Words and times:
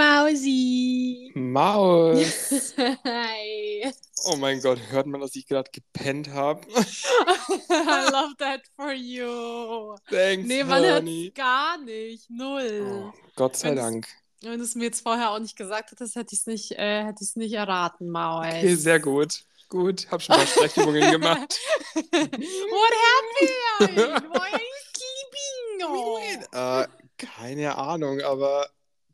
Mausi. 0.00 1.30
Maus. 1.34 2.74
Hi. 3.04 3.92
Oh 4.26 4.36
mein 4.36 4.60
Gott, 4.60 4.78
hört 4.90 5.06
man, 5.06 5.22
dass 5.22 5.34
ich 5.34 5.46
gerade 5.46 5.70
gepennt 5.72 6.28
habe? 6.28 6.60
I 6.68 8.10
love 8.12 8.34
that 8.38 8.60
for 8.76 8.92
you. 8.92 9.96
Thanks, 10.10 10.46
Nee, 10.46 10.62
man 10.62 10.82
hört 10.84 11.34
gar 11.34 11.78
nicht. 11.78 12.28
Null. 12.28 13.12
Oh, 13.14 13.18
Gott 13.34 13.56
sei 13.56 13.70
Wenn's- 13.70 13.76
Dank. 13.80 14.08
Wenn 14.42 14.58
du 14.58 14.64
es 14.64 14.74
mir 14.74 14.84
jetzt 14.84 15.00
vorher 15.02 15.30
auch 15.30 15.38
nicht 15.38 15.56
gesagt 15.56 15.92
hättest, 15.92 16.16
hätte 16.16 16.34
ich 16.34 16.40
es 16.40 16.46
nicht, 16.46 16.72
äh, 16.72 17.02
hätte 17.04 17.24
nicht 17.36 17.54
erraten, 17.54 18.10
Maus. 18.10 18.44
Okay, 18.46 18.74
sehr 18.74 19.00
gut. 19.00 19.42
Gut, 19.70 20.06
hab 20.10 20.20
schon 20.20 20.36
mal 20.36 20.46
Sprechübungen 20.46 21.10
gemacht. 21.12 21.58
What 21.94 22.92
happened? 23.06 24.24
Why 24.34 24.52
are 24.52 24.60
you 24.60 24.76
sleeping? 24.92 25.86
Oh. 25.88 26.18
Äh, 26.82 26.86
keine 27.16 27.78
Ahnung, 27.78 28.20
aber 28.20 28.68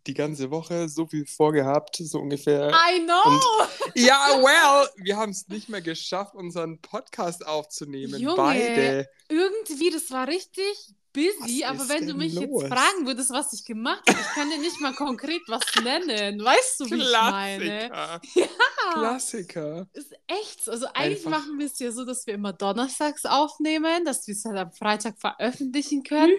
die 0.07 0.15
ganze 0.15 0.51
Woche 0.51 0.89
so 0.89 1.07
viel 1.07 1.27
vorgehabt, 1.27 1.97
so 1.97 2.19
ungefähr. 2.21 2.71
I 2.71 3.01
know. 3.05 3.41
Ja, 3.95 4.29
well, 4.43 4.89
wir 4.97 5.17
haben 5.17 5.31
es 5.31 5.49
nicht 5.49 5.71
mehr 5.71 5.81
geschafft, 5.81 6.35
unseren 6.35 6.81
Podcast 6.83 7.47
aufzunehmen. 7.47 8.21
Junge. 8.21 8.37
Beide. 8.37 9.09
Irgendwie, 9.29 9.91
das 9.91 10.11
war 10.11 10.29
richtig 10.29 10.95
busy, 11.17 11.63
Was 11.63 11.71
aber 11.71 11.89
wenn 11.89 12.07
du 12.07 12.15
mich 12.15 12.35
los? 12.35 12.45
jetzt 12.63 12.73
fragen 12.73 13.07
würdest, 13.07 13.31
was 13.31 13.53
ich 13.55 13.65
gemacht 13.65 14.03
habe, 14.09 14.21
ich 14.21 14.27
kann 14.35 14.51
dir 14.51 14.59
nicht 14.59 14.79
mal 14.81 14.93
konkret 14.95 15.41
was 15.49 15.63
nennen. 15.83 16.45
Weißt 16.45 16.81
du, 16.81 16.91
wie 16.91 16.97
ich 16.97 17.13
meine? 17.13 17.89
Klassiker. 17.89 18.21
Ja, 18.87 18.93
Klassiker. 18.93 19.87
ist 19.95 20.13
echt 20.27 20.65
so. 20.65 20.71
Also 20.71 20.87
eigentlich 20.95 21.27
Einfach. 21.27 21.41
machen 21.41 21.59
wir 21.59 21.67
es 21.67 21.79
ja 21.79 21.91
so, 21.91 22.05
dass 22.05 22.27
wir 22.27 22.35
immer 22.35 22.53
donnerstags 22.53 23.25
aufnehmen, 23.25 24.05
dass 24.05 24.27
wir 24.27 24.33
es 24.35 24.45
halt 24.45 24.57
am 24.59 24.73
Freitag 24.73 25.19
veröffentlichen 25.19 26.03
können. 26.05 26.37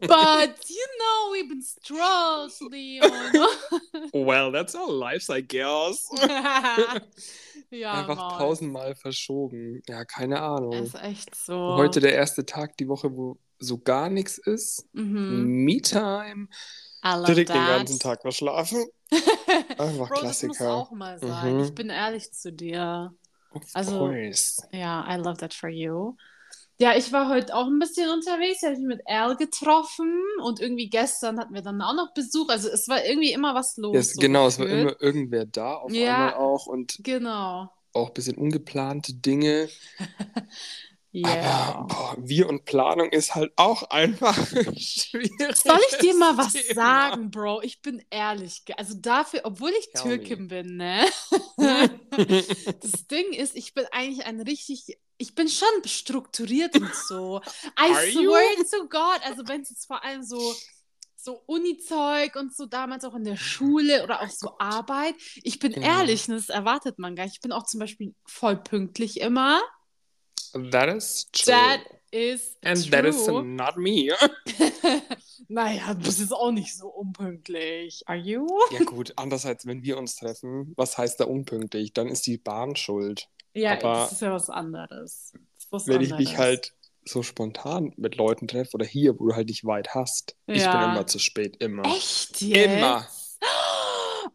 But, 0.00 0.68
you 0.68 0.86
know, 0.98 1.32
we've 1.32 1.48
been 1.48 1.62
struggling. 1.62 3.00
Well, 4.12 4.50
that's 4.52 4.74
our 4.74 4.90
lives, 4.90 5.28
I 5.30 5.40
guess. 5.42 6.08
ja, 7.70 7.92
Einfach 7.92 8.16
Maus. 8.16 8.38
tausendmal 8.38 8.94
verschoben. 8.94 9.82
Ja, 9.88 10.04
keine 10.04 10.40
Ahnung. 10.40 10.72
Ist 10.72 10.94
echt 10.96 11.34
so. 11.34 11.74
Heute 11.76 12.00
der 12.00 12.14
erste 12.14 12.44
Tag 12.44 12.76
die 12.78 12.88
Woche, 12.88 13.14
wo 13.16 13.38
so 13.58 13.78
gar 13.78 14.08
nichts 14.10 14.38
ist. 14.38 14.86
Mhm. 14.92 15.44
Me-Time. 15.64 16.48
Direkt 17.26 17.48
den 17.50 17.56
that. 17.56 17.78
ganzen 17.78 17.98
Tag 17.98 18.20
verschlafen. 18.22 18.84
Einfach 19.78 20.08
Bro, 20.08 20.20
das 20.22 20.42
muss 20.42 20.56
Klassiker. 20.56 20.74
auch 20.74 20.90
mal 20.90 21.18
sein. 21.18 21.56
Mhm. 21.58 21.64
Ich 21.64 21.74
bin 21.74 21.90
ehrlich 21.90 22.32
zu 22.32 22.52
dir. 22.52 23.12
Of 23.52 23.62
Also- 23.74 23.98
course. 23.98 24.62
Ja, 24.72 25.06
I 25.08 25.16
love 25.18 25.36
that 25.38 25.54
for 25.54 25.68
you. 25.70 26.14
Ja, 26.80 26.96
ich 26.96 27.12
war 27.12 27.28
heute 27.28 27.54
auch 27.54 27.66
ein 27.66 27.78
bisschen 27.78 28.08
unterwegs. 28.10 28.62
Ich 28.62 28.68
habe 28.68 28.78
mich 28.78 28.86
mit 28.96 29.02
Al 29.06 29.36
getroffen 29.36 30.10
und 30.42 30.60
irgendwie 30.60 30.88
gestern 30.88 31.38
hatten 31.38 31.52
wir 31.52 31.60
dann 31.62 31.82
auch 31.82 31.94
noch 31.94 32.14
Besuch. 32.14 32.48
Also 32.48 32.68
es 32.70 32.88
war 32.88 33.04
irgendwie 33.04 33.32
immer 33.32 33.54
was 33.54 33.76
los. 33.76 33.94
Ja, 33.94 34.00
es, 34.00 34.14
so 34.14 34.20
genau, 34.20 34.46
es 34.46 34.58
war 34.58 34.66
gefühlt. 34.66 34.82
immer 34.88 35.02
irgendwer 35.02 35.44
da 35.44 35.74
auf 35.74 35.92
Ja. 35.92 36.30
einmal 36.30 36.34
auch 36.34 36.66
und 36.66 36.98
Genau. 37.02 37.70
auch 37.92 38.08
ein 38.08 38.14
bisschen 38.14 38.36
ungeplante 38.38 39.12
Dinge. 39.14 39.68
Ja. 41.12 41.74
Aber 41.74 41.86
boah, 41.88 42.16
wir 42.18 42.48
und 42.48 42.64
Planung 42.64 43.10
ist 43.10 43.34
halt 43.34 43.52
auch 43.56 43.82
einfach 43.90 44.36
schwierig. 44.76 45.32
Soll 45.56 45.80
ich 45.90 45.98
dir 45.98 46.14
mal 46.14 46.36
was 46.36 46.52
Thema. 46.52 46.74
sagen, 46.74 47.30
Bro? 47.30 47.62
Ich 47.62 47.82
bin 47.82 48.02
ehrlich. 48.10 48.62
Also 48.76 48.94
dafür, 48.96 49.40
obwohl 49.44 49.70
ich 49.70 49.90
Tell 49.92 50.04
me. 50.18 50.18
Türkin 50.18 50.48
bin, 50.48 50.76
ne? 50.76 51.04
Das 52.80 53.06
Ding 53.08 53.32
ist, 53.32 53.56
ich 53.56 53.74
bin 53.74 53.86
eigentlich 53.92 54.24
ein 54.26 54.40
richtig, 54.40 54.98
ich 55.18 55.34
bin 55.34 55.48
schon 55.48 55.68
strukturiert 55.84 56.76
und 56.76 56.94
so. 56.94 57.40
I 57.78 57.92
Are 57.92 58.06
you? 58.06 58.30
swear 58.30 58.64
to 58.80 58.88
God, 58.88 59.20
also 59.24 59.42
wenn 59.48 59.62
es 59.62 59.70
jetzt 59.70 59.86
vor 59.86 60.02
allem 60.04 60.22
so, 60.22 60.54
so 61.16 61.42
Uni-Zeug 61.46 62.36
und 62.36 62.54
so 62.54 62.66
damals 62.66 63.04
auch 63.04 63.14
in 63.14 63.24
der 63.24 63.36
Schule 63.36 64.02
oder 64.04 64.22
auch 64.22 64.30
so 64.30 64.56
Arbeit, 64.58 65.14
ich 65.42 65.58
bin 65.58 65.72
Ja. 65.72 65.98
ehrlich, 65.98 66.26
das 66.26 66.48
erwartet 66.48 66.98
man 66.98 67.14
gar 67.16 67.24
nicht. 67.24 67.34
Ich 67.34 67.40
bin 67.42 67.52
auch 67.52 67.64
zum 67.66 67.80
Beispiel 67.80 68.14
voll 68.26 68.56
pünktlich 68.56 69.20
immer. 69.20 69.60
That 70.52 70.94
is 70.96 71.28
true. 71.32 71.52
That 71.52 71.80
is 72.12 72.56
And 72.62 72.80
true. 72.82 72.90
that 72.90 73.04
is 73.04 73.26
not 73.28 73.76
me. 73.76 74.10
naja, 75.48 75.94
du 75.94 76.00
bist 76.02 76.20
jetzt 76.20 76.32
auch 76.32 76.50
nicht 76.52 76.76
so 76.76 76.88
unpünktlich. 76.88 78.02
Are 78.06 78.18
you? 78.18 78.46
Ja 78.72 78.84
gut, 78.84 79.12
andererseits, 79.16 79.66
wenn 79.66 79.82
wir 79.82 79.98
uns 79.98 80.16
treffen, 80.16 80.72
was 80.76 80.98
heißt 80.98 81.20
da 81.20 81.24
unpünktlich? 81.24 81.92
Dann 81.92 82.08
ist 82.08 82.26
die 82.26 82.38
Bahn 82.38 82.76
schuld. 82.76 83.28
Ja, 83.54 83.72
Aber 83.72 83.94
das 83.94 84.12
ist 84.12 84.22
ja 84.22 84.32
was 84.32 84.48
anderes. 84.50 85.32
Das 85.32 85.64
ist 85.64 85.72
was 85.72 85.86
Wenn 85.88 86.00
ich 86.00 86.10
mich 86.10 86.30
anderes. 86.30 86.38
halt 86.38 86.72
so 87.04 87.22
spontan 87.22 87.92
mit 87.96 88.16
Leuten 88.16 88.46
treffe 88.46 88.74
oder 88.74 88.86
hier, 88.86 89.18
wo 89.18 89.28
du 89.28 89.34
halt 89.34 89.48
nicht 89.48 89.64
weit 89.64 89.94
hast, 89.94 90.36
ich 90.46 90.54
bin 90.54 90.62
Ja. 90.62 90.92
immer 90.92 91.06
zu 91.06 91.18
spät, 91.18 91.56
immer. 91.58 91.84
Echt 91.86 92.40
jetzt? 92.42 92.76
Immer. 92.76 93.06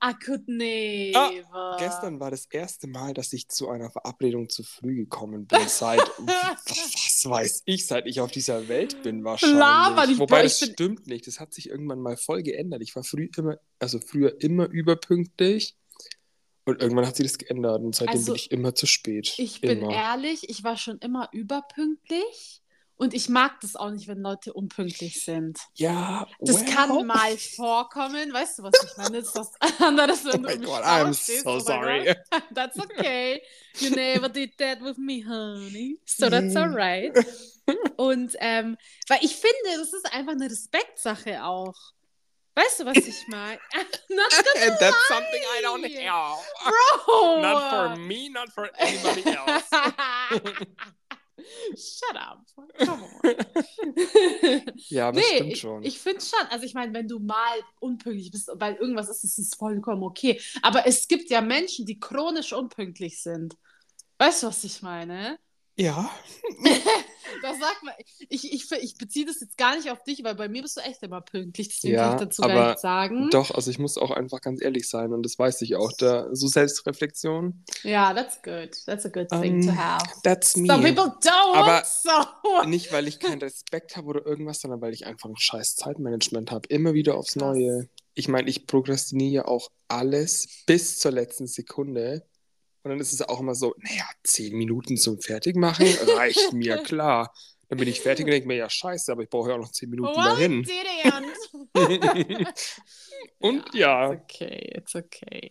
I 0.07 0.13
could 0.13 0.47
never. 0.47 1.45
Ah, 1.51 1.77
Gestern 1.79 2.19
war 2.19 2.29
das 2.29 2.45
erste 2.45 2.87
Mal, 2.87 3.13
dass 3.13 3.33
ich 3.33 3.47
zu 3.47 3.69
einer 3.69 3.89
Verabredung 3.89 4.49
zu 4.49 4.61
früh 4.63 4.95
gekommen 4.95 5.47
bin, 5.47 5.59
seit, 5.67 5.99
was 6.19 7.25
weiß 7.25 7.63
ich, 7.65 7.87
seit 7.87 8.05
ich 8.05 8.19
auf 8.21 8.31
dieser 8.31 8.67
Welt 8.67 9.01
bin 9.03 9.23
wahrscheinlich. 9.23 9.57
Laber 9.59 10.05
nicht, 10.07 10.19
Wobei 10.19 10.43
das 10.43 10.59
bin- 10.59 10.73
stimmt 10.73 11.07
nicht, 11.07 11.25
das 11.27 11.39
hat 11.39 11.53
sich 11.53 11.69
irgendwann 11.69 11.99
mal 11.99 12.17
voll 12.17 12.43
geändert. 12.43 12.81
Ich 12.83 12.95
war 12.95 13.03
früh 13.03 13.29
immer, 13.37 13.57
also 13.79 13.99
früher 13.99 14.39
immer 14.41 14.67
überpünktlich 14.69 15.75
und 16.65 16.81
irgendwann 16.81 17.07
hat 17.07 17.15
sich 17.15 17.25
das 17.27 17.37
geändert 17.37 17.81
und 17.81 17.95
seitdem 17.95 18.13
Also, 18.15 18.33
bin 18.33 18.35
ich 18.35 18.51
immer 18.51 18.75
zu 18.75 18.85
spät. 18.85 19.33
Ich 19.37 19.61
bin 19.61 19.79
immer. 19.81 19.91
ehrlich, 19.93 20.49
ich 20.49 20.63
war 20.63 20.77
schon 20.77 20.97
immer 20.99 21.29
überpünktlich 21.31 22.61
und 22.97 23.13
ich 23.13 23.27
mag 23.29 23.59
das 23.61 23.75
auch 23.75 23.89
nicht, 23.91 24.07
wenn 24.07 24.21
Leute 24.21 24.53
unpünktlich 24.53 25.23
sind. 25.23 25.59
Ja, 25.75 26.27
Das 26.39 26.61
well. 26.65 26.73
kann 26.73 27.05
mal 27.07 27.37
vorkommen, 27.37 28.31
weißt 28.33 28.59
du, 28.59 28.63
was 28.63 28.73
ich 28.83 28.97
meine? 28.97 29.19
Das 29.19 29.27
ist 29.29 29.35
was 29.35 29.51
anderes, 29.81 30.25
Oh 30.25 30.33
wenn 30.33 30.41
mein 30.41 30.61
du 30.61 30.67
Gott, 30.67 30.83
Stau 30.83 30.89
I'm 31.05 31.13
so 31.43 31.49
oh 31.49 31.59
sorry. 31.59 32.15
That's 32.53 32.79
okay. 32.79 33.41
You 33.79 33.89
never 33.89 34.29
did 34.29 34.57
that 34.59 34.81
with 34.81 34.97
me, 34.97 35.21
honey. 35.27 35.99
So 36.05 36.29
that's 36.29 36.53
Yeah. 36.53 36.61
alright. 36.63 37.13
Und 37.97 38.35
ähm, 38.39 38.77
weil 39.09 39.19
ich 39.21 39.35
finde, 39.35 39.77
das 39.77 39.91
ist 39.91 40.13
einfach 40.13 40.33
eine 40.33 40.49
Respektsache 40.49 41.43
auch. 41.43 41.73
Weißt 42.57 42.79
du, 42.79 42.85
was 42.85 42.95
ich 42.97 43.27
meine? 43.27 43.59
Not 44.09 44.29
gonna 44.31 44.65
And 44.67 44.79
that's 44.79 45.07
something 45.09 45.41
I 45.59 45.61
don't 45.65 45.81
lie. 45.81 46.07
have. 46.09 46.39
Bro! 46.63 47.41
Not 47.41 47.69
for 47.69 47.95
me, 47.97 48.29
not 48.29 48.49
for 48.53 48.69
anybody 48.77 49.23
else. 49.35 49.65
Shut 51.75 52.15
up. 52.15 52.45
Come 52.79 53.03
on. 53.03 53.35
Ja, 54.89 55.11
das 55.11 55.23
nee, 55.23 55.35
stimmt 55.35 55.51
ich, 55.51 55.59
schon. 55.59 55.83
ich 55.83 55.99
finde 55.99 56.21
schon. 56.21 56.47
Also 56.49 56.65
ich 56.65 56.73
meine, 56.73 56.93
wenn 56.93 57.07
du 57.07 57.19
mal 57.19 57.59
unpünktlich 57.79 58.31
bist, 58.31 58.49
weil 58.53 58.75
irgendwas 58.75 59.09
ist, 59.09 59.23
ist 59.23 59.37
es 59.37 59.55
vollkommen 59.55 60.03
okay. 60.03 60.39
Aber 60.61 60.87
es 60.87 61.07
gibt 61.07 61.29
ja 61.29 61.41
Menschen, 61.41 61.85
die 61.85 61.99
chronisch 61.99 62.53
unpünktlich 62.53 63.21
sind. 63.21 63.57
Weißt 64.17 64.43
du, 64.43 64.47
was 64.47 64.63
ich 64.63 64.81
meine? 64.81 65.37
Ja, 65.77 66.09
Das 67.41 67.59
sagt 67.59 67.83
man. 67.83 67.93
Ich, 68.29 68.51
ich, 68.53 68.71
ich 68.71 68.97
beziehe 68.97 69.25
das 69.25 69.39
jetzt 69.41 69.57
gar 69.57 69.75
nicht 69.75 69.91
auf 69.91 70.01
dich, 70.03 70.23
weil 70.23 70.35
bei 70.35 70.47
mir 70.47 70.61
bist 70.61 70.77
du 70.77 70.81
echt 70.81 71.03
immer 71.03 71.21
pünktlich. 71.21 71.67
Deswegen 71.69 71.95
Ja, 71.95 72.09
kann 72.09 72.13
ich 72.17 72.23
dazu 72.23 72.43
aber 72.43 72.53
gar 72.53 72.65
nichts 72.67 72.81
sagen. 72.81 73.29
doch, 73.29 73.51
also 73.51 73.69
ich 73.69 73.77
muss 73.77 73.97
auch 73.97 74.11
einfach 74.11 74.41
ganz 74.41 74.61
ehrlich 74.61 74.87
sein 74.89 75.11
und 75.11 75.23
das 75.23 75.37
weiß 75.37 75.61
ich 75.61 75.75
auch. 75.75 75.91
Da, 75.97 76.27
so 76.33 76.47
Selbstreflexion, 76.47 77.63
Ja, 77.83 78.13
that's 78.13 78.41
good. 78.41 78.71
That's 78.85 79.05
a 79.05 79.09
good 79.09 79.29
thing 79.29 79.61
to 79.63 79.69
Ähm, 79.69 79.77
have. 79.77 80.05
that's 80.23 80.55
me. 80.55 80.67
Some 80.67 80.81
people 80.83 81.11
don't. 81.21 81.55
Aber- 81.55 81.83
so. 81.85 82.65
Nicht, 82.67 82.91
weil 82.93 83.07
ich 83.07 83.19
keinen 83.19 83.41
Respekt 83.41 83.97
habe 83.97 84.07
oder 84.07 84.25
irgendwas, 84.25 84.61
sondern 84.61 84.81
weil 84.81 84.93
ich 84.93 85.05
einfach 85.05 85.29
ein 85.29 85.37
scheiß 85.37 85.75
Zeitmanagement 85.75 86.51
habe. 86.51 86.67
Immer 86.69 86.93
wieder 86.93 87.15
aufs 87.17 87.33
Krass. 87.33 87.41
Neue. 87.55 87.89
Ich 88.13 88.27
meine, 88.27 88.49
ich 88.49 88.65
prokrastiniere 88.65 89.33
ja 89.33 89.45
auch 89.45 89.69
alles 89.89 90.47
bis 90.65 90.99
zur 90.99 91.11
letzten 91.11 91.47
Sekunde. 91.47 92.25
Und 92.85 92.91
dann 92.91 92.99
ist 92.99 93.13
es 93.13 93.21
auch 93.23 93.39
immer 93.39 93.55
so, 93.55 93.73
naja, 93.79 94.07
zehn 94.23 94.55
Minuten 94.55 94.95
zum 94.95 95.19
Fertigmachen 95.19 95.87
reicht 96.15 96.53
mir, 96.53 96.77
klar. 96.83 97.33
Dann 97.67 97.79
bin 97.79 97.87
ich 97.87 97.99
fertig 97.99 98.25
und 98.25 98.31
denke 98.31 98.47
mir, 98.47 98.57
ja, 98.57 98.69
scheiße, 98.69 99.11
aber 99.11 99.23
ich 99.23 99.29
brauche 99.29 99.49
ja 99.49 99.55
auch 99.55 99.59
noch 99.59 99.71
zehn 99.71 99.89
Minuten 99.89 100.15
Well, 100.15 100.23
dahin. 100.23 100.63
Und 103.39 103.73
ja, 103.73 104.11
It's 104.13 104.21
okay, 104.23 104.71
it's 104.75 104.95
okay. 104.95 105.49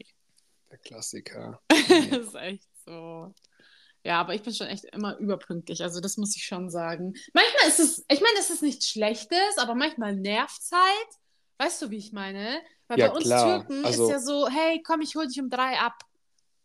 der 0.70 0.78
Klassiker. 0.78 1.60
das 1.68 2.18
ist 2.28 2.34
echt 2.36 2.68
so. 2.86 3.34
Ja, 4.04 4.20
aber 4.20 4.34
ich 4.34 4.42
bin 4.42 4.54
schon 4.54 4.68
echt 4.68 4.84
immer 4.84 5.16
überpünktlich. 5.18 5.82
Also 5.82 6.00
das 6.00 6.16
muss 6.16 6.36
ich 6.36 6.44
schon 6.44 6.70
sagen. 6.70 7.14
Manchmal 7.32 7.68
ist 7.68 7.80
es, 7.80 8.04
ich 8.08 8.20
meine, 8.20 8.38
es 8.38 8.50
ist 8.50 8.62
nichts 8.62 8.88
Schlechtes, 8.90 9.58
aber 9.58 9.74
manchmal 9.74 10.14
nervt 10.14 10.60
es 10.62 10.70
halt. 10.70 11.18
Weißt 11.58 11.82
du, 11.82 11.90
wie 11.90 11.96
ich 11.98 12.12
meine? 12.12 12.60
Weil 12.86 13.00
Ja, 13.00 13.08
bei 13.08 13.14
uns 13.14 13.24
klar. 13.24 13.58
Türken 13.66 13.84
Also- 13.84 14.04
ist 14.04 14.10
ja 14.12 14.20
so, 14.20 14.46
hey, 14.48 14.80
komm, 14.86 15.00
ich 15.00 15.16
hol 15.16 15.26
dich 15.26 15.40
um 15.40 15.50
drei 15.50 15.80
ab. 15.80 15.94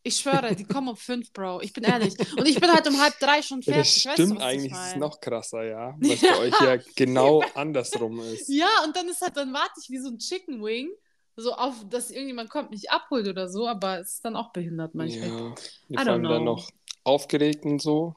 Ich 0.04 0.18
schwöre, 0.18 0.56
die 0.56 0.64
kommen 0.66 0.88
um 0.90 0.96
fünf, 0.96 1.32
Bro. 1.34 1.62
Ich 1.62 1.74
bin 1.74 1.84
ehrlich. 1.84 2.16
Und 2.38 2.48
ich 2.48 2.60
bin 2.60 2.72
halt 2.72 2.88
um 2.88 3.00
halb 3.02 3.20
drei 3.20 3.42
schon 3.42 3.62
Ja, 3.66 3.74
fertig. 3.74 4.04
das 4.04 4.06
weißt 4.06 4.32
du, 4.32 4.36
stimmt 4.36 4.40
was 4.40 4.44
ich 4.44 4.48
eigentlich, 4.48 4.72
ist 4.72 4.96
noch 4.98 5.20
krasser, 5.20 5.64
ja. 5.64 5.96
Weil 6.00 6.12
es 6.14 6.22
bei 6.28 6.38
euch 6.38 6.62
ja 6.62 6.78
genau 6.96 7.42
andersrum 7.54 8.20
ist. 8.22 8.48
Ja, 8.48 8.70
und 8.86 8.96
dann 8.96 9.08
ist 9.10 9.22
halt, 9.22 9.36
dann 9.38 9.54
warte 9.54 9.74
ich 9.82 9.90
wie 9.90 10.00
so 10.00 10.10
ein 10.10 10.18
Chicken 10.18 10.64
Wing, 10.64 10.90
so 11.36 11.54
auf, 11.54 11.76
dass 11.90 12.12
irgendjemand 12.12 12.50
kommt, 12.50 12.72
mich 12.72 12.90
abholt 12.92 13.28
oder 13.28 13.50
so, 13.50 13.68
aber 13.68 14.00
es 14.00 14.14
ist 14.16 14.26
dann 14.26 14.36
auch 14.36 14.52
behindert 14.52 14.96
manchmal. 14.96 15.28
Ja, 15.30 15.56
I 15.90 15.98
wir 15.98 16.00
don't 16.00 16.06
fallen 16.06 16.24
dann 16.24 16.44
noch 16.46 16.70
aufgeregt 17.04 17.66
und 17.66 17.82
so. 17.82 18.16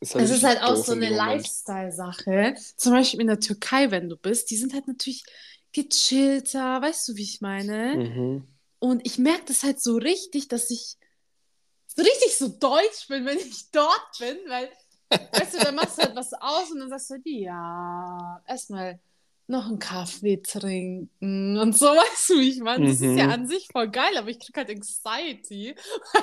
Ist 0.00 0.14
Es 0.16 0.30
ist 0.30 0.44
halt 0.44 0.62
auch 0.62 0.76
so 0.76 0.92
in 0.92 1.02
eine. 1.02 1.14
Lifestyle-Sache. 1.14 2.54
Zum 2.76 2.92
Beispiel 2.92 3.20
in 3.20 3.26
der 3.28 3.40
Türkei, 3.40 3.90
wenn 3.90 4.08
du 4.08 4.16
bist, 4.16 4.50
die 4.50 4.56
sind 4.56 4.74
halt 4.74 4.86
natürlich 4.88 5.24
gechillter, 5.72 6.80
weißt 6.82 7.08
du, 7.08 7.16
wie 7.16 7.22
ich 7.22 7.40
meine? 7.40 7.96
Mhm. 7.96 8.48
Und 8.78 9.06
ich 9.06 9.18
merke 9.18 9.44
das 9.46 9.62
halt 9.62 9.80
so 9.80 9.96
richtig, 9.96 10.48
dass 10.48 10.70
ich 10.70 10.96
so 11.96 12.02
richtig 12.02 12.36
so 12.36 12.48
deutsch 12.48 13.08
bin, 13.08 13.24
wenn 13.24 13.38
ich 13.38 13.70
dort 13.70 14.18
bin, 14.18 14.36
weil, 14.48 14.68
weißt 15.10 15.54
du, 15.54 15.58
dann 15.58 15.74
machst 15.74 15.98
du 15.98 16.02
halt 16.02 16.16
was 16.16 16.32
aus 16.34 16.70
und 16.70 16.80
dann 16.80 16.88
sagst 16.90 17.10
du, 17.10 17.16
ja, 17.24 18.42
erstmal 18.46 19.00
noch 19.46 19.66
einen 19.66 19.78
Kaffee 19.78 20.38
trinken 20.38 21.58
und 21.58 21.76
so, 21.76 21.86
weißt 22.02 22.30
du, 22.30 22.34
wie 22.40 22.48
ich 22.50 22.60
meine? 22.60 22.86
Das 22.86 23.00
ist 23.00 23.16
ja 23.18 23.26
Mhm. 23.26 23.30
an 23.30 23.46
sich 23.48 23.68
voll 23.70 23.90
geil, 23.90 24.16
aber 24.16 24.28
ich 24.28 24.40
krieg 24.40 24.56
halt 24.56 24.70
Anxiety. 24.70 25.74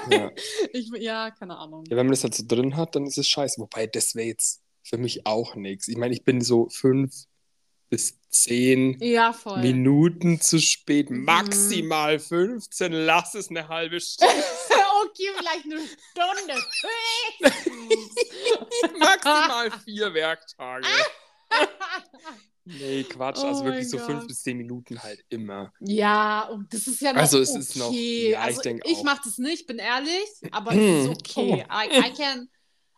Ja. 0.09 0.31
Ich, 0.73 0.89
ja, 0.97 1.31
keine 1.31 1.57
Ahnung. 1.57 1.83
ja, 1.85 1.97
wenn 1.97 2.05
man 2.07 2.13
das 2.13 2.23
halt 2.23 2.33
so 2.35 2.43
drin 2.47 2.75
hat, 2.77 2.95
dann 2.95 3.05
ist 3.05 3.17
es 3.17 3.27
scheiße. 3.27 3.59
Wobei, 3.61 3.87
das 3.87 4.15
wäre 4.15 4.27
jetzt 4.27 4.61
für 4.83 4.97
mich 4.97 5.25
auch 5.27 5.55
nichts. 5.55 5.87
Ich 5.87 5.97
meine, 5.97 6.13
ich 6.13 6.23
bin 6.23 6.41
so 6.41 6.67
fünf 6.69 7.13
bis 7.89 8.17
zehn 8.31 8.97
Ja, 9.01 9.33
voll. 9.33 9.59
Minuten 9.59 10.39
zu 10.41 10.59
spät, 10.59 11.09
Mhm. 11.09 11.25
maximal 11.25 12.17
15, 12.19 12.91
lass 12.93 13.35
es 13.35 13.49
eine 13.49 13.67
halbe 13.67 13.99
Stunde. 13.99 14.33
okay, 15.05 15.27
vielleicht 15.37 15.65
eine 15.65 15.81
Stunde. 15.81 16.55
maximal 18.99 19.71
vier 19.85 20.13
Werktage. 20.13 20.87
Nee, 22.63 23.03
Quatsch, 23.05 23.39
Oh 23.43 23.47
also 23.47 23.65
wirklich 23.65 23.89
so 23.89 23.97
Gott. 23.97 24.05
fünf 24.05 24.27
bis 24.27 24.43
zehn 24.43 24.55
Minuten 24.55 25.01
halt 25.01 25.19
immer. 25.29 25.73
Ja, 25.79 26.43
und 26.43 26.71
das 26.71 26.85
ist 26.85 27.01
ja 27.01 27.11
noch 27.11 27.21
Also 27.21 27.39
es 27.39 27.49
okay. 27.49 27.59
ist 27.59 27.75
noch- 27.75 27.91
ja, 27.91 27.97
ich 27.99 28.37
also 28.37 28.61
ich 28.85 28.97
auch. 28.97 29.03
mache 29.03 29.21
das 29.25 29.39
nicht, 29.39 29.65
bin 29.65 29.79
ehrlich, 29.79 30.27
aber 30.51 30.71
es 30.73 31.05
ist 31.05 31.09
okay. 31.09 31.65
I, 31.71 31.87
I 32.07 32.13
can 32.13 32.47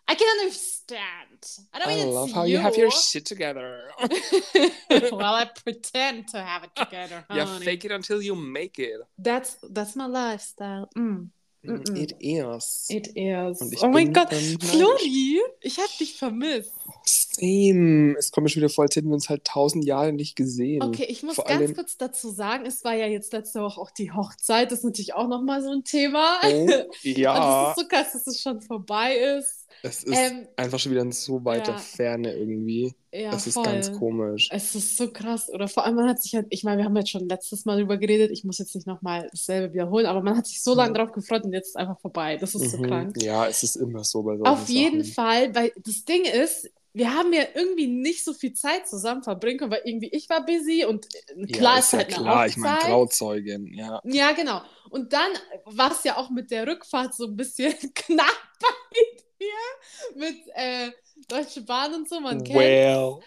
I 0.07 0.15
can 0.15 0.27
understand. 0.39 1.39
I 1.73 1.79
don't 1.79 1.87
I 1.87 1.95
mean 1.95 2.07
it's 2.07 2.15
love 2.15 2.31
how 2.31 2.43
you. 2.43 2.57
you 2.57 2.59
have 2.59 2.77
your 2.77 2.91
shit 2.91 3.25
together. 3.25 3.89
well, 5.11 5.33
I 5.33 5.49
pretend 5.63 6.27
to 6.29 6.41
have 6.41 6.63
it 6.65 6.75
together, 6.75 7.23
honey. 7.29 7.39
Yeah, 7.39 7.59
fake 7.59 7.85
it 7.85 7.91
until 7.91 8.21
you 8.21 8.35
make 8.35 8.79
it. 8.79 8.99
That's 9.17 9.57
that's 9.71 9.95
my 9.95 10.07
lifestyle. 10.07 10.89
Mm. 10.97 11.29
Mm-mm. 11.65 11.97
It 11.97 12.13
is. 12.19 12.87
It 12.89 13.07
is. 13.15 13.81
Oh 13.81 13.87
mein 13.87 14.11
Gott, 14.11 14.33
neidisch. 14.33 14.69
Flori, 14.69 15.39
ich 15.61 15.79
hab 15.79 15.97
dich 15.97 16.15
vermisst. 16.17 16.73
Same. 17.05 18.15
Es 18.17 18.31
kommt 18.31 18.43
mir 18.43 18.49
schon 18.49 18.61
wieder 18.61 18.69
vor, 18.69 18.83
als 18.83 18.97
hätten 18.97 19.07
wir 19.07 19.13
uns 19.13 19.29
halt 19.29 19.45
tausend 19.45 19.85
Jahre 19.85 20.11
nicht 20.11 20.35
gesehen. 20.35 20.83
Okay, 20.83 21.05
ich 21.07 21.23
muss 21.23 21.35
Vor 21.35 21.45
ganz 21.45 21.61
allem- 21.61 21.75
kurz 21.75 21.95
dazu 21.97 22.29
sagen, 22.29 22.65
es 22.65 22.83
war 22.83 22.93
ja 22.95 23.07
jetzt 23.07 23.31
letzte 23.31 23.61
Woche 23.61 23.79
auch 23.79 23.91
die 23.91 24.11
Hochzeit, 24.11 24.71
das 24.71 24.79
ist 24.79 24.85
natürlich 24.85 25.13
auch 25.13 25.27
nochmal 25.29 25.63
so 25.63 25.71
ein 25.71 25.85
Thema. 25.85 26.39
Oh, 26.43 26.47
Und 26.53 26.69
es 26.69 26.87
ja, 27.03 27.69
ist 27.71 27.79
so 27.79 27.87
krass, 27.87 28.11
dass 28.11 28.27
es 28.27 28.41
schon 28.41 28.59
vorbei 28.59 29.15
ist. 29.15 29.62
Es 29.83 30.03
ist 30.03 30.17
Ähm, 30.17 30.47
einfach 30.55 30.79
schon 30.79 30.91
wieder 30.93 31.03
in 31.03 31.11
so 31.11 31.45
weiter 31.45 31.73
ja. 31.73 31.77
Ferne 31.77 32.33
irgendwie. 32.35 32.95
ja, 33.11 33.31
das 33.31 33.47
ist 33.47 33.55
voll. 33.55 33.65
ganz 33.65 33.91
komisch. 33.91 34.49
Es 34.51 34.75
ist 34.75 34.97
so 34.97 35.11
krass. 35.11 35.49
Oder 35.49 35.67
vor 35.67 35.85
allem, 35.85 35.95
man 35.95 36.09
hat 36.09 36.21
sich 36.21 36.35
halt, 36.35 36.47
ich 36.49 36.63
meine, 36.63 36.79
wir 36.79 36.85
haben 36.85 36.95
jetzt 36.97 37.11
schon 37.11 37.27
letztes 37.29 37.65
Mal 37.65 37.77
drüber 37.79 37.97
geredet, 37.97 38.31
ich 38.31 38.43
muss 38.45 38.59
jetzt 38.59 38.75
nicht 38.75 38.87
nochmal 38.87 39.29
dasselbe 39.31 39.73
wiederholen, 39.73 40.05
aber 40.07 40.21
man 40.23 40.37
hat 40.37 40.47
sich 40.47 40.63
so 40.63 40.75
lange 40.75 40.93
Ja. 40.93 40.97
drauf 40.97 41.11
gefreut 41.13 41.43
und 41.45 41.53
jetzt 41.53 41.69
ist 41.69 41.77
einfach 41.77 41.99
vorbei. 42.01 42.37
Das 42.37 42.55
ist 42.55 42.69
so 42.71 42.77
Mhm. 42.77 42.81
krank. 42.81 43.17
Ja, 43.17 43.47
es 43.47 43.63
ist 43.63 43.75
immer 43.77 44.03
so 44.03 44.23
bei 44.23 44.37
solchen 44.37 44.45
Auf 44.45 44.69
jeden 44.69 45.03
Sachen. 45.03 45.13
Fall, 45.13 45.55
weil 45.55 45.71
das 45.83 46.05
Ding 46.05 46.25
ist, 46.25 46.69
wir 46.93 47.13
haben 47.13 47.33
ja 47.33 47.43
irgendwie 47.55 47.87
nicht 47.87 48.23
so 48.23 48.33
viel 48.33 48.53
Zeit 48.53 48.87
zusammen 48.87 49.23
verbringen 49.23 49.57
können, 49.59 49.71
weil 49.71 49.81
irgendwie 49.83 50.09
ich 50.09 50.29
war 50.29 50.45
busy 50.45 50.85
und 50.85 51.07
äh, 51.35 51.45
klar 51.47 51.73
ja, 51.73 51.79
ist 51.79 51.85
ist 51.85 51.91
ja 51.93 51.97
halt 51.99 52.13
eine 52.13 52.23
klar. 52.23 52.47
Ich 52.47 52.57
meine. 52.57 52.79
Trauzeugin, 52.79 53.73
ja. 53.73 53.99
Ja, 54.03 54.31
genau. 54.33 54.61
Und 54.89 55.11
dann 55.13 55.31
war 55.65 55.91
es 55.91 56.03
ja 56.03 56.17
auch 56.17 56.29
mit 56.29 56.51
der 56.51 56.67
Rückfahrt 56.67 57.15
so 57.15 57.25
ein 57.25 57.35
bisschen 57.35 57.73
knapp 57.95 58.27
bei 58.59 58.99
dir 59.39 60.19
mit 60.19 60.35
äh, 60.53 60.91
Deutsche 61.27 61.61
Bahn 61.61 61.93
und 61.93 62.09
so, 62.09 62.19
man 62.19 62.43
kennt. 62.43 62.59
Well. 62.59 63.19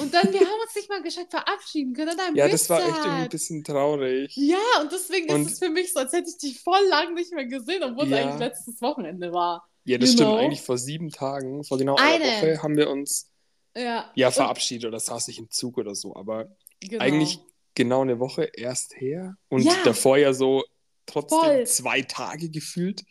Und 0.00 0.12
dann, 0.14 0.32
wir 0.32 0.40
haben 0.40 0.60
uns 0.62 0.74
nicht 0.74 0.88
mal 0.88 1.02
gescheit 1.02 1.28
verabschieden 1.30 1.94
können. 1.94 2.16
Ja, 2.34 2.48
das 2.48 2.68
war 2.68 2.80
echt 2.80 2.88
irgendwie 2.98 3.08
ein 3.22 3.28
bisschen 3.28 3.64
traurig. 3.64 4.32
Ja, 4.36 4.58
und 4.80 4.92
deswegen 4.92 5.32
Und- 5.32 5.46
ist 5.46 5.52
es 5.54 5.58
für 5.58 5.70
mich 5.70 5.92
so, 5.92 6.00
als 6.00 6.12
hätte 6.12 6.28
ich 6.30 6.38
dich 6.38 6.60
voll 6.60 6.84
lang 6.88 7.14
nicht 7.14 7.32
mehr 7.32 7.46
gesehen, 7.46 7.82
obwohl 7.82 8.04
es 8.04 8.10
Ja. 8.10 8.18
eigentlich 8.18 8.38
letztes 8.40 8.80
Wochenende 8.82 9.32
war. 9.32 9.66
Ja, 9.88 9.98
das 9.98 10.10
You 10.10 10.14
stimmt. 10.16 10.32
Eigentlich 10.34 10.60
vor 10.62 10.76
sieben 10.78 11.10
Tagen, 11.10 11.64
vor 11.64 11.78
genau 11.78 11.96
einer 11.96 12.24
Eine. 12.24 12.24
Woche, 12.24 12.62
haben 12.62 12.76
wir 12.76 12.90
uns 12.90 13.30
Ja, 13.74 14.10
ja 14.14 14.30
verabschiedet 14.30 14.86
oder 14.86 15.00
saß 15.00 15.28
ich 15.28 15.38
im 15.38 15.50
Zug 15.50 15.78
oder 15.78 15.94
so. 15.94 16.14
Aber 16.14 16.54
genau. 16.80 17.02
eigentlich 17.02 17.38
genau 17.74 18.02
eine 18.02 18.18
Woche 18.18 18.44
erst 18.54 19.00
her 19.00 19.36
und 19.48 19.62
Ja. 19.62 19.72
davor 19.84 20.18
ja 20.18 20.32
so 20.34 20.62
trotzdem 21.06 21.38
Voll. 21.38 21.66
zwei 21.66 22.02
Tage 22.02 22.50
gefühlt 22.50 23.04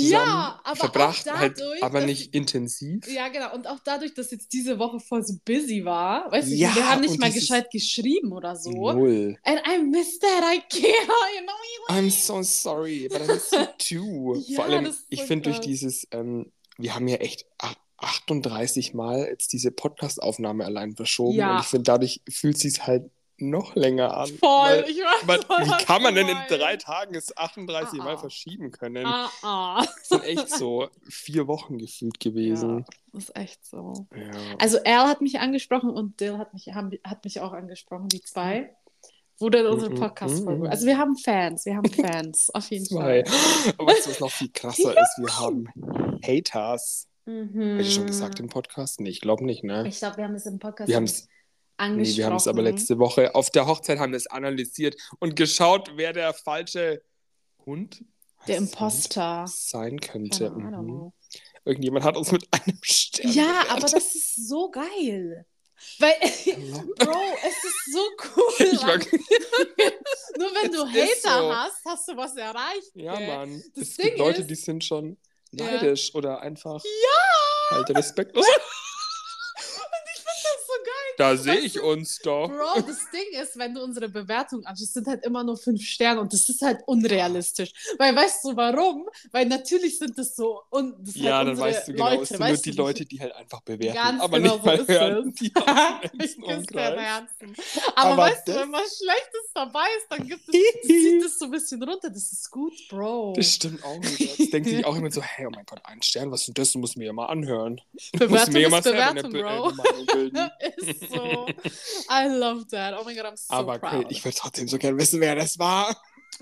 Ja, 0.00 0.60
aber 0.64 0.76
verbracht, 0.76 1.26
halt, 1.30 1.58
dadurch, 1.58 1.82
aber 1.82 1.98
dass- 2.00 2.06
nicht 2.06 2.34
intensiv. 2.34 3.06
Ja, 3.08 3.28
genau. 3.28 3.54
Und 3.54 3.66
auch 3.66 3.78
dadurch, 3.84 4.14
dass 4.14 4.30
jetzt 4.30 4.52
diese 4.52 4.78
Woche 4.78 5.00
voll 5.00 5.24
so 5.24 5.34
busy 5.44 5.84
war, 5.84 6.30
weißt 6.32 6.48
du, 6.50 6.54
Ja, 6.54 6.74
wir 6.74 6.88
haben 6.88 7.00
nicht 7.00 7.18
mal 7.18 7.30
gescheit 7.32 7.70
geschrieben 7.70 8.32
oder 8.32 8.56
so. 8.56 8.70
Null. 8.70 9.36
And 9.44 9.60
I 9.66 9.82
miss 9.82 10.18
that 10.20 10.42
IKEA, 10.54 10.78
you 10.88 11.42
know 11.42 11.52
what 11.88 11.96
I'm 11.96 12.10
so 12.10 12.42
sorry, 12.42 13.08
but 13.10 13.22
I 13.22 13.26
miss 13.32 13.50
you 13.52 13.66
too. 14.00 14.42
Ja, 14.46 14.56
Vor 14.56 14.64
allem, 14.66 14.94
ich 15.08 15.22
finde 15.22 15.50
durch 15.50 15.60
dieses, 15.60 16.06
ähm, 16.12 16.52
wir 16.78 16.94
haben 16.94 17.08
ja 17.08 17.16
echt 17.16 17.46
ach- 17.58 17.74
38 17.98 18.94
Mal 18.94 19.26
jetzt 19.30 19.52
diese 19.52 19.70
Podcast-Aufnahme 19.70 20.64
allein 20.64 20.96
verschoben 20.96 21.38
Ja. 21.38 21.54
und 21.54 21.60
ich 21.62 21.66
finde, 21.68 21.84
dadurch 21.84 22.20
fühlt 22.28 22.56
es 22.56 22.62
sich 22.62 22.84
halt 22.86 23.10
noch 23.42 23.74
länger 23.74 24.16
an. 24.16 24.28
Voll, 24.28 24.48
Weil, 24.48 24.84
ich 24.88 24.98
weiß 24.98 25.26
weil, 25.26 25.42
voll, 25.46 25.58
wie 25.66 25.84
kann 25.84 26.02
man 26.02 26.14
denn 26.14 26.28
in 26.28 26.38
drei 26.48 26.76
Tagen 26.76 27.14
es 27.14 27.36
38 27.36 28.00
Ah, 28.00 28.04
Mal 28.04 28.14
ah. 28.14 28.18
verschieben 28.18 28.70
können? 28.70 29.04
Ah, 29.06 29.28
ah. 29.42 29.84
Das 29.84 30.08
sind 30.08 30.24
echt 30.24 30.50
so 30.50 30.88
vier 31.08 31.46
Wochen 31.46 31.78
gefühlt 31.78 32.18
gewesen. 32.20 32.84
Ja, 33.12 33.18
ist 33.18 33.36
echt 33.36 33.64
so. 33.66 34.06
Ja. 34.14 34.30
Also 34.58 34.78
Al 34.84 35.08
hat 35.08 35.20
mich 35.20 35.38
angesprochen 35.40 35.90
und 35.90 36.20
Dill 36.20 36.38
hat 36.38 36.54
mich, 36.54 36.68
haben, 36.68 36.90
hat 37.04 37.24
mich 37.24 37.40
auch 37.40 37.52
angesprochen, 37.52 38.08
die 38.08 38.20
zwei. 38.22 38.74
Wo 39.38 39.50
denn 39.50 39.66
unsere 39.66 39.90
Mhm, 39.90 39.96
Podcast-Folge? 39.98 40.64
mhm. 40.64 40.70
Also 40.70 40.86
wir 40.86 40.98
haben 40.98 41.16
Fans, 41.16 41.64
wir 41.66 41.74
haben 41.76 41.90
Fans, 41.90 42.50
auf 42.54 42.70
jeden 42.70 42.84
Zwei. 42.84 43.24
Fall. 43.24 43.74
Aber 43.78 43.86
was 43.92 44.20
noch 44.20 44.30
viel 44.30 44.50
krasser 44.52 44.92
ist? 44.92 45.18
Wir 45.18 45.38
haben 45.40 45.66
Haters. 46.24 47.08
Mhm. 47.24 47.76
Hätte 47.76 47.82
ich 47.82 47.94
schon 47.94 48.06
gesagt 48.06 48.38
im 48.40 48.48
Podcast? 48.48 49.00
Nee, 49.00 49.08
ich 49.10 49.20
glaube 49.20 49.44
nicht, 49.44 49.64
ne? 49.64 49.86
Ich 49.88 49.98
glaube, 49.98 50.18
wir 50.18 50.24
haben 50.24 50.34
es 50.34 50.46
im 50.46 50.58
Podcast 50.58 50.88
Wir 50.88 50.96
haben 50.96 51.04
es 51.04 51.28
angesprochen. 51.82 52.12
Nee, 52.12 52.16
wir 52.18 52.26
haben 52.26 52.36
es 52.36 52.46
aber 52.48 52.62
letzte 52.62 52.98
Woche 52.98 53.34
auf 53.34 53.50
der 53.50 53.66
Hochzeit 53.66 53.98
haben 53.98 54.12
wir 54.12 54.16
es 54.16 54.26
analysiert 54.26 54.96
und 55.18 55.36
geschaut, 55.36 55.90
wer 55.96 56.12
der 56.12 56.32
falsche 56.34 57.02
Hund 57.66 58.04
Der 58.46 58.56
Imposter. 58.58 59.44
Sein 59.48 60.00
könnte. 60.00 60.50
Mhm. 60.50 61.12
Irgendjemand 61.64 62.04
hat 62.04 62.16
uns 62.16 62.32
mit 62.32 62.48
einem 62.52 62.78
Stern. 62.82 63.30
Ja, 63.32 63.44
bewertet. 63.44 63.70
aber 63.70 63.80
das 63.80 64.14
ist 64.14 64.48
so 64.48 64.70
geil. 64.70 65.46
Weil, 65.98 66.14
Bro, 66.98 67.20
es 67.44 67.64
ist 67.64 67.92
so 67.92 68.00
cool. 68.36 68.72
Nur 70.38 70.50
wenn 70.54 70.70
du 70.72 70.86
Hater 70.86 71.40
so. 71.42 71.54
hast, 71.54 71.84
hast 71.84 72.08
du 72.08 72.16
was 72.16 72.36
erreicht. 72.36 72.90
ja, 72.94 73.16
gell? 73.16 73.26
Mann. 73.26 73.62
Das 73.74 73.88
es 73.88 73.96
Ding 73.96 74.06
gibt 74.06 74.18
Leute, 74.18 74.40
ist- 74.42 74.50
die 74.50 74.54
sind 74.54 74.84
schon 74.84 75.16
Ja. 75.52 75.64
neidisch 75.66 76.14
oder 76.14 76.40
einfach 76.40 76.82
Ja! 76.84 77.76
halt 77.76 77.90
respektlos. 77.90 78.46
Das 79.54 80.58
ist 80.58 80.66
so 80.66 80.72
geil. 80.84 81.11
Da 81.22 81.36
sehe 81.36 81.58
ich 81.58 81.80
uns 81.80 82.18
doch. 82.18 82.48
Bro, 82.48 82.80
das 82.86 82.98
Ding 83.10 83.40
ist, 83.40 83.56
wenn 83.56 83.74
du 83.74 83.82
unsere 83.82 84.08
Bewertung 84.08 84.64
anschaust, 84.66 84.94
sind 84.94 85.06
halt 85.06 85.24
immer 85.24 85.44
nur 85.44 85.56
fünf 85.56 85.82
Sterne 85.84 86.20
und 86.20 86.32
das 86.32 86.48
ist 86.48 86.62
halt 86.62 86.80
unrealistisch. 86.86 87.72
Weil 87.98 88.14
weißt 88.16 88.44
du 88.44 88.56
warum? 88.56 89.08
Weil 89.30 89.46
natürlich 89.46 89.98
sind 89.98 90.18
das 90.18 90.34
so 90.34 90.62
und 90.70 90.94
das 91.06 91.14
Ja, 91.16 91.38
halt 91.38 91.48
dann 91.48 91.58
weißt 91.58 91.88
du 91.88 91.92
genau, 91.92 92.08
Leute, 92.10 92.22
es 92.22 92.28
sind 92.30 92.40
nur 92.40 92.56
die 92.56 92.70
Leute, 92.72 93.04
die 93.06 93.20
halt 93.20 93.34
einfach 93.36 93.60
bewerten, 93.62 93.96
Ganz 93.96 94.22
aber 94.22 94.38
genau 94.40 94.54
nicht 94.56 94.64
mal 94.64 94.76
so 94.78 94.82
ist 94.82 94.88
hören, 94.88 95.28
es. 95.28 95.34
die 95.40 95.46
ich. 96.24 96.36
Herzen. 96.76 97.54
Aber, 97.94 98.10
Aber 98.10 98.22
weißt 98.22 98.48
du, 98.48 98.54
wenn 98.54 98.72
was 98.72 98.96
Schlechtes 98.98 99.50
dabei 99.54 99.86
ist, 99.98 100.06
dann 100.10 100.26
gibt 100.26 100.42
es, 100.48 100.54
das 100.82 100.88
zieht 100.88 101.22
es 101.22 101.38
so 101.38 101.44
ein 101.46 101.50
bisschen 101.50 101.82
runter. 101.82 102.10
Das 102.10 102.32
ist 102.32 102.50
gut, 102.50 102.72
Bro. 102.90 103.34
Das 103.36 103.46
stimmt 103.52 103.82
auch 103.84 103.96
wieder. 104.00 104.32
Das 104.38 104.50
denkt 104.50 104.68
sich 104.68 104.84
auch 104.84 104.96
immer 104.96 105.10
so, 105.10 105.22
hey, 105.22 105.46
oh 105.46 105.50
mein 105.54 105.64
Gott, 105.66 105.80
ein 105.84 106.02
Stern, 106.02 106.30
was 106.30 106.40
ist 106.40 106.46
denn 106.48 106.54
das? 106.54 106.72
Du 106.72 106.78
musst 106.78 106.96
mir 106.96 107.06
ja 107.06 107.12
mal 107.12 107.26
anhören. 107.26 107.80
Du 108.12 108.28
musst 108.28 108.46
Bewertung 108.50 108.52
mir 108.52 108.60
ja 108.60 108.66
ist 108.66 108.72
mal 108.72 108.82
Bewertung, 108.82 109.32
Be- 109.32 109.38
Bro. 109.42 109.48
eine 109.68 109.76
Meinung 109.76 110.06
bilden. 110.06 110.50
ist 110.76 111.11
so. 111.12 111.46
I 112.10 112.26
love 112.28 112.66
that. 112.70 112.94
Oh 112.98 113.04
my 113.04 113.14
God, 113.14 113.26
I'm 113.26 113.36
so 113.36 113.52
Aber 113.54 113.78
proud. 113.78 114.06
ich 114.10 114.24
würde 114.24 114.36
trotzdem 114.36 114.68
so 114.68 114.78
gerne 114.78 114.98
wissen, 114.98 115.20
wer 115.20 115.34
das 115.34 115.58
war. 115.58 115.94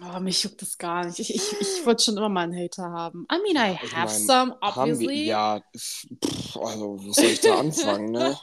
Oh, 0.02 0.20
mich 0.20 0.42
juckt 0.42 0.62
das 0.62 0.78
gar 0.78 1.04
nicht. 1.04 1.18
Ich, 1.18 1.34
ich, 1.34 1.52
ich 1.60 1.84
wollte 1.84 2.02
schon 2.04 2.16
immer 2.16 2.28
mal 2.30 2.44
einen 2.44 2.56
Hater 2.56 2.84
haben. 2.90 3.26
I 3.30 3.36
mean, 3.42 3.56
I 3.56 3.78
Ich 3.82 3.94
have 3.94 4.12
mein, 4.12 4.26
some, 4.26 4.56
Haben 4.62 4.98
wir, 4.98 5.06
obviously. 5.08 5.26
ja, 5.26 5.60
pff, 5.76 6.56
also, 6.56 6.96
wo 7.02 7.12
soll 7.12 7.24
ich 7.26 7.40
da 7.40 7.58
anfangen, 7.58 8.12
ne? 8.12 8.38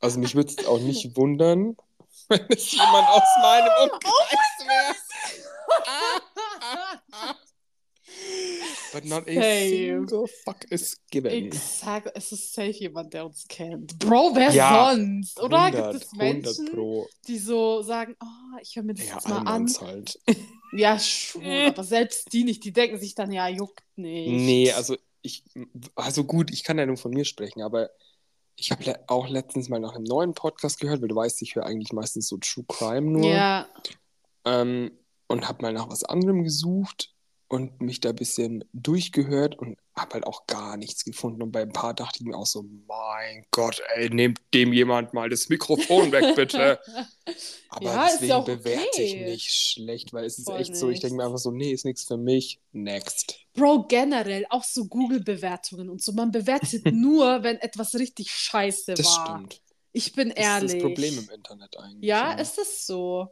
Also, 0.00 0.18
mich 0.18 0.34
würde 0.34 0.52
es 0.56 0.66
auch 0.66 0.80
nicht 0.80 1.16
wundern, 1.16 1.76
wenn 2.28 2.44
es 2.48 2.72
jemand 2.72 3.08
aus 3.08 3.22
meinem 3.42 3.68
Oh 3.78 3.84
Umkreis 3.84 4.66
wäre. 4.66 4.94
But 8.92 9.04
not 9.04 9.28
a 9.28 9.32
single 9.68 10.26
fuck 10.44 10.64
is 10.70 11.00
given. 11.10 11.30
Exakt, 11.30 12.10
es 12.14 12.32
ist 12.32 12.52
safe 12.54 12.70
jemand, 12.72 13.12
der 13.12 13.26
uns 13.26 13.44
kennt. 13.48 13.98
Bro, 13.98 14.32
wer 14.34 14.50
Ja, 14.52 14.92
sonst? 14.94 15.40
Oder 15.40 15.62
100, 15.64 15.92
gibt 15.92 16.04
es 16.04 16.12
100 16.18 16.58
Menschen, 16.58 17.04
die 17.26 17.38
so 17.38 17.82
sagen, 17.82 18.16
oh, 18.22 18.58
ich 18.62 18.76
höre 18.76 18.82
mir 18.84 18.94
das 18.94 19.06
Ja, 19.06 19.14
jetzt 19.14 19.28
mal 19.28 19.42
an? 19.42 19.72
Halt. 19.80 20.18
Ja, 20.72 20.98
schon, 20.98 21.44
aber 21.46 21.84
selbst 21.84 22.32
die 22.32 22.44
nicht. 22.44 22.64
Die 22.64 22.72
denken 22.72 22.98
sich 22.98 23.14
dann, 23.14 23.32
ja, 23.32 23.48
juckt 23.48 23.84
nicht. 23.96 24.28
Nee, 24.44 24.72
also 24.72 24.96
ich, 25.22 25.44
also 25.94 26.24
gut, 26.24 26.50
ich 26.52 26.64
kann 26.64 26.76
ja 26.76 26.84
nur 26.86 26.96
von 26.96 27.12
mir 27.12 27.24
sprechen, 27.24 27.62
aber 27.62 27.88
Ich 28.56 28.70
habe 28.72 28.84
le 28.84 29.04
auch 29.06 29.28
letztens 29.28 29.68
mal 29.68 29.80
nach 29.80 29.94
einem 29.94 30.04
neuen 30.04 30.34
Podcast 30.34 30.80
gehört, 30.80 31.00
weil 31.00 31.08
du 31.08 31.14
weißt, 31.16 31.40
ich 31.42 31.54
höre 31.54 31.64
eigentlich 31.66 31.92
meistens 31.92 32.28
so 32.28 32.36
True 32.38 32.64
Crime 32.68 33.10
nur. 33.10 33.30
Ja. 33.30 33.68
Ähm, 34.44 34.92
und 35.28 35.48
habe 35.48 35.62
mal 35.62 35.72
nach 35.72 35.88
was 35.88 36.04
anderem 36.04 36.42
gesucht 36.44 37.14
und 37.48 37.80
mich 37.80 38.00
da 38.00 38.10
ein 38.10 38.16
bisschen 38.16 38.64
durchgehört 38.72 39.56
und 39.58 39.78
habe 39.96 40.14
halt 40.14 40.26
auch 40.26 40.46
gar 40.46 40.76
nichts 40.76 41.04
gefunden. 41.04 41.42
Und 41.42 41.52
bei 41.52 41.62
ein 41.62 41.72
paar 41.72 41.94
dachte 41.94 42.18
ich 42.20 42.26
mir 42.26 42.36
auch 42.36 42.46
so, 42.46 42.64
mein 42.86 43.46
Gott, 43.52 43.80
ey, 43.94 44.10
nehmt 44.10 44.40
dem 44.52 44.72
jemand 44.72 45.14
mal 45.14 45.28
das 45.30 45.48
Mikrofon 45.48 46.12
weg, 46.12 46.34
bitte. 46.34 46.78
Aber 47.68 47.84
Ja, 47.84 48.04
deswegen 48.06 48.26
ja 48.30 48.36
auch 48.38 48.44
bewerte 48.44 49.02
ich 49.02 49.12
okay. 49.14 49.24
nicht 49.30 49.50
schlecht, 49.52 50.12
weil 50.12 50.24
es 50.24 50.38
ist 50.38 50.46
Voll 50.46 50.60
echt 50.60 50.76
so, 50.76 50.90
ich 50.90 51.00
denke 51.00 51.16
mir 51.16 51.22
nicht. 51.22 51.26
einfach 51.26 51.38
so, 51.38 51.50
nee, 51.50 51.72
ist 51.72 51.84
nichts 51.84 52.04
für 52.04 52.16
mich, 52.16 52.60
next. 52.72 53.38
Bro, 53.54 53.84
generell, 53.88 54.46
auch 54.50 54.64
so 54.64 54.86
Google-Bewertungen 54.86 55.88
und 55.88 56.02
so. 56.02 56.12
Man 56.12 56.30
bewertet 56.30 56.86
nur, 56.92 57.42
wenn 57.42 57.56
etwas 57.58 57.94
richtig 57.94 58.30
scheiße 58.30 58.94
Das 58.94 59.06
war. 59.06 59.38
stimmt. 59.38 59.60
Ich 59.92 60.12
bin 60.12 60.28
Das 60.28 60.38
ehrlich. 60.38 60.66
ist 60.66 60.74
das 60.74 60.82
Problem 60.82 61.18
im 61.18 61.30
Internet 61.30 61.78
eigentlich. 61.78 62.04
Ja, 62.06 62.32
ist 62.32 62.58
es 62.58 62.86
so. 62.86 63.28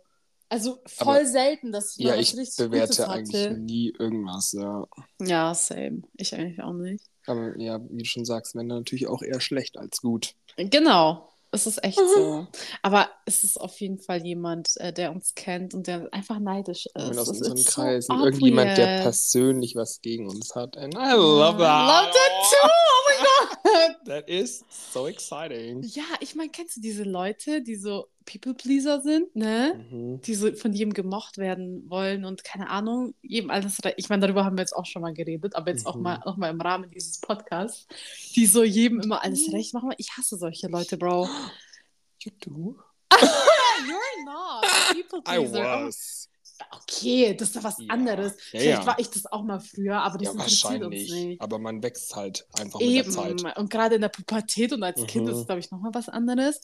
Also 0.54 0.78
voll 0.86 1.16
Aber- 1.16 1.26
selten, 1.26 1.72
dass 1.72 1.96
ich 1.98 2.04
Ja, 2.06 2.12
was 2.12 2.20
ich 2.20 2.36
richtig 2.36 2.56
bewerte 2.58 2.86
Gutes 2.92 3.00
eigentlich 3.00 3.44
hatte. 3.46 3.58
nie 3.58 3.92
irgendwas, 3.98 4.52
ja. 4.52 4.86
Ja, 5.20 5.52
same. 5.54 6.02
Ich 6.16 6.32
eigentlich 6.34 6.62
auch 6.62 6.72
nicht. 6.74 7.04
Aber 7.26 7.58
ja, 7.58 7.80
wie 7.90 7.98
du 7.98 8.04
schon 8.04 8.24
sagst, 8.24 8.54
wenn 8.54 8.68
dann 8.68 8.78
natürlich 8.78 9.08
auch 9.08 9.22
eher 9.22 9.40
schlecht 9.40 9.76
als 9.78 10.00
gut. 10.00 10.34
Genau. 10.56 11.28
Es 11.50 11.66
ist 11.68 11.82
echt 11.84 11.98
Mhm. 11.98 12.04
so. 12.16 12.46
Aber 12.82 13.08
es 13.26 13.44
ist 13.44 13.60
auf 13.60 13.80
jeden 13.80 13.98
Fall 14.00 14.24
jemand, 14.26 14.76
äh, 14.78 14.92
der 14.92 15.12
uns 15.12 15.34
kennt 15.36 15.72
und 15.72 15.86
der 15.86 16.08
einfach 16.12 16.38
neidisch 16.40 16.86
ist. 16.86 16.94
Und 16.96 17.16
aus 17.18 17.28
Es 17.28 17.38
unseren 17.38 17.56
ist 17.56 17.70
so 17.70 17.80
Kreisen. 17.82 18.18
Irgendjemand, 18.20 18.76
der 18.76 19.02
persönlich 19.02 19.74
was 19.76 20.00
gegen 20.02 20.28
uns 20.28 20.54
hat. 20.56 20.76
And 20.76 20.94
I 20.94 21.12
love 21.14 21.58
that. 21.58 21.88
Love 21.88 22.12
that 22.12 22.32
too! 22.50 22.68
Oh 22.68 23.00
mein 23.08 23.24
Gott! 23.24 23.96
That 24.06 24.28
is 24.28 24.64
so 24.92 25.06
exciting. 25.06 25.82
Ja, 25.84 26.02
ich 26.20 26.34
meine, 26.34 26.50
kennst 26.50 26.76
du 26.76 26.80
diese 26.80 27.04
Leute, 27.04 27.62
die 27.62 27.76
so 27.76 28.08
People-Pleaser 28.24 29.00
sind, 29.02 29.34
ne? 29.36 29.86
Mhm. 29.90 30.20
Die 30.22 30.34
so 30.34 30.52
von 30.54 30.72
jedem 30.72 30.92
gemocht 30.94 31.38
werden 31.38 31.88
wollen 31.90 32.24
und 32.24 32.42
keine 32.44 32.70
Ahnung, 32.70 33.14
jedem 33.22 33.50
alles. 33.50 33.78
Ich 33.96 34.08
meine, 34.08 34.22
darüber 34.26 34.44
haben 34.44 34.56
wir 34.56 34.62
jetzt 34.62 34.74
auch 34.74 34.86
schon 34.86 35.02
mal 35.02 35.12
geredet, 35.14 35.54
aber 35.56 35.70
jetzt 35.70 35.86
auch 35.86 35.96
Mhm. 35.96 36.02
mal 36.02 36.20
nochmal 36.24 36.50
im 36.50 36.60
Rahmen 36.60 36.90
dieses 36.90 37.20
Podcasts, 37.20 37.86
die 38.34 38.46
so 38.46 38.62
jedem 38.64 39.00
immer 39.00 39.22
alles 39.22 39.52
recht 39.52 39.74
machen. 39.74 39.92
Ich 39.98 40.12
hasse 40.16 40.36
solche 40.36 40.68
Leute, 40.68 40.96
Bro. 40.96 41.28
You 42.22 42.30
do? 42.40 42.76
You're 43.12 44.24
not 44.24 44.64
a 44.64 44.94
people 44.94 45.18
I 45.20 45.38
pleaser. 45.38 45.86
was. 45.86 46.28
Okay, 46.70 47.34
das 47.34 47.48
ist 47.48 47.56
doch 47.56 47.64
was 47.64 47.76
Ja. 47.80 47.86
anderes. 47.88 48.34
Vielleicht 48.50 48.80
ja. 48.82 48.86
war 48.86 48.98
ich 48.98 49.10
das 49.10 49.26
auch 49.26 49.42
mal 49.42 49.58
früher, 49.60 50.00
aber 50.00 50.18
das 50.18 50.26
Ja, 50.28 50.32
interessiert 50.32 50.82
uns 50.84 50.94
nicht. 51.10 51.40
Aber 51.40 51.58
man 51.58 51.82
wächst 51.82 52.14
halt 52.14 52.46
einfach 52.58 52.78
mit 52.80 52.94
der 52.94 53.08
Zeit. 53.10 53.40
Eben. 53.40 53.52
Und 53.56 53.70
gerade 53.70 53.96
in 53.96 54.00
der 54.00 54.08
Pubertät 54.08 54.72
und 54.72 54.82
als 54.84 55.04
Kind 55.06 55.24
Mhm. 55.26 55.32
ist 55.32 55.38
es, 55.40 55.46
glaube 55.46 55.58
ich, 55.60 55.70
nochmal 55.72 55.92
was 55.94 56.08
anderes. 56.08 56.60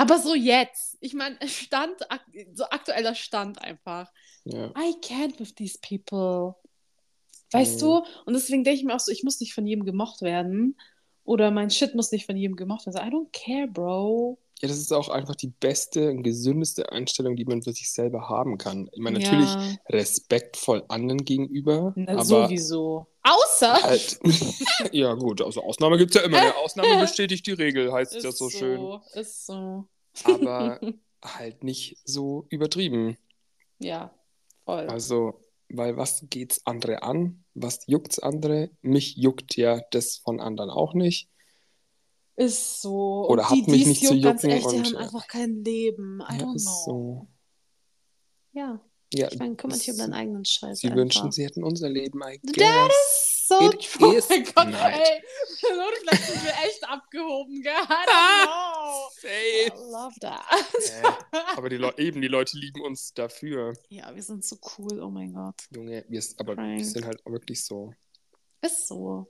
Aber 0.00 0.18
so 0.18 0.34
jetzt. 0.34 0.96
Ich 1.00 1.12
meine, 1.14 1.36
Stand, 1.48 1.96
so 2.54 2.64
aktueller 2.64 3.14
Stand 3.16 3.60
einfach. 3.62 4.10
Ja. 4.44 4.66
I 4.70 4.94
can't 5.02 5.38
with 5.40 5.54
these 5.56 5.78
people. 5.86 6.54
Weißt 7.50 7.76
Mhm. 7.76 7.80
du? 7.80 7.94
Und 8.26 8.34
deswegen 8.34 8.62
denke 8.64 8.78
ich 8.78 8.84
mir 8.84 8.94
auch 8.94 9.00
so, 9.00 9.10
ich 9.10 9.24
muss 9.24 9.40
nicht 9.40 9.54
von 9.54 9.66
jedem 9.66 9.84
gemocht 9.84 10.22
werden. 10.22 10.78
Oder 11.24 11.50
mein 11.50 11.70
Shit 11.70 11.94
muss 11.94 12.12
nicht 12.12 12.26
von 12.26 12.36
jedem 12.36 12.56
gemocht 12.56 12.86
werden. 12.86 12.96
So, 12.96 13.02
I 13.02 13.10
don't 13.10 13.28
care, 13.32 13.66
bro. 13.66 14.38
ja, 14.60 14.68
das 14.68 14.78
ist 14.78 14.92
auch 14.92 15.08
einfach 15.08 15.34
die 15.36 15.48
beste 15.60 16.10
und 16.10 16.22
gesündeste 16.22 16.90
Einstellung, 16.92 17.36
die 17.36 17.44
man 17.44 17.62
für 17.62 17.72
sich 17.72 17.90
selber 17.92 18.28
haben 18.28 18.56
kann. 18.58 18.88
Ich 18.92 19.00
meine, 19.00 19.18
natürlich 19.18 19.48
Ja, 19.50 19.76
respektvoll 19.90 20.84
anderen 20.88 21.24
gegenüber, 21.24 21.92
na, 21.96 22.12
aber 22.12 22.24
sowieso. 22.24 23.06
Außer. 23.28 23.82
halt. 23.82 24.20
ja, 24.92 25.14
gut, 25.14 25.42
also 25.42 25.62
Ausnahme 25.62 25.98
gibt 25.98 26.14
es 26.14 26.20
ja 26.20 26.26
immer. 26.26 26.38
Eine 26.38 26.56
Ausnahme 26.56 27.00
bestätigt 27.00 27.46
die 27.46 27.52
Regel, 27.52 27.92
heißt 27.92 28.14
es 28.14 28.24
ja 28.24 28.32
so 28.32 28.48
schön. 28.48 29.00
Ist 29.14 29.46
so. 29.46 29.86
Aber 30.24 30.80
halt 31.24 31.62
nicht 31.62 31.98
so 32.04 32.46
übertrieben. 32.48 33.16
Ja, 33.78 34.14
voll. 34.64 34.86
Also, 34.88 35.40
weil 35.68 35.96
was 35.96 36.24
geht's 36.30 36.62
andere 36.64 37.02
an? 37.02 37.44
Was 37.54 37.86
juckt's 37.86 38.18
andere? 38.18 38.70
Mich 38.80 39.16
juckt 39.16 39.56
ja 39.56 39.80
das 39.90 40.16
von 40.16 40.40
anderen 40.40 40.70
auch 40.70 40.94
nicht. 40.94 41.28
Ist 42.36 42.80
so. 42.80 43.22
Und 43.22 43.32
Oder 43.32 43.50
hat 43.50 43.56
die, 43.56 43.70
mich 43.70 43.86
nicht 43.86 44.06
zu 44.06 44.14
juckt, 44.14 44.24
ganz 44.24 44.42
jucken 44.42 44.50
ehrlich, 44.50 44.66
die 44.68 44.76
und, 44.76 44.86
haben 44.86 44.94
äh, 44.94 44.98
einfach 44.98 45.26
kein 45.26 45.64
Leben. 45.64 46.20
I 46.20 46.38
ja, 46.38 46.44
don't 46.44 46.54
ist 46.54 46.64
know. 46.64 46.84
so. 46.84 47.28
Ja, 48.52 48.80
Ja, 49.12 49.28
ich 49.32 49.38
meine, 49.38 49.56
kümmere 49.56 49.78
dich 49.78 49.90
um 49.90 49.96
deinen 49.96 50.12
eigenen 50.12 50.44
Scheiß. 50.44 50.80
Sie 50.80 50.86
einfach. 50.88 50.98
wünschen, 50.98 51.32
sie 51.32 51.44
hätten 51.44 51.64
unser 51.64 51.88
Leben 51.88 52.20
I 52.20 52.38
That 52.44 52.54
guess. 52.54 52.92
is 52.92 53.48
so 53.48 53.70
It 53.70 53.80
true. 53.80 54.14
is 54.16 54.26
oh 54.30 54.34
mein 54.34 54.44
Gott, 54.44 54.66
ey. 54.66 55.22
Notfalls 55.76 56.26
sind 56.26 56.44
wir 56.44 56.52
echt 56.66 56.84
abgehoben, 56.86 57.62
gell? 57.62 57.72
Know. 57.86 59.08
I 59.24 59.70
love 59.90 60.14
that. 60.20 60.42
Äh, 61.32 61.36
aber 61.56 61.68
die 61.70 61.76
eben, 62.02 62.20
die 62.20 62.28
Leute 62.28 62.58
lieben 62.58 62.82
uns 62.82 63.14
dafür. 63.14 63.72
ja, 63.88 64.14
wir 64.14 64.22
sind 64.22 64.44
so 64.44 64.58
cool, 64.76 65.00
oh 65.00 65.08
mein 65.10 65.32
Gott. 65.32 65.62
Junge, 65.74 66.04
wir, 66.08 66.22
aber 66.36 66.56
wir 66.56 66.84
sind 66.84 67.06
halt 67.06 67.24
wirklich 67.24 67.64
so. 67.64 67.94
Ist 68.60 68.88
so. 68.88 69.26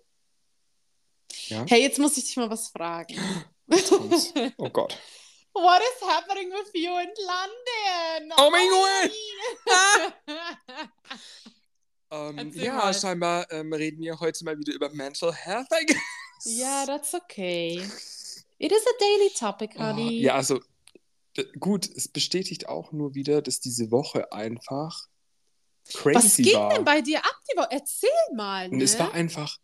Ja? 1.47 1.65
Hey, 1.69 1.83
jetzt 1.83 1.99
muss 1.99 2.17
ich 2.17 2.25
dich 2.25 2.37
mal 2.37 2.51
was 2.51 2.69
fragen. 2.69 3.17
Oh 4.57 4.71
Gott. 4.71 4.99
What 5.61 5.83
is 5.83 6.09
happening 6.09 6.51
with 6.53 6.71
you 6.75 6.97
in 6.99 7.11
London? 7.27 8.33
Oh 8.39 8.51
mein 8.51 8.69
Gott. 8.71 9.11
Gott! 10.27 10.89
Ähm, 12.11 12.53
ja, 12.55 12.73
mal. 12.75 12.95
scheinbar 12.95 13.47
ähm, 13.53 13.71
reden 13.71 14.01
wir 14.01 14.19
heute 14.19 14.43
mal 14.43 14.59
wieder 14.59 14.73
über 14.73 14.89
Mental 14.95 15.31
Health. 15.31 15.67
I 15.73 15.85
guess. 15.85 15.99
Ja, 16.45 16.87
that's 16.87 17.13
okay. 17.15 17.77
It 18.59 18.73
is 18.73 18.83
a 18.87 18.99
daily 18.99 19.31
topic, 19.39 19.73
Oh, 19.77 19.81
honey. 19.81 20.21
ja, 20.21 20.35
also 20.35 20.59
gut, 21.61 21.87
es 21.95 22.09
bestätigt 22.09 22.67
auch 22.69 22.93
nur 22.93 23.15
wieder, 23.15 23.43
dass 23.43 23.61
diese 23.61 23.91
Woche 23.91 24.33
einfach 24.33 25.07
crazy 25.93 26.15
Was 26.17 26.37
ging 26.37 26.55
war. 26.57 26.75
denn 26.75 26.85
bei 26.85 27.03
dir 27.03 27.19
ab 27.19 27.37
die 27.53 27.57
Woche? 27.59 27.69
Erzähl 27.73 28.09
mal, 28.35 28.69
ne? 28.69 28.75
Und 28.75 28.81
es 28.83 28.99
war 28.99 29.13
einfach, 29.13 29.59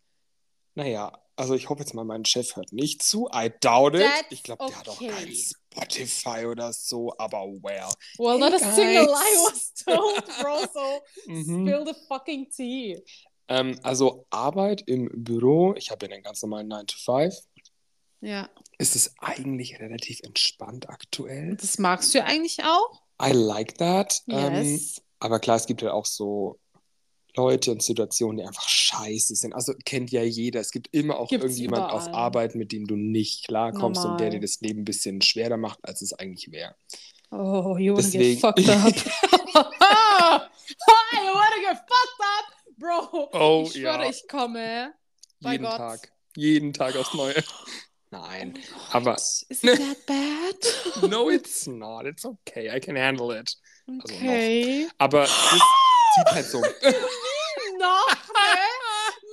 naja, 0.75 1.19
also 1.35 1.53
ich 1.53 1.69
hoffe 1.69 1.81
jetzt 1.81 1.93
mal, 1.93 2.05
mein 2.05 2.23
Chef 2.25 2.55
hört 2.55 2.71
nicht 2.71 3.03
zu. 3.03 3.27
I 3.33 3.51
doubt 3.61 3.95
it. 3.95 4.01
That's 4.01 4.25
ich 4.29 4.43
glaube, 4.43 4.65
der 4.67 4.79
hat 4.79 4.87
auch 4.89 4.95
okay. 5.01 5.09
kein 5.09 5.33
Spotify 5.33 6.45
oder 6.45 6.71
so, 6.73 7.13
aber 7.17 7.43
well. 7.61 7.89
Well, 8.17 8.33
Hey, 8.33 8.39
not 8.39 8.53
a 8.53 8.59
single 8.73 9.05
guys. 9.05 9.13
lie 9.13 9.43
was 9.45 9.73
told, 9.85 10.25
bro, 10.41 10.67
so 10.73 11.01
Mhm. 11.31 11.67
spill 11.67 11.85
the 11.85 11.95
fucking 12.07 12.49
tea. 12.49 13.01
Ähm, 13.47 13.79
also 13.83 14.25
Arbeit 14.31 14.83
im 14.87 15.09
Büro, 15.13 15.75
ich 15.75 15.91
habe 15.91 16.07
ja 16.07 16.13
einen 16.13 16.23
ganz 16.23 16.41
normalen 16.41 16.67
9 16.67 16.87
to 16.87 16.97
5. 16.97 17.35
Ja, 18.21 18.49
Ist 18.79 18.95
es 18.95 19.13
eigentlich 19.19 19.79
relativ 19.79 20.19
entspannt 20.23 20.89
aktuell? 20.89 21.55
das 21.57 21.77
magst 21.77 22.13
du 22.13 22.19
ja 22.19 22.23
eigentlich 22.25 22.63
auch. 22.63 23.01
I 23.21 23.31
like 23.33 23.77
that. 23.77 24.21
Ähm, 24.29 24.53
Yes. 24.55 25.01
aber 25.19 25.39
klar, 25.39 25.57
es 25.57 25.67
gibt 25.67 25.81
ja 25.83 25.93
auch 25.93 26.05
so 26.05 26.59
Leute 27.35 27.71
und 27.71 27.81
Situationen, 27.83 28.37
die 28.37 28.43
einfach 28.45 28.67
scheiße 28.67 29.35
sind. 29.35 29.53
Also 29.53 29.73
kennt 29.85 30.11
ja 30.11 30.23
jeder. 30.23 30.59
Es 30.61 30.71
gibt 30.71 30.87
immer 30.93 31.17
auch 31.19 31.27
Gibt's 31.29 31.43
irgendjemand 31.45 31.91
auf. 31.91 32.07
Arbeit, 32.07 32.55
mit 32.55 32.71
dem 32.71 32.87
du 32.87 32.95
nicht 32.95 33.47
klarkommst 33.47 34.01
und 34.05 34.19
der 34.19 34.27
Normal. 34.27 34.29
dir 34.31 34.39
das 34.39 34.61
Leben 34.61 34.81
ein 34.81 34.85
bisschen 34.85 35.21
schwerer 35.21 35.57
macht, 35.57 35.79
als 35.83 36.01
es 36.01 36.13
eigentlich 36.13 36.51
wäre. 36.51 36.75
Oh, 37.31 37.75
you 37.77 37.93
wanna 37.93 38.01
Deswegen- 38.03 38.39
get 38.41 38.41
fucked 38.41 38.69
up. 39.55 40.51
you 41.13 41.33
wanna 41.33 41.59
get 41.61 41.77
fucked 41.77 42.21
up, 42.21 42.45
bro. 42.77 43.29
Oh, 43.33 43.63
ich 43.65 43.73
schwöre, 43.73 44.03
ja. 44.03 44.09
ich 44.09 44.27
komme. 44.27 44.93
Jeden 45.39 45.63
Gott. 45.63 45.77
Tag. 45.77 46.11
Jeden 46.35 46.73
Tag 46.73 46.95
aufs 46.95 47.13
Neue. 47.13 47.35
Oh 47.37 47.65
Nein. 48.11 48.53
Gott. 48.53 48.95
aber- 48.95 49.15
Is 49.15 49.43
it 49.63 49.77
that 49.79 50.05
bad? 50.05 51.09
No, 51.11 51.29
it's 51.29 51.67
not. 51.67 52.05
It's 52.05 52.25
okay. 52.25 52.69
I 52.75 52.79
can 52.79 52.95
handle 52.95 53.31
it. 53.37 53.55
Also. 53.87 54.01
Okay. 54.15 54.87
Aber 54.97 55.27
es 56.17 56.23
sieht 56.23 56.31
halt 56.35 56.45
so. 56.47 56.61
Noch, 56.61 58.07
ne? 58.33 58.61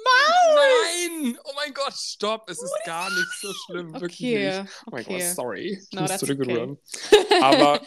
Nein! 0.05 1.39
Oh 1.45 1.53
mein 1.55 1.73
Gott, 1.73 1.95
stopp! 1.95 2.49
Es 2.51 2.63
ist 2.63 2.75
gar 2.85 3.09
nicht 3.11 3.29
so 3.41 3.53
schlimm. 3.67 3.93
Wirklich 3.95 4.21
Okay, 4.21 4.47
nicht. 4.63 4.73
Oh 4.87 4.91
mein 4.91 5.05
Gott, 5.05 5.15
okay. 5.15 5.33
sorry. 5.35 5.81
Ich 5.83 5.93
No, 5.93 6.03
muss 6.03 6.19
zurückrühren. 6.19 6.79
Aber 7.41 7.81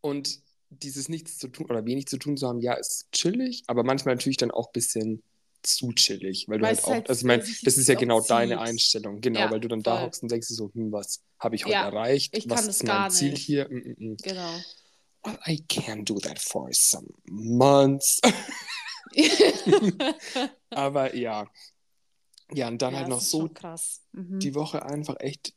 und 0.00 0.40
dieses 0.70 1.08
nichts 1.08 1.38
zu 1.38 1.48
tun 1.48 1.66
oder 1.66 1.84
wenig 1.86 2.06
zu 2.06 2.18
tun 2.18 2.36
zu 2.36 2.46
haben, 2.48 2.60
ja, 2.60 2.74
ist 2.74 3.06
chillig, 3.12 3.62
aber 3.66 3.82
manchmal 3.84 4.16
natürlich 4.16 4.36
dann 4.36 4.50
auch 4.50 4.66
ein 4.68 4.72
bisschen 4.72 5.22
zu 5.62 5.92
chillig, 5.92 6.46
weil 6.48 6.58
du 6.58 6.64
Weil 6.64 6.74
halt 6.76 6.84
auch, 6.84 6.90
halt 6.90 7.08
also 7.08 7.20
ich 7.20 7.24
meine, 7.24 7.44
das 7.62 7.76
ist 7.78 7.88
ja 7.88 7.94
genau 7.94 8.20
deine 8.20 8.54
zieht. 8.54 8.60
Einstellung, 8.68 9.20
genau, 9.20 9.40
Ja, 9.40 9.50
weil 9.50 9.60
du 9.60 9.68
dann 9.68 9.82
da 9.82 9.96
voll. 9.96 10.06
hockst 10.06 10.22
und 10.22 10.30
denkst 10.30 10.48
so, 10.48 10.70
hm, 10.74 10.92
was 10.92 11.22
habe 11.40 11.54
ich 11.56 11.64
heute 11.64 11.72
Ja, 11.74 11.84
erreicht? 11.86 12.36
ich 12.36 12.48
was 12.48 12.60
kann 12.60 12.68
ist 12.70 12.80
das 12.82 12.86
mein 12.88 12.96
gar 12.96 13.10
Ziel 13.10 13.30
nicht. 13.30 13.42
hier? 13.44 13.68
Mm, 13.70 13.74
mm, 13.76 13.96
mm. 14.12 14.16
Genau. 14.22 14.60
I 15.46 15.64
can 15.68 16.04
do 16.04 16.18
that 16.20 16.38
for 16.38 16.68
some 16.72 17.08
months. 17.26 18.20
aber 20.70 21.14
ja. 21.14 21.46
Ja, 22.52 22.68
und 22.68 22.80
dann 22.80 22.92
ja, 22.92 23.00
halt 23.00 23.08
noch 23.08 23.20
so. 23.20 23.50
Mhm. 24.12 24.38
die 24.38 24.54
Woche 24.54 24.84
einfach 24.84 25.16
echt, 25.18 25.52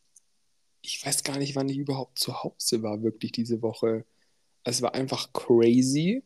ich 0.82 1.06
weiß 1.06 1.24
gar 1.24 1.38
nicht, 1.38 1.56
wann 1.56 1.70
ich 1.70 1.78
überhaupt 1.78 2.18
zu 2.18 2.44
Hause 2.44 2.82
war, 2.82 3.04
wirklich 3.04 3.32
diese 3.32 3.62
Woche. 3.62 4.06
Es 4.64 4.82
war 4.82 4.96
einfach 4.96 5.32
crazy. 5.34 6.24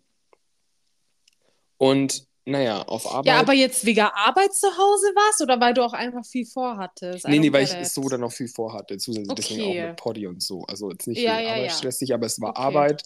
Und 1.78 2.28
naja, 2.46 2.82
auf 2.84 3.08
Arbeit. 3.08 3.26
Ja, 3.26 3.40
aber 3.40 3.54
jetzt 3.54 3.86
wegen 3.86 4.02
Arbeit 4.02 4.54
zu 4.54 4.68
Hause 4.68 5.08
warst 5.16 5.42
oder 5.42 5.60
weil 5.62 5.74
du 5.74 5.82
auch 5.82 5.94
einfach 5.94 6.26
viel 6.26 6.46
vorhattest? 6.46 7.26
Nee, 7.28 7.40
nee, 7.40 7.54
weil 7.54 7.64
ich 7.64 7.90
so 7.90 8.08
dann 8.10 8.20
noch 8.22 8.34
viel 8.34 8.50
vorhatte. 8.50 8.98
Zusätzlich 8.98 9.36
deswegen 9.36 9.62
Okay. 9.62 9.84
auch 9.84 9.88
mit 9.88 9.96
Poddy 9.98 10.28
und 10.28 10.44
so. 10.44 10.64
Also 10.64 10.92
jetzt 10.92 11.08
nicht 11.08 11.22
Ja, 11.22 11.40
ja, 11.40 11.58
ja. 11.58 11.70
stressig, 11.70 12.14
aber 12.14 12.26
es 12.26 12.40
war 12.42 12.50
Okay. 12.52 12.62
Arbeit. 12.62 13.04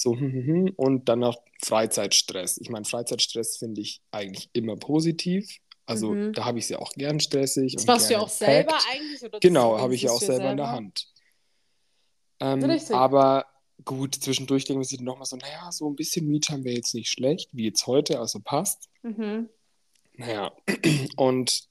So, 0.00 0.16
hm, 0.16 0.32
hm, 0.32 0.46
hm, 0.46 0.72
und 0.76 1.10
dann 1.10 1.18
noch 1.18 1.36
Freizeitstress. 1.62 2.56
Ich 2.56 2.70
meine, 2.70 2.86
Freizeitstress 2.86 3.58
finde 3.58 3.82
ich 3.82 4.00
eigentlich 4.10 4.48
immer 4.54 4.76
positiv. 4.76 5.58
Also 5.84 6.14
Mhm. 6.14 6.32
da 6.32 6.46
habe 6.46 6.58
ich 6.58 6.64
es 6.64 6.68
ja 6.70 6.78
auch 6.78 6.92
gern 6.92 7.20
stressig. 7.20 7.74
Das 7.74 7.82
und 7.82 7.88
warst 7.88 8.08
du 8.08 8.14
ja 8.14 8.20
auch 8.20 8.28
selber 8.30 8.78
eigentlich? 8.90 9.22
Oder 9.22 9.40
Genau, 9.40 9.78
habe 9.78 9.94
ich 9.94 10.00
ja 10.00 10.10
auch 10.10 10.20
selber 10.20 10.46
du 10.46 10.50
in 10.52 10.56
der 10.56 10.70
Hand. 10.70 11.06
Ähm, 12.40 12.80
aber 12.92 13.44
gut, 13.84 14.14
zwischendurch 14.14 14.64
denken 14.64 14.80
wir 14.80 14.86
sich 14.86 15.00
nochmal 15.00 15.26
so, 15.26 15.36
naja, 15.36 15.70
so 15.70 15.90
ein 15.90 15.96
bisschen 15.96 16.26
Me-Time 16.28 16.64
wäre 16.64 16.76
jetzt 16.76 16.94
nicht 16.94 17.10
schlecht, 17.10 17.50
wie 17.52 17.64
jetzt 17.64 17.86
heute, 17.86 18.20
also 18.20 18.40
passt. 18.40 18.88
Mhm. 19.02 19.50
Naja, 20.14 20.50
und 21.16 21.68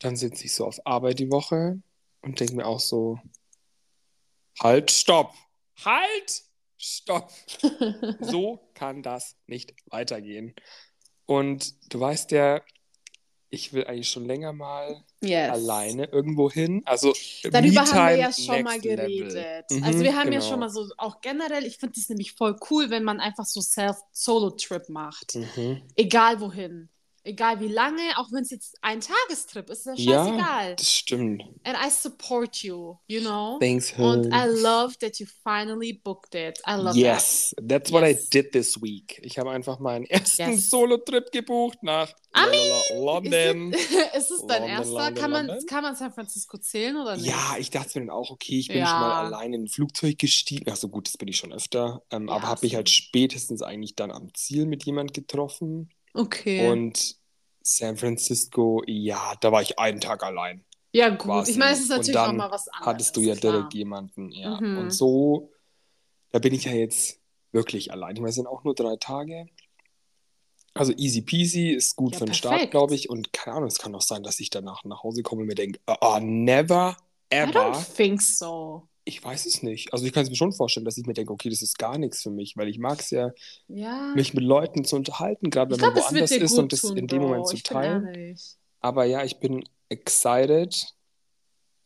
dann 0.00 0.16
sitze 0.16 0.44
ich 0.44 0.54
so 0.54 0.66
auf 0.66 0.78
Arbeit 0.84 1.20
die 1.20 1.30
Woche 1.30 1.80
und 2.20 2.38
denke 2.38 2.54
mir 2.54 2.66
auch 2.66 2.80
so, 2.80 3.18
halt, 4.60 4.90
stopp, 4.90 5.32
halt, 5.82 6.44
stopp. 6.82 7.30
So 8.20 8.60
kann 8.74 9.02
das 9.02 9.36
nicht 9.46 9.74
weitergehen. 9.86 10.54
Und 11.26 11.74
du 11.92 12.00
weißt 12.00 12.32
ja, 12.32 12.60
ich 13.52 13.72
will 13.74 13.84
eigentlich 13.84 14.08
schon 14.08 14.24
länger 14.24 14.54
mal 14.54 15.04
yes. 15.20 15.50
alleine 15.50 16.06
irgendwo 16.06 16.50
hin. 16.50 16.82
Also 16.86 17.12
Darüber 17.44 17.82
haben 17.82 18.08
wir 18.08 18.16
ja 18.16 18.32
schon 18.32 18.62
mal 18.62 18.80
geredet. 18.80 19.66
Mhm, 19.70 19.84
also 19.84 20.00
wir 20.00 20.16
haben 20.16 20.32
ja 20.32 20.38
genau. 20.38 20.50
schon 20.50 20.60
mal 20.60 20.70
so, 20.70 20.88
auch 20.96 21.20
generell, 21.20 21.66
ich 21.66 21.76
finde 21.76 21.94
das 21.96 22.08
nämlich 22.08 22.32
voll 22.32 22.56
cool, 22.70 22.88
wenn 22.88 23.04
man 23.04 23.20
einfach 23.20 23.44
so 23.44 23.60
Self-Solo-Trip 23.60 24.88
macht. 24.88 25.34
Mhm. 25.34 25.82
Egal 25.96 26.40
wohin. 26.40 26.88
Egal 27.24 27.60
wie 27.60 27.68
lange, 27.68 28.02
auch 28.16 28.26
wenn 28.32 28.42
es 28.42 28.50
jetzt 28.50 28.74
ein 28.82 29.00
Tagestrip 29.00 29.70
ist, 29.70 29.86
ist 29.86 29.98
ja 30.00 30.12
Ja, 30.12 30.24
scheißegal. 30.26 30.74
das 30.76 30.90
stimmt. 30.92 31.42
And 31.62 31.76
I 31.78 31.88
support 31.88 32.56
you, 32.64 32.96
you 33.06 33.20
know? 33.20 33.58
Thanks, 33.60 33.92
Und. 33.96 34.26
I 34.26 34.46
love 34.60 34.96
that 34.98 35.20
you 35.20 35.26
finally 35.44 35.92
booked 35.92 36.34
it. 36.34 36.58
I 36.66 36.72
love 36.74 36.98
Yes, 36.98 37.54
that's 37.64 37.92
what 37.92 38.02
Yes. 38.02 38.24
I 38.26 38.28
did 38.32 38.50
this 38.52 38.82
week. 38.82 39.20
Ich 39.22 39.38
habe 39.38 39.52
einfach 39.52 39.78
meinen 39.78 40.04
ersten 40.06 40.50
Yes. 40.52 40.68
Solo-Trip 40.68 41.30
gebucht 41.30 41.78
nach 41.82 42.10
I 42.36 42.40
that. 42.90 42.98
London. 42.98 43.72
Ist 43.72 43.90
es, 43.92 44.14
ist 44.16 44.30
es 44.32 44.46
dein 44.48 44.62
London, 44.62 44.68
erster? 44.78 44.92
London, 44.94 45.14
kann, 45.14 45.30
man, 45.30 45.46
London. 45.46 45.66
kann 45.66 45.82
man 45.84 45.94
San 45.96 46.12
Francisco 46.12 46.58
zählen 46.58 46.96
oder 46.96 47.16
nicht? 47.16 47.26
Ja, 47.26 47.54
ich 47.56 47.70
dachte 47.70 48.00
mir 48.00 48.06
dann 48.06 48.16
auch, 48.16 48.30
okay, 48.30 48.58
ich 48.58 48.66
bin 48.66 48.78
Ja. 48.78 48.86
schon 48.88 48.98
mal 49.00 49.26
alleine 49.26 49.54
in 49.56 49.62
ein 49.64 49.68
Flugzeug 49.68 50.18
gestiegen. 50.18 50.68
Also 50.68 50.88
gut, 50.88 51.06
das 51.06 51.16
bin 51.16 51.28
ich 51.28 51.36
schon 51.36 51.52
öfter. 51.52 52.02
Ähm, 52.10 52.26
Ja, 52.26 52.34
aber 52.34 52.48
habe 52.48 52.66
mich 52.66 52.74
halt 52.74 52.90
spätestens 52.90 53.62
eigentlich 53.62 53.94
dann 53.94 54.10
am 54.10 54.34
Ziel 54.34 54.66
mit 54.66 54.84
jemand 54.86 55.14
getroffen. 55.14 55.90
Okay. 56.14 56.68
Und 56.70 57.16
San 57.62 57.96
Francisco, 57.96 58.82
ja, 58.86 59.34
da 59.40 59.52
war 59.52 59.62
ich 59.62 59.78
einen 59.78 60.00
Tag 60.00 60.22
allein. 60.22 60.64
ja, 60.92 61.08
gut. 61.10 61.20
quasi. 61.20 61.52
Ich 61.52 61.56
meine, 61.58 61.72
es 61.72 61.80
ist 61.80 61.88
natürlich 61.90 62.12
dann 62.12 62.36
nochmal 62.36 62.50
was 62.50 62.68
anderes. 62.68 62.86
Hattest 62.86 63.16
du 63.16 63.20
ja 63.22 63.34
klar. 63.36 63.52
direkt 63.52 63.74
jemanden, 63.74 64.30
ja. 64.32 64.60
Mhm. 64.60 64.78
Und 64.78 64.90
so, 64.90 65.50
da 66.30 66.38
bin 66.38 66.52
ich 66.54 66.64
ja 66.64 66.72
jetzt 66.72 67.20
wirklich 67.52 67.92
allein. 67.92 68.14
Ich 68.16 68.20
meine, 68.20 68.30
es 68.30 68.36
sind 68.36 68.46
auch 68.46 68.64
nur 68.64 68.74
drei 68.74 68.96
Tage. 68.96 69.46
Also 70.74 70.92
easy 70.94 71.20
peasy, 71.22 71.70
ist 71.70 71.96
gut 71.96 72.14
Ja, 72.14 72.18
für 72.20 72.24
den 72.26 72.34
Start, 72.34 72.52
perfekt. 72.54 72.70
glaube 72.72 72.94
ich. 72.94 73.10
Und 73.10 73.32
keine 73.32 73.56
Ahnung, 73.58 73.68
es 73.68 73.78
kann 73.78 73.94
auch 73.94 74.00
sein, 74.02 74.22
dass 74.22 74.40
ich 74.40 74.50
danach 74.50 74.84
nach 74.84 75.02
Hause 75.02 75.22
komme 75.22 75.42
und 75.42 75.48
mir 75.48 75.54
denke, 75.54 75.78
oh, 76.00 76.18
never 76.20 76.96
I 77.32 77.36
don't 77.36 77.72
ever. 77.72 77.86
think 77.96 78.20
so. 78.22 78.88
Ich 79.04 79.22
weiß 79.22 79.46
es 79.46 79.62
nicht. 79.64 79.92
Also 79.92 80.06
ich 80.06 80.12
kann 80.12 80.22
es 80.22 80.30
mir 80.30 80.36
schon 80.36 80.52
vorstellen, 80.52 80.84
dass 80.84 80.96
ich 80.96 81.06
mir 81.06 81.12
denke, 81.14 81.32
okay, 81.32 81.48
das 81.48 81.60
ist 81.60 81.76
gar 81.78 81.98
nichts 81.98 82.22
für 82.22 82.30
mich, 82.30 82.56
weil 82.56 82.68
ich 82.68 82.78
mag 82.78 83.00
es 83.00 83.10
ja, 83.10 83.30
Ja. 83.66 84.12
mich 84.14 84.32
mit 84.32 84.44
Leuten 84.44 84.84
zu 84.84 84.94
unterhalten, 84.96 85.50
gerade 85.50 85.72
wenn 85.72 85.80
man 85.80 85.94
das 85.94 86.12
wird 86.12 86.30
woanders 86.30 86.30
ist 86.52 86.58
und 86.58 86.72
das 86.72 86.80
tun, 86.82 86.96
in 86.96 87.06
dem 87.08 87.18
Bro. 87.18 87.28
Moment 87.28 87.48
zu 87.48 87.56
teilen. 87.62 88.36
Aber 88.80 89.04
ja, 89.04 89.24
ich 89.24 89.38
bin 89.40 89.64
excited, 89.88 90.86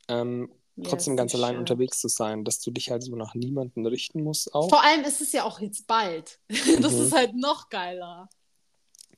ähm, 0.08 0.50
Yes, 0.78 0.90
trotzdem 0.90 1.16
ganz 1.16 1.34
allein 1.34 1.52
should. 1.54 1.60
unterwegs 1.60 2.00
zu 2.02 2.08
sein, 2.08 2.44
dass 2.44 2.60
du 2.60 2.70
dich 2.70 2.90
halt 2.90 3.02
so 3.02 3.16
nach 3.16 3.34
niemanden 3.34 3.86
richten 3.86 4.22
musst 4.22 4.54
auch. 4.54 4.68
Vor 4.68 4.84
allem 4.84 5.04
ist 5.04 5.22
es 5.22 5.32
ja 5.32 5.44
auch 5.44 5.58
jetzt 5.60 5.86
bald. 5.86 6.38
Das 6.82 6.92
Mhm. 6.92 7.00
ist 7.02 7.14
halt 7.14 7.34
noch 7.34 7.70
geiler. 7.70 8.28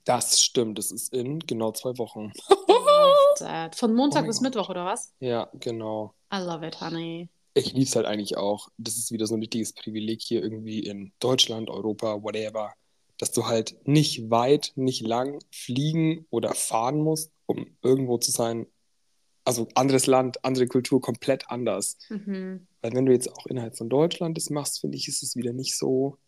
Das 0.04 0.40
stimmt, 0.40 0.78
das 0.78 0.92
ist 0.92 1.12
in 1.12 1.40
genau 1.40 1.72
zwei 1.72 1.98
Wochen. 1.98 2.32
That. 3.38 3.74
Von 3.74 3.92
Montag 3.94 4.22
Oh 4.22 4.26
bis. 4.28 4.40
Mittwoch, 4.40 4.68
oder 4.68 4.84
was? 4.84 5.12
Ja, 5.18 5.48
genau. 5.54 6.14
I 6.32 6.38
love 6.38 6.64
it, 6.66 6.80
honey. 6.80 7.28
Ich 7.58 7.72
liebe 7.72 7.84
es 7.86 7.96
halt 7.96 8.06
eigentlich 8.06 8.36
auch. 8.36 8.68
Das 8.78 8.96
ist 8.96 9.12
wieder 9.12 9.26
so 9.26 9.34
ein 9.34 9.40
richtiges 9.40 9.72
Privileg 9.72 10.20
hier 10.22 10.42
irgendwie 10.42 10.80
in 10.80 11.12
Deutschland, 11.18 11.70
Europa, 11.70 12.22
whatever, 12.22 12.72
dass 13.18 13.32
du 13.32 13.46
halt 13.46 13.76
nicht 13.86 14.30
weit, 14.30 14.72
nicht 14.76 15.02
lang 15.02 15.40
fliegen 15.50 16.26
oder 16.30 16.54
fahren 16.54 17.00
musst, 17.00 17.32
um 17.46 17.66
irgendwo 17.82 18.18
zu 18.18 18.30
sein. 18.30 18.66
Also 19.44 19.68
anderes 19.74 20.06
Land, 20.06 20.44
andere 20.44 20.66
Kultur, 20.66 21.00
komplett 21.00 21.50
anders. 21.50 21.96
Mhm. 22.08 22.66
Weil 22.82 22.92
wenn 22.92 23.06
du 23.06 23.12
jetzt 23.12 23.32
auch 23.32 23.46
innerhalb 23.46 23.76
von 23.76 23.88
Deutschland 23.88 24.36
das 24.36 24.50
machst, 24.50 24.80
finde 24.80 24.96
ich, 24.96 25.08
ist 25.08 25.22
es 25.22 25.36
wieder 25.36 25.52
nicht 25.52 25.76
so. 25.76 26.18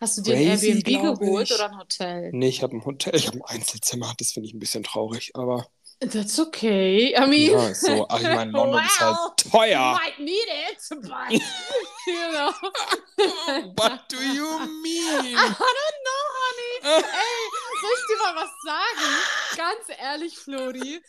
Hast 0.00 0.18
du 0.18 0.22
dir 0.22 0.36
ein 0.36 0.42
Airbnb 0.42 0.84
geholt 0.84 1.50
ich. 1.50 1.54
oder 1.54 1.70
ein 1.70 1.78
Hotel? 1.78 2.30
Nee, 2.32 2.48
ich 2.48 2.62
habe 2.62 2.76
ein 2.76 2.84
Hotel, 2.84 3.14
ich 3.14 3.26
habe 3.28 3.38
ein 3.38 3.44
Einzelzimmer. 3.44 4.12
Das 4.18 4.32
finde 4.32 4.48
ich 4.48 4.54
ein 4.54 4.58
bisschen 4.58 4.82
traurig, 4.82 5.30
aber 5.34 5.66
That's 6.10 6.38
okay. 6.40 7.14
I 7.16 7.26
mean, 7.26 7.52
ja, 7.52 7.74
so. 7.74 8.06
Ach, 8.08 8.18
ich 8.18 8.24
meine, 8.24 8.50
London 8.52 8.84
ist 8.84 9.00
halt 9.00 9.18
teuer. 9.50 9.92
might 9.92 10.18
need 10.18 10.48
it, 10.48 10.78
but 10.90 11.30
you 12.06 12.30
know. 12.32 12.52
What 13.76 14.08
do 14.08 14.16
you 14.16 14.58
mean? 14.82 15.36
I 15.36 15.48
don't 15.48 15.98
know, 16.02 16.22
honey. 16.40 17.02
Ey, 17.02 17.42
soll 17.80 17.90
ich 17.94 18.06
dir 18.08 18.18
mal 18.22 18.34
was 18.34 18.50
sagen? 18.64 19.56
Ganz 19.56 20.00
ehrlich, 20.00 20.38
Flori, 20.38 21.00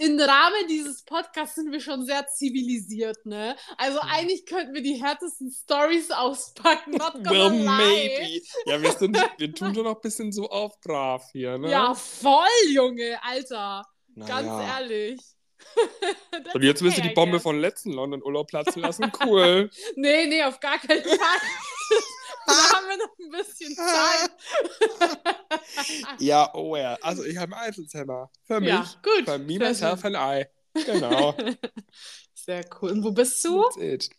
im 0.00 0.20
Rahmen 0.20 0.66
dieses 0.68 1.02
Podcasts 1.04 1.54
sind 1.54 1.72
wir 1.72 1.80
schon 1.80 2.04
sehr 2.04 2.26
zivilisiert, 2.28 3.24
ne? 3.24 3.56
Also 3.78 4.00
eigentlich 4.00 4.44
könnten 4.44 4.74
wir 4.74 4.82
die 4.82 5.02
härtesten 5.02 5.50
Stories 5.50 6.10
auspacken, 6.10 6.92
not 6.92 7.14
gonna 7.24 7.30
Well, 7.30 7.52
lie. 7.52 7.66
maybe. 7.66 8.42
Ja, 8.66 8.82
wir, 8.82 8.92
sind, 8.92 9.16
wir 9.38 9.54
tun 9.54 9.74
schon 9.74 9.84
noch 9.84 9.94
ein 9.96 10.00
bisschen 10.02 10.30
so 10.32 10.50
auf 10.50 10.78
brav 10.82 11.24
hier, 11.32 11.56
ne? 11.56 11.70
Ja, 11.70 11.94
voll, 11.94 12.44
Junge, 12.68 13.18
Alter. 13.22 13.86
Ganz 14.16 14.46
Naja. 14.46 14.78
ehrlich. 14.78 15.20
That's 16.32 16.54
Und 16.54 16.62
jetzt 16.62 16.82
willst 16.82 16.98
du 16.98 17.02
die 17.02 17.10
Bombe 17.10 17.38
von 17.40 17.58
letzten 17.60 17.92
London-Urlaub 17.92 18.48
platzen 18.48 18.82
lassen? 18.82 19.10
Cool. 19.24 19.70
Nee, 19.96 20.26
nee, 20.26 20.42
auf 20.42 20.58
gar 20.60 20.78
keinen 20.78 21.02
Fall. 21.02 21.18
da 22.46 22.52
haben 22.52 22.88
wir 22.88 22.96
noch 22.96 23.18
ein 23.18 23.30
bisschen 23.30 23.76
Zeit. 23.76 24.30
ja, 26.18 26.52
oh 26.54 26.76
ja. 26.76 26.98
Also 27.02 27.24
ich 27.24 27.36
habe 27.36 27.56
ein 27.56 27.66
Einzelzimmer. 27.66 28.30
Für 28.44 28.60
mich. 28.60 28.70
Ja, 28.70 28.86
gut. 29.02 29.24
Für 29.24 29.38
me, 29.38 29.58
myself 29.58 30.04
and 30.04 30.16
I. 30.16 30.46
Genau. 30.84 31.34
Sehr 32.34 32.64
cool. 32.80 32.90
Und 32.90 33.04
wo 33.04 33.12
bist 33.12 33.44
du? 33.44 33.62
That's 33.62 33.76
it. 33.76 34.10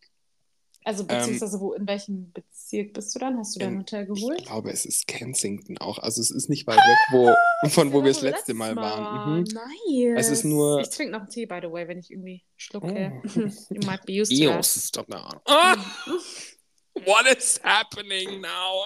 Also 0.86 1.06
beziehungsweise 1.06 1.60
wo, 1.60 1.74
in 1.74 1.88
welchem 1.88 2.32
Bezirk 2.34 2.94
bist 2.94 3.14
du 3.16 3.20
dann? 3.20 3.38
Hast 3.38 3.56
du 3.56 3.60
dein 3.60 3.74
Ähm, 3.74 3.80
Hotel 3.80 4.04
Ich 4.04 4.20
geholt? 4.22 4.46
glaube, 4.46 4.72
es 4.72 4.86
ist 4.86 5.08
Kensington 5.08 5.78
auch. 5.78 5.98
Also 6.00 6.22
es 6.22 6.30
ist 6.32 6.50
nicht 6.50 6.68
weit 6.68 6.78
weg, 6.78 6.98
wo, 7.12 7.34
von 7.70 7.94
wo 7.94 8.04
wir 8.04 8.12
das 8.12 8.22
letzte 8.22 8.54
Mal 8.54 8.76
waren. 8.76 9.40
Mhm. 9.40 9.44
Nice. 9.44 10.26
Es 10.26 10.30
ist 10.30 10.44
nur- 10.46 10.80
Ich 10.82 10.90
trinke 10.90 11.14
noch 11.14 11.22
einen 11.22 11.30
Tee, 11.30 11.46
by 11.46 11.60
the 11.62 11.72
way, 11.72 11.88
wenn 11.88 12.00
ich 12.00 12.12
irgendwie 12.12 12.44
schlucke. 12.58 13.12
Oh. 13.26 13.40
you 13.70 13.82
might 13.86 14.06
be 14.06 14.14
used 14.22 14.32
to 14.32 14.46
that. 14.48 14.58
Eos, 14.58 14.88
stop 14.88 15.08
now. 15.10 15.30
Ah! 15.46 15.76
What 17.06 17.26
is 17.36 17.60
happening 17.64 18.40
now? 18.42 18.86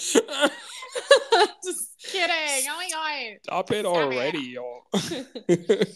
Just 1.64 1.98
kidding. 2.02 2.66
Oh 2.68 2.76
my 2.78 2.88
god. 2.90 3.38
Stop 3.42 3.70
it 3.72 3.86
already, 3.86 4.52
yo. 4.52 4.82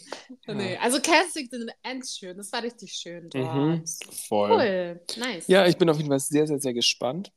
Nee, 0.47 0.77
also 0.77 1.01
Kensington 1.01 1.71
echt 1.83 2.19
schön. 2.19 2.37
Das 2.37 2.53
war 2.53 2.63
richtig 2.63 2.93
schön. 2.93 3.29
Mhm, 3.35 3.85
voll. 4.29 4.51
Cool. 4.51 5.01
Nice. 5.17 5.49
Ja, 5.49 5.67
ich 5.67 5.77
bin 5.79 5.89
auf 5.89 5.97
jeden 5.97 6.09
Fall 6.11 6.21
sehr, 6.21 6.47
sehr, 6.47 6.61
sehr 6.61 6.75
gespannt. 6.75 7.33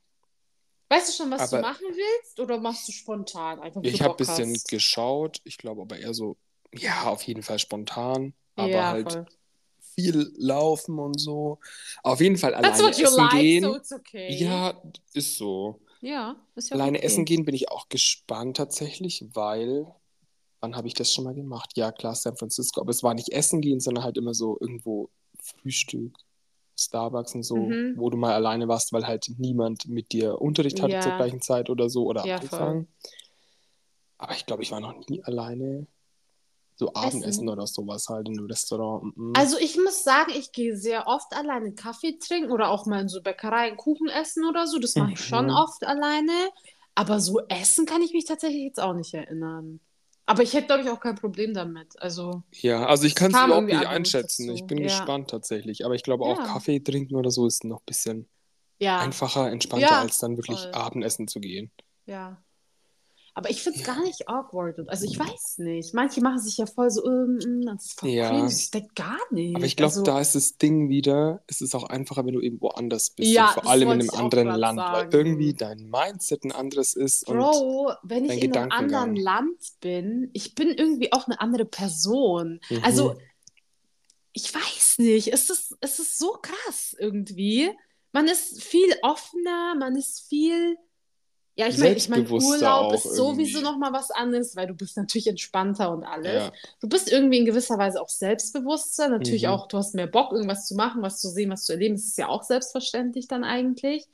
Weißt 0.89 1.09
du 1.09 1.13
schon, 1.23 1.31
was 1.31 1.53
Aber- 1.53 1.61
du 1.61 1.67
machen 1.67 1.85
willst? 1.89 2.39
Oder 2.39 2.59
machst 2.59 2.87
du 2.87 2.91
spontan? 2.91 3.59
Einfach, 3.59 3.81
Ich 3.83 4.01
habe 4.01 4.13
ein 4.13 4.17
bisschen 4.17 4.53
hast? 4.53 4.67
geschaut. 4.69 5.39
Ich 5.43 5.57
glaube 5.57 5.81
aber 5.81 5.97
eher 5.99 6.13
so, 6.13 6.37
ja, 6.73 7.03
auf 7.05 7.23
jeden 7.23 7.43
Fall 7.43 7.59
spontan. 7.59 8.33
Aber 8.55 8.69
ja, 8.69 8.87
halt 8.91 9.11
voll. 9.13 9.25
viel 9.95 10.31
laufen 10.37 10.99
und 10.99 11.19
so. 11.19 11.59
Auf 12.03 12.19
jeden 12.21 12.37
Fall 12.37 12.53
alleine 12.55 12.89
essen 12.89 13.15
like, 13.15 13.31
gehen. 13.31 13.63
so 13.63 13.75
it's 13.75 13.91
okay. 13.91 14.33
Ja, 14.33 14.81
ist 15.13 15.37
so. 15.37 15.79
Ja, 16.01 16.35
ist 16.55 16.69
ja 16.69 16.75
Alleine 16.75 16.97
okay. 16.97 17.05
essen 17.07 17.25
gehen 17.25 17.45
bin 17.45 17.55
ich 17.55 17.69
auch 17.71 17.89
gespannt 17.89 18.57
tatsächlich, 18.57 19.25
weil 19.33 19.87
wann 20.59 20.75
habe 20.75 20.87
ich 20.87 20.93
das 20.93 21.13
schon 21.13 21.23
mal 21.23 21.33
gemacht? 21.33 21.71
Ja, 21.75 21.91
klar, 21.91 22.15
San 22.15 22.37
Francisco, 22.37 22.81
aber 22.81 22.91
es 22.91 23.03
war 23.03 23.13
nicht 23.13 23.29
essen 23.29 23.61
gehen, 23.61 23.79
sondern 23.79 24.03
halt 24.03 24.17
immer 24.17 24.33
so 24.33 24.57
irgendwo 24.59 25.09
Frühstück, 25.39 26.17
Starbucks 26.77 27.35
und 27.35 27.43
so, 27.43 27.69
Mhm. 27.69 27.93
wo 27.95 28.09
du 28.09 28.17
mal 28.17 28.33
alleine 28.33 28.67
warst, 28.67 28.93
weil 28.93 29.07
halt 29.07 29.27
niemand 29.37 29.87
mit 29.87 30.11
dir 30.11 30.41
Unterricht 30.41 30.81
hatte 30.81 30.93
Ja. 30.93 31.01
zur 31.01 31.13
gleichen 31.13 31.41
Zeit 31.41 31.69
oder 31.69 31.89
so 31.89 32.05
oder 32.05 32.25
Ja, 32.25 32.37
Anfang. 32.37 32.87
Aber 34.17 34.33
ich 34.33 34.45
glaube, 34.45 34.63
ich 34.63 34.71
war 34.71 34.79
noch 34.79 35.07
nie 35.07 35.23
alleine 35.23 35.87
so 36.79 36.93
Abendessen 36.93 37.49
oder 37.49 37.65
sowas 37.67 38.07
halt 38.07 38.27
in 38.29 38.37
einem 38.37 38.47
Restaurant. 38.47 39.17
Mhm. 39.17 39.33
Also 39.35 39.57
ich 39.57 39.77
muss 39.77 40.03
sagen, 40.03 40.31
ich 40.35 40.51
gehe 40.51 40.77
sehr 40.77 41.07
oft 41.07 41.33
alleine 41.33 41.73
Kaffee 41.73 42.17
trinken 42.19 42.51
oder 42.51 42.69
auch 42.69 42.85
mal 42.85 43.01
in 43.01 43.09
so 43.09 43.21
Bäckereien 43.21 43.75
Kuchen 43.77 44.07
essen 44.09 44.45
oder 44.45 44.67
so. 44.67 44.77
Das 44.77 44.95
mache 44.95 45.13
ich 45.13 45.19
schon 45.19 45.45
Mhm. 45.45 45.51
oft 45.51 45.83
alleine. 45.85 46.31
Aber 46.95 47.19
so 47.19 47.41
essen 47.49 47.85
kann 47.85 48.01
ich 48.01 48.13
mich 48.13 48.25
tatsächlich 48.25 48.63
jetzt 48.63 48.79
auch 48.79 48.93
nicht 48.93 49.13
erinnern. 49.13 49.79
Aber 50.27 50.43
ich 50.43 50.53
hätte, 50.53 50.67
glaube 50.67 50.83
ich, 50.83 50.89
auch 50.89 50.99
kein 50.99 51.15
Problem 51.15 51.53
damit. 51.53 51.99
Also, 52.01 52.43
Ja, 52.51 52.85
also 52.85 53.05
ich 53.05 53.15
kann 53.15 53.31
es 53.31 53.37
überhaupt 53.43 53.65
nicht 53.67 53.87
einschätzen. 53.87 54.47
dazu. 54.47 54.55
Ich 54.55 54.65
bin 54.67 54.77
Ja. 54.79 54.83
gespannt 54.83 55.29
tatsächlich. 55.29 55.85
Aber 55.85 55.95
ich 55.95 56.03
glaube 56.03 56.25
auch 56.25 56.37
Ja. 56.37 56.43
Kaffee 56.43 56.79
trinken 56.79 57.15
oder 57.15 57.31
so 57.31 57.47
ist 57.47 57.63
noch 57.63 57.79
ein 57.79 57.85
bisschen 57.85 58.27
ja, 58.79 58.99
einfacher, 58.99 59.49
entspannter, 59.49 59.87
Ja, 59.87 59.99
als 60.01 60.19
dann 60.19 60.37
wirklich 60.37 60.59
voll. 60.59 60.71
Abendessen 60.73 61.27
zu 61.27 61.39
gehen. 61.39 61.71
ja. 62.05 62.37
Aber 63.37 63.51
ich 63.51 63.61
finde 63.61 63.77
es 63.77 63.85
gar 63.85 64.01
nicht 64.01 64.27
awkward. 64.27 64.79
Also 64.89 65.05
ich 65.05 65.19
weiß 65.19 65.59
nicht. 65.59 65.93
Manche 65.93 66.21
machen 66.21 66.39
sich 66.39 66.57
ja 66.57 66.65
voll 66.65 66.89
so, 66.89 67.05
ähm, 67.05 67.61
das 67.67 67.85
ist 67.85 67.99
voll 67.99 68.09
Ja. 68.09 68.29
cringe. 68.29 68.47
Ich 68.51 68.71
denke 68.71 68.89
gar 68.95 69.19
nicht. 69.29 69.55
Aber 69.55 69.63
ich 69.63 69.75
glaube, 69.75 69.91
also, 69.91 70.01
da 70.01 70.19
ist 70.19 70.33
das 70.33 70.57
Ding 70.57 70.89
wieder, 70.89 71.43
es 71.45 71.61
ist 71.61 71.75
auch 71.75 71.83
einfacher, 71.83 72.25
wenn 72.25 72.33
du 72.33 72.41
eben 72.41 72.59
woanders 72.59 73.11
bist. 73.11 73.29
Ja, 73.29 73.49
vor 73.49 73.67
allem 73.67 73.91
in 73.91 74.01
einem 74.01 74.09
anderen 74.09 74.47
Land, 74.55 74.79
sagen. 74.79 75.13
weil 75.13 75.13
irgendwie 75.21 75.53
dein 75.53 75.87
Mindset 75.87 76.45
ein 76.45 76.51
anderes 76.51 76.95
ist. 76.95 77.27
Bro, 77.27 77.91
wenn 78.01 78.25
ich 78.25 78.41
in 78.43 78.57
einem 78.57 78.71
anderen 78.71 79.15
Land 79.15 79.61
bin, 79.81 80.31
ich 80.33 80.55
bin 80.55 80.69
irgendwie 80.69 81.13
auch 81.13 81.27
eine 81.27 81.39
andere 81.39 81.65
Person. 81.65 82.59
Mhm. 82.71 82.83
Also, 82.83 83.17
ich 84.33 84.51
weiß 84.51 84.97
nicht, 84.97 85.31
es 85.31 85.51
ist, 85.51 85.77
es 85.79 85.99
ist 85.99 86.17
so 86.17 86.39
krass 86.41 86.95
irgendwie. 86.97 87.69
Man 88.13 88.27
ist 88.27 88.63
viel 88.63 88.95
offener, 89.03 89.75
man 89.77 89.95
ist 89.95 90.21
viel. 90.27 90.75
Ja, 91.57 91.67
ich 91.67 91.77
meine, 91.79 91.95
ich 91.95 92.07
mein, 92.07 92.29
Urlaub 92.29 92.93
ist 92.93 93.15
sowieso 93.15 93.61
nochmal 93.61 93.91
was 93.91 94.11
anderes, 94.11 94.55
weil 94.55 94.67
du 94.67 94.75
bist 94.75 94.95
natürlich 94.95 95.25
entspannter 95.27 95.91
und 95.91 96.03
alles. 96.03 96.33
ja, 96.33 96.51
Du 96.81 96.87
bist 96.87 97.11
irgendwie 97.11 97.39
in 97.39 97.45
gewisser 97.45 97.77
Weise 97.79 97.99
auch 97.99 98.09
selbstbewusster. 98.09 99.09
Natürlich 99.09 99.43
Mhm. 99.43 99.49
auch, 99.49 99.67
du 99.67 99.77
hast 99.77 99.95
mehr 99.95 100.05
Bock, 100.05 100.33
irgendwas 100.33 100.67
zu 100.67 100.75
machen, 100.75 101.01
was 101.01 101.19
zu 101.19 101.29
sehen, 101.29 101.49
was 101.49 101.63
zu 101.65 101.73
erleben. 101.73 101.95
Das 101.95 102.03
ist 102.05 102.17
ja 102.17 102.27
auch 102.29 102.43
selbstverständlich 102.43 103.27
dann 103.27 103.43
eigentlich. 103.43 104.05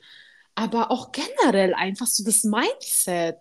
Aber 0.54 0.90
auch 0.90 1.12
generell 1.12 1.74
einfach 1.74 2.06
so 2.06 2.24
das 2.24 2.44
Mindset. 2.44 3.36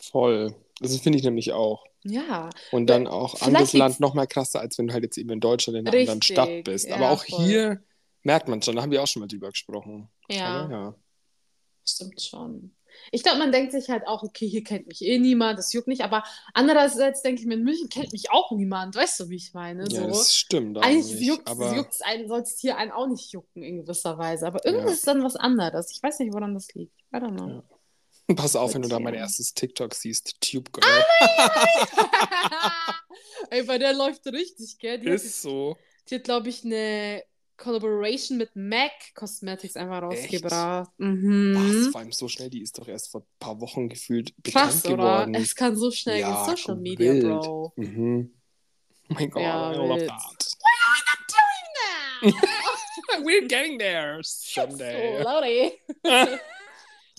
voll. 0.00 0.54
Das 0.80 0.96
finde 0.98 1.18
ich 1.18 1.24
nämlich 1.24 1.52
auch. 1.52 1.84
Ja, 2.04 2.48
Und 2.70 2.86
dann 2.86 3.06
auch 3.06 3.32
Vielleicht 3.36 3.46
anderes 3.48 3.72
Land 3.74 4.00
noch 4.00 4.14
mal 4.14 4.26
krasser, 4.26 4.60
als 4.60 4.78
wenn 4.78 4.86
du 4.86 4.94
halt 4.94 5.04
jetzt 5.04 5.18
eben 5.18 5.28
in 5.28 5.40
Deutschland 5.40 5.78
in 5.78 5.86
einer 5.86 5.94
anderen 5.94 6.20
Richtig, 6.20 6.34
Stadt 6.34 6.64
bist. 6.64 6.88
ja, 6.88 6.96
Aber 6.96 7.10
auch 7.10 7.22
voll. 7.26 7.44
hier 7.44 7.82
merkt 8.22 8.48
man 8.48 8.62
schon, 8.62 8.76
da 8.76 8.82
haben 8.82 8.90
wir 8.92 9.02
auch 9.02 9.06
schon 9.06 9.20
mal 9.20 9.26
drüber 9.26 9.50
gesprochen. 9.50 10.08
ja, 10.30 10.70
ja. 10.70 10.94
stimmt 11.86 12.22
schon. 12.22 12.74
Ich 13.12 13.22
glaube, 13.22 13.38
man 13.38 13.52
denkt 13.52 13.72
sich 13.72 13.88
halt 13.90 14.06
auch, 14.06 14.22
okay, 14.22 14.48
hier 14.48 14.62
kennt 14.64 14.86
mich 14.86 15.02
eh 15.04 15.18
niemand, 15.18 15.58
das 15.58 15.72
juckt 15.72 15.88
nicht. 15.88 16.02
Aber 16.02 16.22
andererseits 16.54 17.22
denke 17.22 17.40
ich 17.40 17.46
mir, 17.46 17.54
in 17.54 17.64
München 17.64 17.88
kennt 17.88 18.12
mich 18.12 18.30
auch 18.30 18.50
niemand. 18.52 18.94
Weißt 18.96 19.20
du, 19.20 19.28
wie 19.28 19.36
ich 19.36 19.52
meine? 19.54 19.84
ja, 19.88 20.00
so. 20.02 20.06
das 20.08 20.34
stimmt 20.34 20.78
Eigentlich 20.78 21.12
eigentlich. 21.12 21.26
juckt 21.28 21.48
aber 21.48 21.86
es 21.90 22.00
einen, 22.02 22.28
soll 22.28 22.40
es 22.40 22.58
hier 22.60 22.76
einen 22.76 22.90
auch 22.92 23.06
nicht 23.06 23.32
jucken 23.32 23.62
in 23.62 23.78
gewisser 23.82 24.18
Weise. 24.18 24.46
Aber 24.46 24.64
irgendwie 24.64 24.86
Ja. 24.88 24.92
ist 24.92 25.06
dann 25.06 25.22
was 25.24 25.36
anderes. 25.36 25.90
Ich 25.92 26.02
weiß 26.02 26.18
nicht, 26.20 26.32
woran 26.32 26.54
das 26.54 26.72
liegt. 26.74 26.92
I 27.14 27.16
don't 27.16 27.36
know. 27.36 27.62
Ja. 28.28 28.34
pass 28.34 28.54
auf, 28.56 28.74
wenn 28.74 28.82
du 28.82 28.88
da 28.88 29.00
mein 29.00 29.14
erstes 29.14 29.54
TikTok 29.54 29.94
siehst. 29.94 30.40
Tube 30.40 30.70
Girl. 30.72 30.84
Ey, 33.50 33.62
bei 33.64 33.78
der 33.78 33.92
läuft 33.94 34.26
richtig, 34.26 34.78
gell? 34.78 34.98
Die 34.98 35.08
hat, 35.08 35.14
ist 35.16 35.42
so. 35.42 35.76
die 36.08 36.16
hat 36.16 36.24
glaube 36.24 36.48
ich, 36.48 36.64
eine 36.64 37.22
Collaboration 37.60 38.38
mit 38.38 38.56
MAC 38.56 39.14
Cosmetics 39.14 39.76
einfach 39.76 40.02
rausgebracht. 40.02 40.90
Was? 40.98 41.06
Mhm. 41.06 41.88
Vor 41.92 42.00
allem 42.00 42.12
so 42.12 42.26
schnell, 42.26 42.50
die 42.50 42.62
ist 42.62 42.78
doch 42.78 42.88
erst 42.88 43.10
vor 43.10 43.20
ein 43.20 43.26
paar 43.38 43.60
Wochen 43.60 43.88
gefühlt 43.88 44.34
bekannt 44.42 44.72
Krass, 44.72 44.84
oder? 44.86 44.96
geworden. 44.96 45.34
Es 45.34 45.54
kann 45.54 45.76
so 45.76 45.90
schnell 45.90 46.20
Ja, 46.20 46.46
gehen. 46.46 46.56
Social 46.56 46.76
Media, 46.76 47.12
wild. 47.12 47.22
Bro. 47.22 47.72
Mhm. 47.76 48.34
Oh 49.10 49.14
mein 49.14 49.30
Gott, 49.30 49.42
Ja, 49.42 49.72
I 49.72 49.76
love 49.76 50.00
wild. 50.00 50.08
that. 50.08 50.56
Now. 52.22 52.30
We're 53.24 53.46
getting 53.46 53.78
there 53.78 54.20
so, 54.22 54.62
someday. 54.62 55.22
Lordy. 55.22 55.72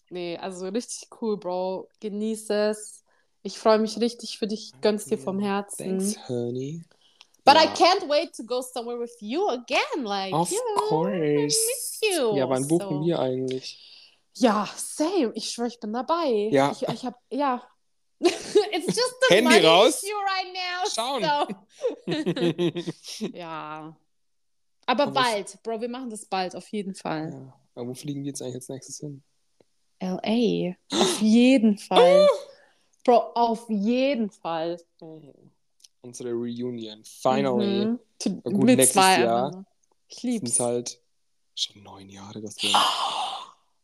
nee, 0.09 0.37
also 0.37 0.67
richtig 0.67 1.09
cool, 1.21 1.37
Bro. 1.37 1.89
Genieß 1.99 2.49
es. 2.49 3.03
Ich 3.43 3.57
freue 3.57 3.79
mich 3.79 3.99
richtig 3.99 4.37
für 4.37 4.47
dich. 4.47 4.71
Gönn's 4.81 5.05
dir 5.05 5.17
vom 5.17 5.39
Herzen. 5.39 5.99
Thanks, 5.99 6.29
honey. 6.29 6.83
But 7.43 7.55
I 7.57 7.65
Ja. 7.65 7.73
can't 7.73 8.07
wait 8.07 8.33
to 8.35 8.43
go 8.43 8.61
somewhere 8.61 8.99
with 8.99 9.15
you 9.19 9.47
again. 9.49 10.03
Like, 10.03 10.33
Of 10.33 10.51
you 10.51 10.59
know, 10.75 10.85
I 10.85 10.89
course. 10.89 11.57
miss 11.57 11.99
you. 12.01 12.35
Ja, 12.35 12.47
wann 12.49 12.67
buchen 12.67 12.99
So. 13.01 13.05
wir 13.05 13.19
eigentlich? 13.19 13.79
Ja, 14.35 14.69
same. 14.77 15.31
Ich 15.33 15.49
schwöre, 15.49 15.67
ich 15.67 15.79
bin 15.79 15.91
dabei. 15.93 16.49
Ja. 16.51 16.71
Ich, 16.71 16.83
ich 16.87 17.05
hab, 17.05 17.15
ja. 17.31 17.61
It's 18.19 18.85
just 18.85 19.15
the 19.27 19.35
Handy 19.35 19.49
money 19.49 19.65
raus. 19.65 20.03
issue 20.03 20.15
right 20.15 20.53
now. 20.53 20.87
Schauen. 20.93 21.23
So. 22.07 23.27
ja. 23.33 23.95
Aber 24.85 25.03
Aber 25.03 25.11
bald, 25.11 25.57
Bro, 25.63 25.81
wir 25.81 25.89
machen 25.89 26.09
das 26.09 26.25
bald, 26.25 26.55
auf 26.55 26.67
jeden 26.69 26.93
Fall. 26.95 27.31
ja. 27.33 27.53
Aber 27.75 27.87
wo 27.89 27.93
fliegen 27.93 28.21
wir 28.23 28.29
jetzt 28.29 28.41
eigentlich 28.41 28.55
als 28.55 28.69
nächstes 28.69 28.99
hin? 28.99 29.23
LA. 30.01 30.75
Auf 30.91 31.21
jeden 31.21 31.77
Fall. 31.79 32.27
Bro, 33.03 33.17
auf 33.33 33.69
jeden 33.69 34.29
Fall. 34.29 34.79
Unsere 36.03 36.31
Reunion. 36.31 37.03
Finally. 37.03 37.85
Mhm. 37.85 37.99
Na 38.43 38.51
gut, 38.51 38.67
wir 38.67 38.75
nächstes 38.75 38.93
zwei 38.93 39.21
Jahr. 39.21 39.65
Ich 40.07 40.17
Sind 40.19 40.31
lieb's. 40.31 40.51
es 40.53 40.59
halt 40.59 40.99
schon 41.55 41.83
neun 41.83 42.09
Jahre, 42.09 42.41
dass 42.41 42.55
wir. 42.61 42.73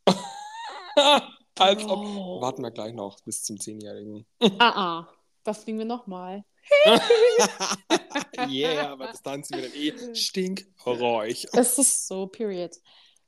Als 1.60 1.84
ob. 1.84 2.01
Bro. 2.01 2.41
Warten 2.41 2.63
wir 2.63 2.71
gleich 2.71 2.93
noch 2.93 3.19
bis 3.21 3.43
zum 3.43 3.60
Zehnjährigen. 3.60 4.25
Ah, 4.60 4.69
ah. 5.03 5.08
Da 5.43 5.53
fliegen 5.53 5.77
wir 5.77 5.86
nochmal. 5.86 6.43
yeah, 8.49 8.91
aber 8.91 9.13
dann 9.23 9.43
sind 9.43 9.62
wir 9.62 9.69
dann 9.69 9.77
eh 10.12 10.15
stinkräuch. 10.15 11.47
Es 11.53 11.77
ist 11.77 12.08
so, 12.08 12.27
period. 12.27 12.75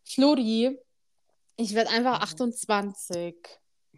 Flori, 0.04 0.78
ich 1.56 1.74
werde 1.74 1.92
Mhm. 1.92 1.98
einfach 1.98 2.22
28. 2.22 3.36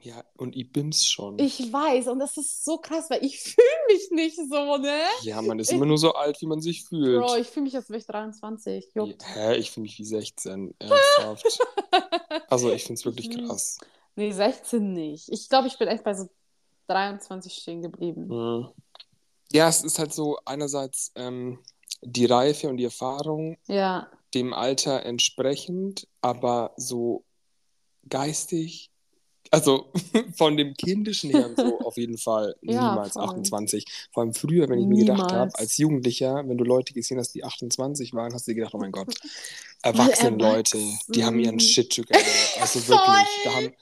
Ja, 0.03 0.23
und 0.37 0.55
ich 0.55 0.71
bin's 0.71 1.05
schon. 1.05 1.37
Ich 1.37 1.71
weiß, 1.71 2.07
und 2.07 2.19
das 2.19 2.35
ist 2.37 2.65
so 2.65 2.77
krass, 2.77 3.09
weil 3.09 3.23
ich 3.23 3.39
fühle 3.41 3.67
mich 3.87 4.09
nicht 4.11 4.35
so, 4.35 4.77
ne? 4.77 5.01
ja, 5.21 5.41
man 5.41 5.59
ist 5.59 5.71
immer 5.71 5.85
nur 5.85 5.97
so 5.97 6.13
alt, 6.13 6.41
wie 6.41 6.47
man 6.47 6.59
sich 6.61 6.83
fühlt. 6.85 7.21
Bro, 7.21 7.35
ich 7.35 7.47
fühle 7.47 7.65
mich, 7.65 7.75
als 7.75 7.89
wäre 7.89 7.99
ich 7.99 8.05
23. 8.07 8.89
Juckt. 8.95 9.23
Hä, 9.35 9.55
ich 9.57 9.71
fühle 9.71 9.83
mich 9.83 9.99
wie 9.99 10.05
16. 10.05 10.73
Ernsthaft. 10.79 11.59
also, 12.49 12.71
ich 12.71 12.83
find's 12.83 13.05
wirklich 13.05 13.29
Mhm. 13.29 13.47
krass. 13.47 13.77
Nee, 14.15 14.31
16 14.31 14.93
nicht. 14.93 15.29
Ich 15.29 15.47
glaube, 15.49 15.67
ich 15.67 15.77
bin 15.77 15.87
echt 15.87 16.03
bei 16.03 16.13
so 16.13 16.29
23 16.87 17.53
stehen 17.53 17.81
geblieben. 17.81 18.27
Mhm. 18.27 18.67
Ja, 19.53 19.67
es 19.69 19.83
ist 19.83 19.99
halt 19.99 20.13
so 20.13 20.37
einerseits 20.45 21.11
ähm, 21.15 21.59
die 22.01 22.25
Reife 22.25 22.69
und 22.69 22.77
die 22.77 22.85
Erfahrung 22.85 23.57
Ja, 23.67 24.09
dem 24.33 24.53
Alter 24.53 25.05
entsprechend, 25.05 26.07
aber 26.21 26.73
so 26.77 27.23
geistig, 28.07 28.90
also 29.51 29.91
von 30.35 30.57
dem 30.57 30.73
Kindischen 30.73 31.29
her 31.31 31.51
so 31.55 31.79
auf 31.85 31.97
jeden 31.97 32.17
Fall 32.17 32.55
Ja, 32.61 32.89
niemals 32.91 33.13
voll. 33.13 33.23
28. 33.23 33.85
Vor 34.11 34.23
allem 34.23 34.33
früher, 34.33 34.67
wenn 34.69 34.79
ich 34.79 34.87
mir 34.87 34.99
gedacht 35.05 35.19
habe, 35.21 35.33
Niemals. 35.33 35.55
als 35.55 35.77
Jugendlicher, 35.77 36.43
wenn 36.47 36.57
du 36.57 36.63
Leute 36.63 36.93
gesehen 36.93 37.19
hast, 37.19 37.33
die 37.35 37.43
28 37.43 38.13
waren, 38.13 38.33
hast 38.33 38.47
du 38.47 38.51
dir 38.51 38.55
gedacht, 38.55 38.73
oh 38.73 38.79
mein 38.79 38.91
Gott, 38.91 39.13
erwachsene 39.83 40.37
Leute, 40.37 40.77
die 41.09 41.23
haben 41.23 41.39
ihren. 41.39 41.59
Shit 41.59 41.93
together. 41.93 42.19
Also 42.59 42.79
wirklich, 42.87 43.27
da 43.43 43.53
haben, 43.55 43.73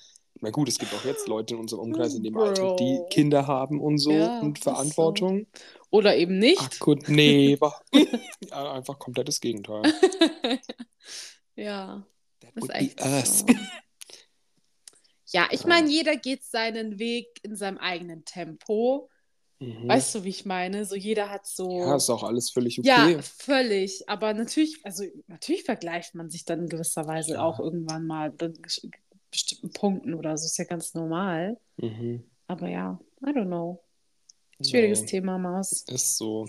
na 0.42 0.50
gut, 0.52 0.70
es 0.70 0.78
gibt 0.80 0.94
auch 0.94 1.06
jetzt 1.06 1.28
Leute 1.28 1.54
in 1.54 1.60
unserem 1.60 1.82
Umkreis 1.84 2.14
in 2.16 2.24
dem 2.24 2.38
Alter, 2.38 2.76
die 2.78 2.96
Bro. 2.98 3.08
Kinder 3.10 3.46
haben 3.48 3.80
und 3.82 3.98
so 4.00 4.12
Ja, 4.12 4.40
und 4.42 4.58
ist 4.58 4.64
so. 4.64 4.72
Verantwortung. 4.72 5.48
Oder 5.92 6.16
eben 6.18 6.38
nicht. 6.40 6.60
Ach 6.62 6.80
gut, 6.80 7.10
nee, 7.10 7.58
ja, 8.50 8.72
einfach 8.74 9.00
komplettes 9.00 9.40
Gegenteil. 9.42 9.82
ja, 11.56 12.06
That 12.42 12.56
ist 12.56 12.62
would 12.62 12.68
be 12.72 12.76
echt 12.76 13.02
us. 13.02 13.40
so. 13.40 13.46
Ja, 15.32 15.48
ich 15.52 15.66
meine, 15.66 15.90
jeder 15.90 16.16
geht 16.16 16.44
seinen 16.44 16.98
Weg 17.00 17.28
in 17.44 17.56
seinem 17.56 17.78
eigenen 17.78 18.26
Tempo. 18.26 19.10
Mhm. 19.60 19.88
Weißt 19.90 20.16
du, 20.16 20.24
wie 20.24 20.30
ich 20.30 20.46
meine? 20.46 20.86
So 20.86 20.96
jeder 20.96 21.30
hat 21.30 21.46
so. 21.46 21.80
Ja, 21.80 21.96
ist 21.96 22.10
auch 22.10 22.24
alles 22.24 22.50
völlig 22.50 22.80
okay. 22.80 22.88
Ja, 23.14 23.22
völlig. 23.22 24.08
Aber 24.08 24.34
natürlich, 24.34 24.80
also 24.84 25.04
natürlich 25.28 25.64
vergleicht 25.64 26.16
man 26.16 26.30
sich 26.30 26.46
dann 26.46 26.62
in 26.62 26.70
gewisser 26.70 27.06
Weise 27.08 27.34
Ja. 27.34 27.44
auch 27.44 27.60
irgendwann 27.60 28.08
mal 28.08 28.32
bei 28.32 28.52
bestimmten 29.30 29.72
Punkten 29.74 30.14
oder 30.14 30.38
so. 30.38 30.46
Ist 30.46 30.58
ja 30.58 30.64
ganz 30.66 30.94
normal. 30.94 31.58
Mhm. 31.78 32.24
Aber 32.48 32.68
ja, 32.70 33.00
I 33.22 33.30
don't 33.32 33.46
know. 33.48 33.84
Schwieriges 34.66 35.02
Ja, 35.02 35.06
Thema, 35.08 35.38
Maus. 35.38 35.84
Ist 35.88 36.18
so. 36.18 36.48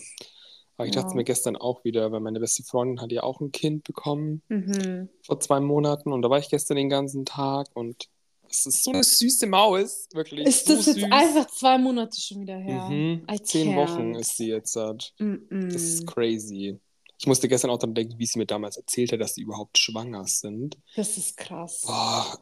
Aber 0.77 0.87
ich 0.89 0.95
Ja. 0.95 1.03
dachte 1.03 1.17
mir 1.17 1.25
gestern 1.25 1.57
auch 1.57 1.85
wieder, 1.85 2.11
weil 2.13 2.21
meine 2.21 2.41
beste 2.41 2.63
Freundin 2.63 3.01
hat 3.03 3.13
ja 3.13 3.23
auch 3.23 3.41
ein 3.41 3.53
Kind 3.53 3.85
bekommen 3.85 4.43
Mhm. 4.49 5.09
vor 5.23 5.39
zwei 5.41 5.61
Monaten 5.61 6.13
und 6.13 6.23
da 6.23 6.31
war 6.31 6.39
ich 6.39 6.49
gestern 6.49 6.77
den 6.77 6.89
ganzen 6.89 7.25
Tag 7.27 7.67
und 7.75 8.09
es 8.51 8.67
ist 8.67 8.85
so 8.85 8.91
eine 8.91 9.05
süße 9.05 9.47
Maus, 9.47 10.07
wirklich. 10.13 10.47
Ist 10.47 10.67
so 10.67 10.77
das 10.77 10.87
jetzt 10.87 10.97
süß. 11.01 11.09
einfach 11.11 11.47
zwei 11.51 11.79
Monate 11.79 12.21
schon 12.21 12.41
wieder 12.41 12.57
her? 12.59 12.89
Mhm. 12.89 13.25
Zehn 13.45 13.77
Wochen 13.77 14.15
ist 14.15 14.37
sie 14.37 14.49
jetzt. 14.49 14.75
Halt. 14.77 15.13
Mm-mm. 15.19 15.73
Das 15.73 15.83
ist 15.83 16.07
crazy. 16.07 16.79
Ich 17.19 17.27
musste 17.27 17.49
gestern 17.49 17.71
auch 17.71 17.79
daran 17.79 17.95
denken, 17.95 18.19
wie 18.19 18.27
sie 18.27 18.39
mir 18.39 18.47
damals 18.47 18.77
erzählt 18.77 19.13
hat, 19.13 19.21
dass 19.21 19.35
sie 19.35 19.43
überhaupt 19.43 19.77
schwanger 19.79 20.27
sind. 20.27 20.79
Das 20.97 21.17
ist 21.19 21.37
krass. 21.37 21.83
Boah, 21.87 22.39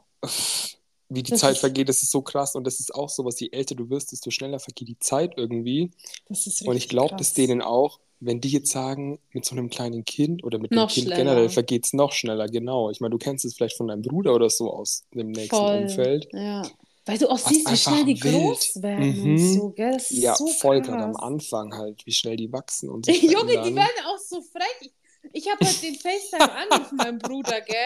wie 1.09 1.23
die 1.23 1.31
Das 1.33 1.41
Zeit 1.41 1.55
ist- 1.55 1.61
vergeht, 1.61 1.89
das 1.89 2.03
ist 2.03 2.11
so 2.11 2.23
krass. 2.23 2.55
Und 2.55 2.65
das 2.65 2.81
ist 2.81 2.95
auch 2.95 3.09
so, 3.09 3.25
was 3.25 3.41
je 3.41 3.49
älter 3.51 3.75
du 3.75 3.89
wirst, 3.91 4.13
desto 4.13 4.31
schneller 4.31 4.59
vergeht 4.61 4.89
die 4.89 4.99
Zeit 4.99 5.35
irgendwie. 5.37 5.91
Das 6.29 6.47
ist 6.47 6.63
Und 6.63 6.77
ich 6.77 6.89
glaube, 6.89 7.17
das 7.17 7.33
denen 7.35 7.61
auch, 7.63 7.99
wenn 8.21 8.41
die 8.41 8.49
jetzt 8.51 8.71
sagen, 8.71 9.19
mit 9.33 9.45
so 9.45 9.55
einem 9.55 9.71
kleinen 9.71 10.05
Kind 10.05 10.43
oder 10.45 10.59
mit 10.59 10.73
einem 10.73 10.81
Noch 10.83 10.91
Kind 10.91 11.07
schneller. 11.07 11.17
generell 11.25 11.49
vergeht 11.49 11.85
es 11.87 11.93
noch 11.93 12.13
schneller, 12.13 12.47
genau. 12.49 12.91
Ich 12.91 13.01
meine, 13.01 13.13
du 13.13 13.19
kennst 13.19 13.45
es 13.45 13.55
vielleicht 13.55 13.77
von 13.77 13.89
deinem 13.89 14.03
Bruder 14.03 14.35
oder 14.35 14.51
so 14.51 14.73
aus 14.73 15.05
dem 15.15 15.31
nächsten 15.31 15.55
Voll. 15.57 15.77
Umfeld. 15.83 16.29
Ja. 16.33 16.63
Weil 17.07 17.17
du 17.19 17.29
auch 17.29 17.39
Was 17.43 17.45
siehst, 17.47 17.71
wie 17.71 17.77
schnell 17.77 18.05
die 18.05 18.23
wild. 18.23 18.35
groß 18.35 18.83
werden 18.83 19.05
und 19.09 19.25
Mhm. 19.33 19.55
so, 19.55 19.71
gell? 19.71 19.97
Ja, 20.11 20.35
so 20.35 20.47
voll 20.49 20.83
gerade 20.83 21.05
am. 21.05 21.17
Anfang 21.17 21.75
halt, 21.77 22.05
wie 22.05 22.13
schnell 22.13 22.37
die 22.37 22.53
wachsen 22.53 22.91
und 22.91 23.07
sich 23.07 23.23
Junge, 23.23 23.53
die 23.65 23.75
werden 23.75 24.05
auch 24.07 24.19
so 24.19 24.43
frech. 24.43 24.67
Ich, 24.81 24.93
ich 25.33 25.51
habe 25.51 25.65
halt 25.65 25.83
den 25.83 25.95
FaceTime 25.95 26.53
angerufen, 26.53 26.97
meinem 26.97 27.19
Bruder, 27.19 27.61
gell? 27.63 27.77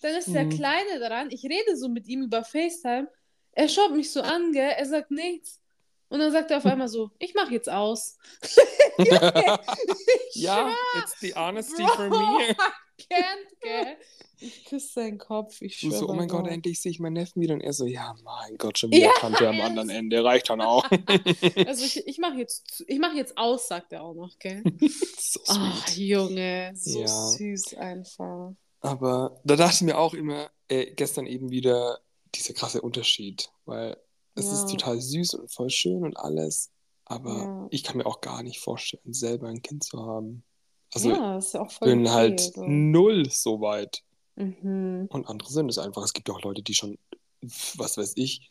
Dann 0.00 0.14
ist 0.16 0.32
der 0.32 0.44
Mhm. 0.44 0.50
Kleine 0.50 0.98
dran. 1.00 1.28
Ich 1.30 1.44
rede 1.44 1.76
so 1.76 1.88
mit 1.88 2.08
ihm 2.08 2.22
über 2.22 2.42
FaceTime. 2.44 3.08
Er 3.52 3.68
schaut 3.68 3.94
mich 3.94 4.10
so 4.10 4.20
an, 4.22 4.52
gell? 4.52 4.72
Er 4.76 4.86
sagt 4.86 5.10
nichts. 5.10 5.60
Und 6.12 6.18
dann 6.18 6.30
sagt 6.30 6.50
er 6.50 6.58
auf 6.58 6.66
einmal 6.66 6.88
so, 6.88 7.10
ich 7.18 7.32
mach 7.34 7.50
jetzt 7.50 7.70
aus. 7.70 8.18
ja, 10.34 10.70
it's 10.98 11.18
the 11.20 11.34
honesty 11.34 11.82
Bro, 11.82 11.92
for 11.94 12.08
me. 12.10 12.54
Can't, 13.10 13.48
gell? 13.62 13.96
Ich 14.38 14.64
küsse 14.66 14.92
seinen 14.92 15.16
Kopf, 15.18 15.62
ich 15.62 15.80
so, 15.80 16.08
oh 16.08 16.12
mein 16.12 16.28
Gott, 16.28 16.44
Gott. 16.44 16.52
endlich 16.52 16.82
sehe 16.82 16.90
ich 16.90 17.00
meinen 17.00 17.14
Neffen 17.14 17.40
wieder. 17.40 17.54
Und 17.54 17.62
er 17.62 17.72
so, 17.72 17.86
ja, 17.86 18.14
mein 18.24 18.58
Gott, 18.58 18.76
schon 18.76 18.90
wieder 18.90 19.06
Ja, 19.06 19.12
Tante 19.16 19.48
am 19.48 19.58
er 19.58 19.64
anderen 19.64 19.88
Ende. 19.88 20.22
Reicht 20.22 20.50
dann 20.50 20.60
auch. 20.60 20.84
Also 21.66 21.84
ich, 21.84 22.06
ich 22.06 22.18
mache 22.18 22.36
jetzt, 22.36 22.84
ich 22.88 22.98
mach 22.98 23.14
jetzt 23.14 23.38
aus, 23.38 23.68
sagt 23.68 23.92
er 23.94 24.02
auch 24.02 24.14
noch, 24.14 24.38
gell? 24.38 24.62
so 25.18 25.40
Ach. 25.48 25.88
Junge, 25.96 26.72
so 26.74 27.00
Ja. 27.00 27.06
süß 27.08 27.74
einfach. 27.78 28.52
Aber 28.80 29.40
da 29.44 29.56
dachte 29.56 29.76
ich 29.76 29.82
mir 29.82 29.96
auch 29.96 30.12
immer, 30.12 30.50
äh, 30.68 30.92
gestern 30.92 31.26
eben 31.26 31.50
wieder 31.50 32.00
dieser 32.34 32.52
krasse 32.52 32.82
Unterschied. 32.82 33.48
Weil 33.64 33.96
es 34.34 34.46
Ja. 34.46 34.52
ist 34.54 34.70
total 34.70 35.00
süß 35.00 35.34
und 35.34 35.52
voll 35.52 35.70
schön 35.70 36.04
und 36.04 36.16
alles. 36.16 36.70
Aber 37.04 37.30
Ja. 37.34 37.66
ich 37.70 37.82
kann 37.82 37.96
mir 37.98 38.06
auch 38.06 38.20
gar 38.20 38.42
nicht 38.42 38.58
vorstellen, 38.60 39.12
selber 39.12 39.48
ein 39.48 39.62
Kind 39.62 39.84
zu 39.84 39.98
haben. 40.04 40.44
Also 40.94 41.10
ja, 41.10 41.38
ist 41.38 41.54
ja 41.54 41.60
auch 41.62 41.70
voll 41.70 41.88
bin 41.88 42.02
okay, 42.06 42.10
halt 42.14 42.40
so. 42.40 42.64
null 42.66 43.28
so 43.30 43.60
weit. 43.60 44.02
Mhm. 44.36 45.06
Und 45.10 45.26
andere 45.28 45.50
sind 45.50 45.68
es 45.68 45.78
einfach. 45.78 46.02
Es 46.04 46.12
gibt 46.12 46.30
auch 46.30 46.40
Leute, 46.42 46.62
die 46.62 46.74
schon, 46.74 46.98
was 47.76 47.96
weiß 47.98 48.12
ich, 48.16 48.50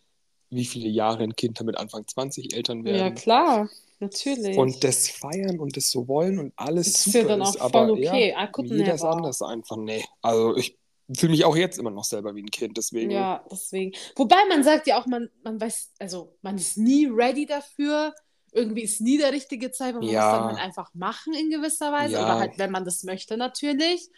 wie 0.49 0.65
viele 0.65 0.89
Jahre 0.89 1.23
ein 1.23 1.35
Kind 1.35 1.59
damit 1.59 1.77
Anfang 1.77 2.05
20 2.07 2.53
Eltern 2.53 2.85
Ja, 2.85 2.93
werden. 2.93 3.15
klar, 3.15 3.69
natürlich. 3.99 4.57
und 4.57 4.83
das 4.83 5.07
feiern 5.07 5.59
und 5.59 5.77
das 5.77 5.89
so 5.89 6.07
wollen 6.07 6.39
und 6.39 6.53
alles 6.57 6.91
das 6.93 7.07
ist 7.07 7.13
super 7.13 7.19
ja 7.19 7.27
dann 7.29 7.41
auch 7.43 7.49
ist. 7.55 7.57
voll 7.59 7.67
Aber 7.81 7.91
okay. 7.93 8.29
ja, 8.31 8.47
could 8.47 8.69
jeder 8.69 8.93
ist 8.95 9.03
anders 9.03 9.41
einfach. 9.41 9.77
Nee. 9.77 10.03
Also 10.21 10.55
ich 10.57 10.77
fühle 11.17 11.31
mich 11.31 11.45
auch 11.45 11.55
jetzt 11.55 11.77
immer 11.79 11.91
noch 11.91 12.03
selber 12.03 12.35
wie 12.35 12.41
ein 12.43 12.51
Kind. 12.51 12.77
Deswegen. 12.77 13.11
Ja, 13.11 13.43
deswegen. 13.51 13.91
Wobei 14.15 14.37
man 14.49 14.63
sagt 14.63 14.87
ja 14.87 14.99
auch, 14.99 15.05
man, 15.05 15.29
man 15.43 15.59
weiß, 15.59 15.91
also 15.99 16.37
man 16.41 16.55
ist 16.57 16.77
nie 16.77 17.05
ready 17.07 17.45
dafür. 17.45 18.13
Irgendwie 18.53 18.81
ist 18.81 18.99
nie 19.01 19.17
der 19.17 19.31
richtige 19.31 19.71
Zeitpunkt. 19.71 20.05
Man 20.05 20.13
Ja. 20.13 20.25
muss 20.31 20.39
dann 20.39 20.47
halt 20.57 20.65
einfach 20.65 20.93
machen 20.93 21.33
in 21.33 21.49
gewisser 21.49 21.91
Weise. 21.91 22.13
Ja. 22.13 22.23
Oder 22.25 22.39
halt, 22.39 22.57
wenn 22.57 22.71
man 22.71 22.85
das 22.85 23.03
möchte, 23.03 23.37
natürlich. 23.37 24.09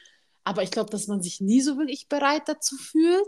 Aber 0.44 0.64
ich 0.64 0.72
glaube, 0.72 0.90
dass 0.90 1.08
man 1.08 1.22
sich 1.22 1.40
nie 1.40 1.62
so 1.62 1.78
wirklich 1.78 2.10
bereit 2.10 2.44
dazu 2.48 2.76
fühlt. 2.76 3.28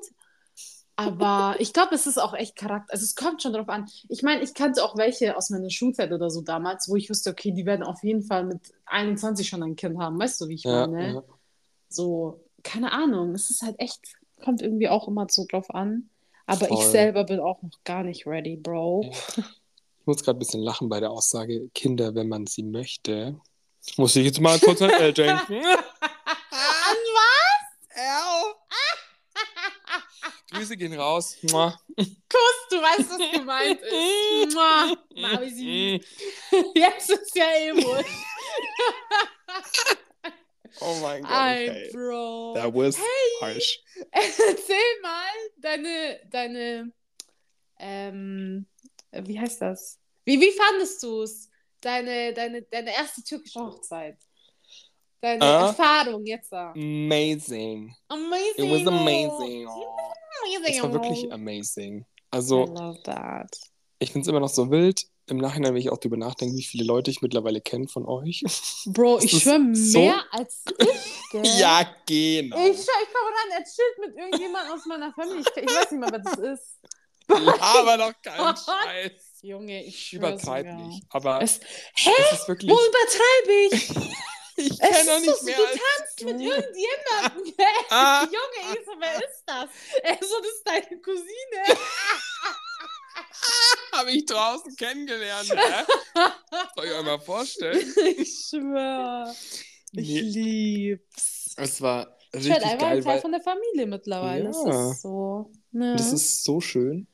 Aber 0.95 1.55
ich 1.59 1.73
glaube, 1.73 1.93
es 1.95 2.07
ist 2.07 2.17
auch 2.17 2.33
echt 2.33 2.55
Charakter. 2.55 2.91
Also 2.93 3.03
es 3.03 3.15
kommt 3.15 3.41
schon 3.41 3.53
drauf 3.53 3.69
an. 3.69 3.87
Ich 4.09 4.23
meine, 4.23 4.41
ich 4.41 4.53
kannte 4.53 4.83
auch 4.83 4.97
welche 4.97 5.35
aus 5.37 5.49
meiner 5.49 5.69
Schulzeit 5.69 6.11
oder 6.11 6.29
so 6.29 6.41
damals, 6.41 6.89
wo 6.89 6.95
ich 6.95 7.09
wusste, 7.09 7.29
okay, 7.31 7.51
die 7.51 7.65
werden 7.65 7.83
auf 7.83 8.03
jeden 8.03 8.23
Fall 8.23 8.45
mit 8.45 8.73
21 8.85 9.47
schon 9.47 9.63
ein 9.63 9.75
Kind 9.75 9.99
haben. 9.99 10.19
Weißt 10.19 10.41
du, 10.41 10.47
wie 10.47 10.55
ich 10.55 10.63
Ja, 10.63 10.87
meine? 10.87 11.13
ja. 11.15 11.23
So, 11.89 12.44
keine 12.65 12.91
Ahnung. 12.91 13.33
Es 13.33 13.49
ist 13.49 13.61
halt 13.61 13.79
echt, 13.79 14.01
kommt 14.43 14.61
irgendwie 14.61 14.89
auch 14.89 15.07
immer 15.07 15.25
so 15.29 15.45
drauf 15.49 15.73
an. 15.73 16.09
Aber 16.45 16.69
ich 16.69 16.77
Voll. 16.77 16.91
selber 16.91 17.23
bin 17.23 17.39
auch 17.39 17.61
noch 17.61 17.83
gar 17.85 18.03
nicht 18.03 18.27
ready, 18.27 18.57
Bro. 18.57 19.09
Ich 19.37 20.05
muss 20.05 20.21
gerade 20.23 20.37
ein 20.37 20.39
bisschen 20.39 20.61
lachen 20.61 20.89
bei 20.89 20.99
der 20.99 21.11
Aussage, 21.11 21.69
Kinder, 21.73 22.13
wenn 22.13 22.27
man 22.27 22.45
sie 22.45 22.63
möchte. 22.63 23.39
Muss 23.97 24.15
ich 24.15 24.25
jetzt 24.25 24.41
mal 24.41 24.59
kurz 24.59 24.81
an 24.81 24.89
Elle 24.89 25.13
denken. 25.13 25.53
An 25.65 26.97
was? 27.13 27.95
Grüße 30.51 30.77
gehen 30.77 30.93
raus. 30.93 31.35
Mua. 31.43 31.77
Kuss, 31.95 32.67
du 32.69 32.77
weißt, 32.77 33.09
was 33.09 33.31
gemeint 33.31 33.81
ist. 33.81 34.53
Mua. 34.53 34.95
Mausi. 35.15 35.99
Jetzt 36.75 37.09
ist 37.09 37.35
ja 37.35 37.45
eh 37.57 37.73
wurscht. 37.73 38.25
Oh 40.81 40.95
mein 41.01 41.23
Gott, 41.23 41.31
okay. 41.31 41.89
Bro. 41.93 42.53
That 42.55 42.73
was 42.73 42.97
harsh. 43.41 43.79
Erzähl 44.11 45.01
mal 45.01 45.27
deine, 45.57 46.19
deine, 46.29 46.91
ähm, 47.79 48.65
wie 49.11 49.39
heißt 49.39 49.61
das? 49.61 49.99
Wie, 50.25 50.39
wie 50.39 50.51
fandest 50.51 51.01
du 51.03 51.21
es? 51.23 51.49
Deine, 51.81 52.33
deine, 52.33 52.61
deine 52.63 52.93
erste 52.93 53.23
türkische 53.23 53.59
Hochzeit. 53.59 54.17
Deine 55.21 55.43
Ah. 55.43 55.67
Erfahrung 55.67 56.25
jetzt 56.25 56.51
da. 56.51 56.71
Amazing. 56.71 57.95
Amazing. 58.09 58.53
It 58.57 58.71
was 58.71 58.87
amazing. 58.87 59.67
Oh. 59.67 59.97
Amazing. 60.55 60.75
Es 60.75 60.83
war 60.83 60.93
wirklich 60.93 61.31
amazing. 61.31 61.99
I 62.01 62.05
Also, 62.31 62.65
love 62.65 63.01
that. 63.03 63.49
ich 63.99 64.11
finde 64.11 64.23
es 64.25 64.27
immer 64.27 64.39
noch 64.41 64.49
so 64.49 64.69
wild. 64.69 65.03
Im 65.27 65.37
Nachhinein, 65.37 65.73
wenn 65.73 65.81
ich 65.81 65.89
auch 65.89 65.97
drüber 65.97 66.17
nachdenke, 66.17 66.55
wie 66.55 66.63
viele 66.63 66.83
Leute 66.83 67.09
ich 67.09 67.21
mittlerweile 67.21 67.59
kenne 67.59 67.87
von 67.87 68.05
euch. 68.05 68.43
Bro, 68.85 69.17
Es 69.17 69.23
ich 69.25 69.41
schwöre 69.41 69.59
so- 69.73 69.99
mehr 69.99 70.23
als 70.31 70.61
ich, 70.79 71.31
gell? 71.31 71.41
genau. 72.05 72.57
Ich 72.69 72.77
schwör, 72.77 73.01
ich 73.01 73.13
komme 73.13 73.31
ran, 73.31 73.51
er 73.51 73.63
chillt 73.63 73.97
mit 74.01 74.15
irgendjemandem 74.17 74.73
aus 74.73 74.85
meiner 74.85 75.13
Familie. 75.13 75.41
Ich, 75.41 75.63
ich 75.63 75.75
weiß 75.75 75.91
nicht 75.91 75.99
mal, 75.99 76.11
wer 76.11 76.19
das 76.19 76.37
ist. 76.59 76.79
Aber 77.59 77.97
doch 77.97 78.13
kein 78.21 78.55
Scheiß. 78.55 79.11
Junge, 79.41 79.83
ich 79.83 79.99
schwöre 80.09 80.33
Übertreib 80.33 80.65
sogar. 80.67 80.87
nicht. 80.87 81.03
Aber 81.09 81.41
Es, 81.41 81.57
es 81.57 82.05
hä? 82.05 82.11
ist 82.33 82.47
wirklich. 82.47 82.69
Wo 82.71 82.75
übertreibe 82.75 83.75
ich? 83.75 83.89
Ich 84.57 84.71
Es 84.71 84.79
kenne 84.79 85.05
noch 85.11 85.19
nicht 85.19 85.35
so, 85.39 85.45
mehr 85.45 85.57
du 85.57 85.63
als 85.65 85.71
tanzt 85.97 86.21
du. 86.21 86.25
mit 86.25 86.39
irgendjemandem. 86.41 87.53
Ah. 87.89 88.23
Junge, 88.23 88.73
ich 88.79 88.85
so, 88.85 88.91
wer 88.99 89.15
ist 89.17 89.43
das? 89.45 89.69
Er 90.03 90.17
so, 90.21 90.39
das 90.39 90.51
ist 90.51 90.63
deine 90.65 91.01
Cousine. 91.01 91.79
Habe 93.93 94.11
ich 94.11 94.25
draußen 94.25 94.75
kennengelernt. 94.75 95.49
Hä? 95.51 95.83
Soll 96.75 96.85
ich 96.85 96.91
euch 96.91 97.05
mal 97.05 97.19
vorstellen? 97.19 97.93
ich 98.17 98.45
schwöre. 98.49 99.33
Ich 99.91 100.07
Nee. 100.09 100.19
lieb's. 100.21 101.53
Es 101.57 101.81
war 101.81 102.17
Ich 102.31 102.39
richtig 102.45 102.51
werde 102.53 102.65
einfach 102.65 102.87
ein 102.87 103.01
Teil 103.01 103.05
weil 103.05 103.21
von 103.21 103.31
der 103.31 103.41
Familie 103.41 103.85
mittlerweile. 103.87 104.45
Das 104.45 104.57
Ja. 104.65 104.91
ist 104.91 105.01
so. 105.01 105.51
Ne? 105.71 105.95
das 105.97 106.11
ist 106.13 106.43
so 106.43 106.59
schön. 106.61 107.07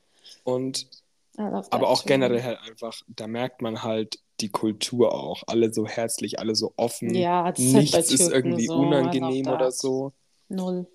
Und 0.44 0.88
aber 1.36 1.88
auch 1.88 2.02
too. 2.02 2.08
generell 2.08 2.42
halt 2.42 2.58
einfach, 2.68 3.00
da 3.08 3.26
merkt 3.26 3.62
man 3.62 3.82
halt 3.82 4.18
die 4.40 4.50
Kultur 4.50 5.14
auch. 5.14 5.42
Alle 5.46 5.72
so 5.72 5.86
herzlich, 5.86 6.38
alle 6.40 6.54
so 6.54 6.74
offen. 6.76 7.14
Ja, 7.14 7.50
das 7.50 7.58
ist 7.60 7.72
Nichts 7.72 7.94
halt 7.94 8.06
bei 8.08 8.14
ist 8.14 8.18
Türken 8.28 8.34
irgendwie 8.50 8.66
so. 8.66 8.74
Unangenehm 8.74 9.46
oder 9.46 9.70
so. 9.70 10.12
Null. 10.48 10.86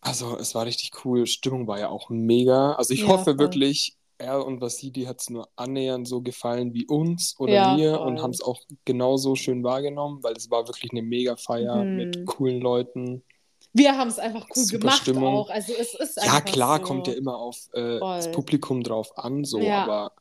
Also 0.00 0.38
es 0.38 0.54
war 0.54 0.64
richtig 0.64 1.04
cool. 1.04 1.26
Stimmung 1.26 1.66
war 1.66 1.78
ja 1.78 1.88
auch 1.88 2.08
mega. 2.08 2.72
Also 2.74 2.94
ich 2.94 3.00
Ja, 3.00 3.08
hoffe 3.08 3.24
voll. 3.24 3.38
wirklich, 3.38 3.96
er 4.20 4.44
und 4.46 4.60
Vasili 4.60 5.04
hat 5.04 5.20
es 5.20 5.30
nur 5.30 5.48
annähernd 5.56 6.06
so 6.06 6.20
gefallen 6.22 6.72
wie 6.74 6.86
uns 6.86 7.34
oder 7.38 7.52
Ja, 7.54 7.74
mir 7.74 7.96
voll. 7.96 8.06
und 8.08 8.22
haben 8.22 8.30
es 8.30 8.40
auch 8.42 8.60
genauso 8.84 9.34
schön 9.36 9.64
wahrgenommen, 9.64 10.22
weil 10.22 10.34
es 10.34 10.50
war 10.50 10.66
wirklich 10.68 10.92
eine 10.92 11.02
mega 11.02 11.36
Feier 11.36 11.84
Mhm. 11.84 11.96
mit 11.96 12.26
coolen 12.26 12.60
Leuten. 12.60 13.24
Wir 13.72 13.96
haben 13.96 14.08
es 14.08 14.18
einfach 14.18 14.46
cool 14.56 14.64
Super 14.64 14.78
gemacht 14.78 15.02
Stimmung. 15.02 15.34
auch. 15.36 15.50
Also 15.50 15.72
es 15.78 15.94
ist 15.94 16.16
Ja, 16.24 16.40
klar, 16.40 16.78
so. 16.78 16.84
kommt 16.84 17.06
ja 17.06 17.12
immer 17.14 17.36
auf 17.36 17.56
äh, 17.72 18.00
das. 18.00 18.30
Publikum 18.32 18.82
drauf 18.82 19.16
an, 19.16 19.44
so, 19.44 19.60
Ja. 19.60 19.82
aber 19.84 20.12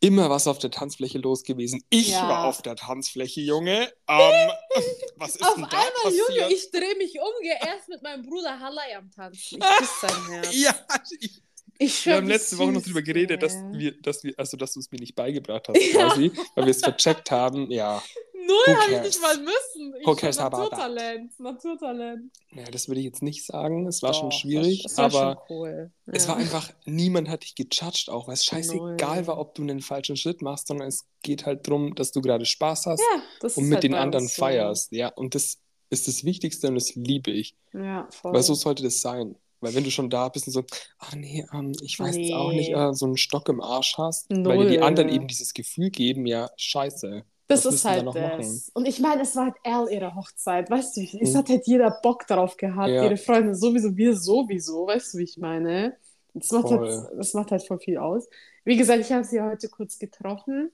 immer 0.00 0.28
was 0.30 0.48
auf 0.48 0.58
der 0.58 0.72
Tanzfläche 0.72 1.18
los 1.18 1.44
gewesen. 1.44 1.84
Ich 1.90 2.08
Ja. 2.10 2.28
war 2.28 2.44
auf 2.44 2.60
der 2.62 2.74
Tanzfläche, 2.74 3.40
Junge. 3.40 3.82
Ähm, 4.08 4.50
was 5.16 5.36
ist 5.36 5.42
Auf 5.44 5.54
denn 5.54 5.64
einmal, 5.64 5.70
da 5.70 6.02
passiert? 6.02 6.28
Junge, 6.40 6.52
ich 6.54 6.70
drehe 6.72 6.96
mich 6.96 7.14
um, 7.20 7.42
gehe 7.42 7.56
erst 7.64 7.88
mit 7.88 8.02
meinem 8.02 8.22
Bruder 8.24 8.58
Hallei 8.58 8.96
am 8.96 9.08
Tanzen. 9.12 9.60
Ich 9.60 9.66
küsse 9.78 9.92
sein 10.08 10.26
Herz. 10.28 10.56
ja, 10.56 10.74
ich, 11.20 11.40
Ich 11.84 11.98
schwör, 12.00 12.12
wir 12.12 12.16
haben 12.18 12.26
letzte 12.28 12.58
Woche 12.58 12.72
noch 12.72 12.82
drüber 12.82 13.02
geredet, 13.02 13.42
dass 13.42 13.56
wir, 13.72 13.92
dass 14.00 14.22
wir, 14.24 14.34
also 14.36 14.56
dass 14.56 14.72
du 14.74 14.80
es 14.80 14.90
mir 14.90 14.98
nicht 15.00 15.14
beigebracht 15.14 15.68
hast, 15.68 15.76
Ja. 15.92 16.08
quasi, 16.08 16.30
weil 16.54 16.64
wir 16.66 16.70
es 16.70 16.80
vercheckt 16.80 17.30
haben. 17.30 17.70
Ja, 17.70 18.02
Null 18.44 18.76
habe 18.76 18.92
ich 18.94 19.02
nicht 19.02 19.20
mal 19.22 19.38
müssen. 19.38 19.94
Ich 20.00 20.06
Who 20.06 20.16
cares? 20.16 20.36
Naturtalent. 20.38 21.38
Naturtalent. 21.38 22.32
ja, 22.50 22.64
das 22.64 22.88
würde 22.88 22.98
ich 23.00 23.06
jetzt 23.06 23.22
nicht 23.22 23.46
sagen. 23.46 23.86
Es 23.86 24.02
war 24.02 24.14
schon 24.14 24.30
Doch, 24.30 24.36
schwierig, 24.38 24.82
Das 24.82 24.96
war 24.98 25.04
aber 25.04 25.40
schon 25.48 25.56
cool. 25.56 25.92
es 26.06 26.24
Ja. 26.24 26.30
war 26.30 26.36
einfach, 26.38 26.70
niemand 26.84 27.28
hat 27.28 27.44
dich 27.44 27.54
gejudged 27.54 28.08
auch, 28.10 28.26
weil 28.26 28.34
es 28.34 28.44
scheißegal 28.44 29.16
Null. 29.18 29.26
war, 29.28 29.38
ob 29.38 29.54
du 29.54 29.62
einen 29.62 29.80
falschen 29.80 30.16
Schritt 30.16 30.42
machst, 30.42 30.66
sondern 30.66 30.88
es 30.88 31.04
geht 31.22 31.46
halt 31.46 31.68
darum, 31.68 31.94
dass 31.94 32.10
du 32.10 32.20
gerade 32.20 32.44
Spaß 32.44 32.86
hast 32.86 33.00
Ja, 33.14 33.22
das 33.40 33.56
und 33.56 33.64
mit 33.64 33.74
halt 33.76 33.84
den 33.84 33.94
anderen 33.94 34.26
so. 34.26 34.34
feierst. 34.42 34.90
Ja, 34.90 35.08
und 35.08 35.36
das 35.36 35.58
ist 35.90 36.08
das 36.08 36.24
Wichtigste 36.24 36.66
und 36.68 36.74
das 36.74 36.94
liebe 36.96 37.30
ich. 37.30 37.54
Ja, 37.72 38.08
voll. 38.10 38.32
Weil 38.32 38.42
so 38.42 38.54
sollte 38.54 38.82
das 38.82 39.00
sein. 39.00 39.36
Weil 39.62 39.74
wenn 39.74 39.84
du 39.84 39.90
schon 39.90 40.10
da 40.10 40.28
bist 40.28 40.46
und 40.48 40.52
so, 40.52 40.64
ach 40.98 41.14
nee, 41.14 41.46
ähm, 41.54 41.72
ich 41.80 41.98
weiß 41.98 42.16
jetzt 42.16 42.32
auch 42.32 42.50
nicht, 42.52 42.70
Nee. 42.70 42.74
äh, 42.90 42.92
so 42.92 43.06
einen 43.06 43.16
Stock 43.16 43.48
im 43.48 43.60
Arsch 43.60 43.96
hast, 43.96 44.28
weil 44.30 44.58
dir 44.58 44.66
die 44.66 44.76
Null. 44.78 44.86
anderen 44.86 45.08
eben 45.08 45.26
dieses 45.28 45.54
Gefühl 45.54 45.90
geben, 45.90 46.26
ja, 46.26 46.50
scheiße. 46.56 47.24
Das 47.48 47.64
ist 47.66 47.84
halt 47.84 48.06
das. 48.06 48.14
machen? 48.14 48.62
Und 48.74 48.86
ich 48.88 48.98
meine, 49.00 49.22
es 49.22 49.36
war 49.36 49.46
halt 49.46 49.56
Al 49.64 49.88
ihre 49.90 50.14
Hochzeit, 50.14 50.70
weißt 50.70 50.96
du? 50.96 51.00
Es 51.20 51.32
Mhm. 51.32 51.36
hat 51.38 51.48
halt 51.48 51.66
jeder 51.66 51.90
Bock 52.02 52.26
drauf 52.26 52.56
gehabt, 52.56 52.88
Ja. 52.88 53.04
ihre 53.04 53.16
Freunde 53.16 53.54
sowieso, 53.54 53.96
wir 53.96 54.16
sowieso, 54.16 54.86
weißt 54.86 55.14
du, 55.14 55.18
wie 55.18 55.24
ich 55.24 55.36
meine? 55.38 55.96
Das 56.34 56.50
macht, 56.50 56.68
Voll. 56.68 56.88
halt, 56.88 57.18
das 57.18 57.34
macht 57.34 57.50
halt 57.50 57.62
voll 57.62 57.78
viel 57.78 57.98
aus. 57.98 58.26
Wie 58.64 58.76
gesagt, 58.76 59.00
ich 59.00 59.12
habe 59.12 59.24
sie 59.24 59.40
heute 59.40 59.68
kurz 59.68 59.98
getroffen 59.98 60.70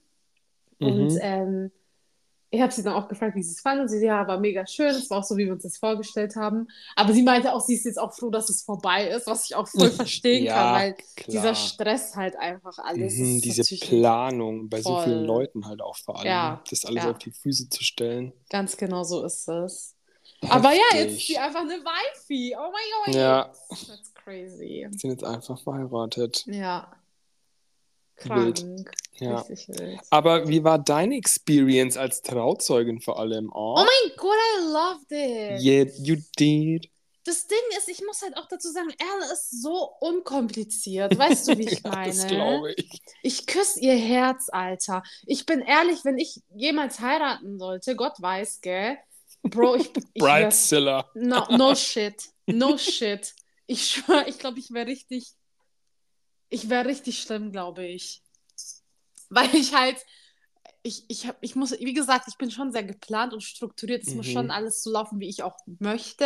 und 0.79 1.09
Mhm. 1.13 1.19
ähm, 1.21 1.71
ich 2.51 2.61
habe 2.61 2.71
sie 2.73 2.81
dann 2.81 2.93
auch 2.93 3.07
gefragt, 3.07 3.35
wie 3.35 3.43
sie 3.43 3.51
es 3.53 3.61
fand. 3.61 3.79
Und 3.81 3.89
sie, 3.89 4.03
ja, 4.03 4.27
war 4.27 4.39
mega 4.39 4.65
schön. 4.65 4.87
Es 4.89 5.09
war 5.09 5.19
auch 5.19 5.23
so, 5.23 5.37
wie 5.37 5.45
wir 5.45 5.53
uns 5.53 5.63
das 5.63 5.77
vorgestellt 5.77 6.35
haben. 6.35 6.67
Aber 6.95 7.13
sie 7.13 7.21
meinte 7.21 7.53
auch, 7.53 7.61
sie 7.61 7.75
ist 7.75 7.85
jetzt 7.85 7.99
auch 7.99 8.11
froh, 8.13 8.31
dass 8.31 8.49
es 8.49 8.63
vorbei 8.63 9.07
ist, 9.07 9.27
was 9.27 9.45
ich 9.45 9.55
auch 9.55 9.67
voll 9.67 9.91
verstehen 9.91 10.45
Ja, 10.45 10.53
kann, 10.55 10.73
weil 10.73 10.93
klar. 10.93 11.27
dieser 11.27 11.55
Stress 11.55 12.15
halt 12.15 12.35
einfach 12.37 12.77
alles. 12.79 13.15
Mhm, 13.17 13.41
diese 13.41 13.63
Planung 13.85 14.67
bei 14.69 14.81
so 14.81 14.99
vielen 15.01 15.19
voll. 15.19 15.25
Leuten 15.27 15.67
halt 15.67 15.81
auch 15.81 15.97
vor 15.97 16.17
allem, 16.19 16.27
Ja, 16.27 16.63
das 16.69 16.85
alles 16.85 17.03
ja. 17.03 17.11
auf 17.11 17.19
die 17.19 17.31
Füße 17.31 17.69
zu 17.69 17.83
stellen. 17.83 18.33
Ganz 18.49 18.77
genau 18.77 19.03
so 19.03 19.23
ist 19.23 19.47
es. 19.47 19.95
Aber 20.47 20.71
ja, 20.71 20.79
jetzt 20.93 20.95
ist 20.95 21.01
Heftig. 21.11 21.27
sie 21.27 21.37
einfach 21.37 21.61
eine 21.61 21.73
Wifi. 21.83 22.55
Oh 22.57 22.71
mein 22.71 23.05
Gott. 23.05 23.15
Ja. 23.15 23.51
That's 23.69 24.13
crazy. 24.15 24.87
sind 24.91 25.11
jetzt 25.11 25.23
einfach 25.23 25.61
verheiratet. 25.61 26.45
Ja. 26.47 26.91
Wild. 28.25 28.59
Krank. 28.59 28.91
Ja. 29.19 29.39
Richtig 29.41 29.67
wild. 29.69 29.99
Aber 30.09 30.47
wie 30.47 30.63
war 30.63 30.79
deine 30.79 31.15
Experience 31.17 31.97
als 31.97 32.21
Trauzeugin 32.21 33.01
vor 33.01 33.19
allem? 33.19 33.49
Oh, 33.53 33.75
Oh 33.77 33.83
mein 33.85 34.11
Gott, 34.17 34.35
I 34.57 34.61
loved 34.71 35.11
it. 35.11 35.61
yeah, 35.61 35.85
you 36.03 36.17
did. 36.37 36.89
Das 37.25 37.45
Ding 37.47 37.57
ist, 37.77 37.89
ich 37.89 38.01
muss 38.05 38.21
halt 38.21 38.35
auch 38.37 38.47
dazu 38.47 38.71
sagen, 38.71 38.89
Erle 38.97 39.31
ist 39.33 39.61
so 39.61 39.91
unkompliziert. 39.99 41.17
Weißt 41.17 41.47
du, 41.49 41.57
wie 41.57 41.67
ich 41.67 41.81
ja, 41.83 41.91
meine? 41.91 42.07
das 42.13 42.25
glaube 42.27 42.73
ich. 42.75 43.01
Ich 43.21 43.45
küsse 43.45 43.79
ihr 43.81 43.95
Herz, 43.95 44.47
Alter. 44.49 45.03
Ich 45.25 45.45
bin 45.45 45.59
ehrlich, 45.61 46.05
wenn 46.05 46.17
ich 46.17 46.41
jemals 46.55 46.99
heiraten 47.01 47.59
sollte, 47.59 47.95
Gott 47.95 48.19
weiß, 48.21 48.61
gell? 48.61 48.97
Bro, 49.43 49.75
ich, 49.75 49.89
ich 50.13 50.23
wär, 50.23 50.39
Bridezilla. 50.39 51.09
no, 51.13 51.45
no 51.55 51.75
shit. 51.75 52.29
No 52.47 52.77
shit. 52.77 53.33
Ich 53.67 53.85
schwöre, 53.89 54.27
ich 54.27 54.39
glaube, 54.39 54.57
ich 54.59 54.71
wäre 54.71 54.87
richtig. 54.87 55.33
Ich 56.49 56.69
wäre 56.69 56.85
richtig 56.85 57.21
schlimm, 57.21 57.51
glaube 57.51 57.85
ich. 57.85 58.21
Weil 59.29 59.53
ich 59.55 59.73
halt. 59.73 59.97
Ich, 60.81 61.03
ich, 61.09 61.27
hab, 61.27 61.37
ich 61.41 61.55
muss, 61.55 61.71
wie 61.79 61.93
gesagt, 61.93 62.25
ich 62.29 62.37
bin 62.37 62.51
schon 62.51 62.71
sehr 62.71 62.83
geplant 62.83 63.33
und 63.33 63.41
strukturiert. 63.43 64.03
Es 64.03 64.13
muss 64.13 64.27
Mhm. 64.27 64.31
schon 64.31 64.51
alles 64.51 64.81
so 64.81 64.91
laufen, 64.91 65.19
wie 65.19 65.27
ich 65.29 65.43
auch 65.43 65.57
möchte. 65.79 66.25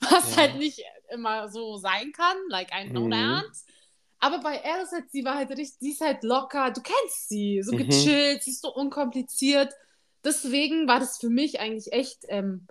Was 0.00 0.32
Ja. 0.32 0.36
halt 0.38 0.56
nicht 0.56 0.82
immer 1.10 1.48
so 1.48 1.76
sein 1.76 2.12
kann. 2.12 2.36
Like, 2.48 2.70
I 2.72 2.88
know 2.88 3.06
Mhm. 3.06 3.10
that. 3.10 3.44
Aber 4.20 4.38
bei 4.40 4.62
Alice, 4.64 4.92
halt, 4.92 5.10
sie 5.10 5.24
war 5.24 5.36
halt 5.36 5.50
richtig, 5.50 5.78
sie 5.80 5.92
ist 5.92 6.00
halt 6.00 6.22
locker. 6.24 6.70
Du 6.70 6.80
kennst 6.82 7.28
sie, 7.28 7.62
so 7.62 7.72
Mhm. 7.72 7.78
gechillt, 7.78 8.42
sie 8.42 8.50
ist 8.50 8.62
so 8.62 8.72
unkompliziert. 8.74 9.72
Deswegen 10.24 10.88
war 10.88 10.98
das 11.00 11.18
für 11.18 11.30
mich 11.30 11.60
eigentlich 11.60 11.92
echt. 11.92 12.24
Ähm, 12.28 12.66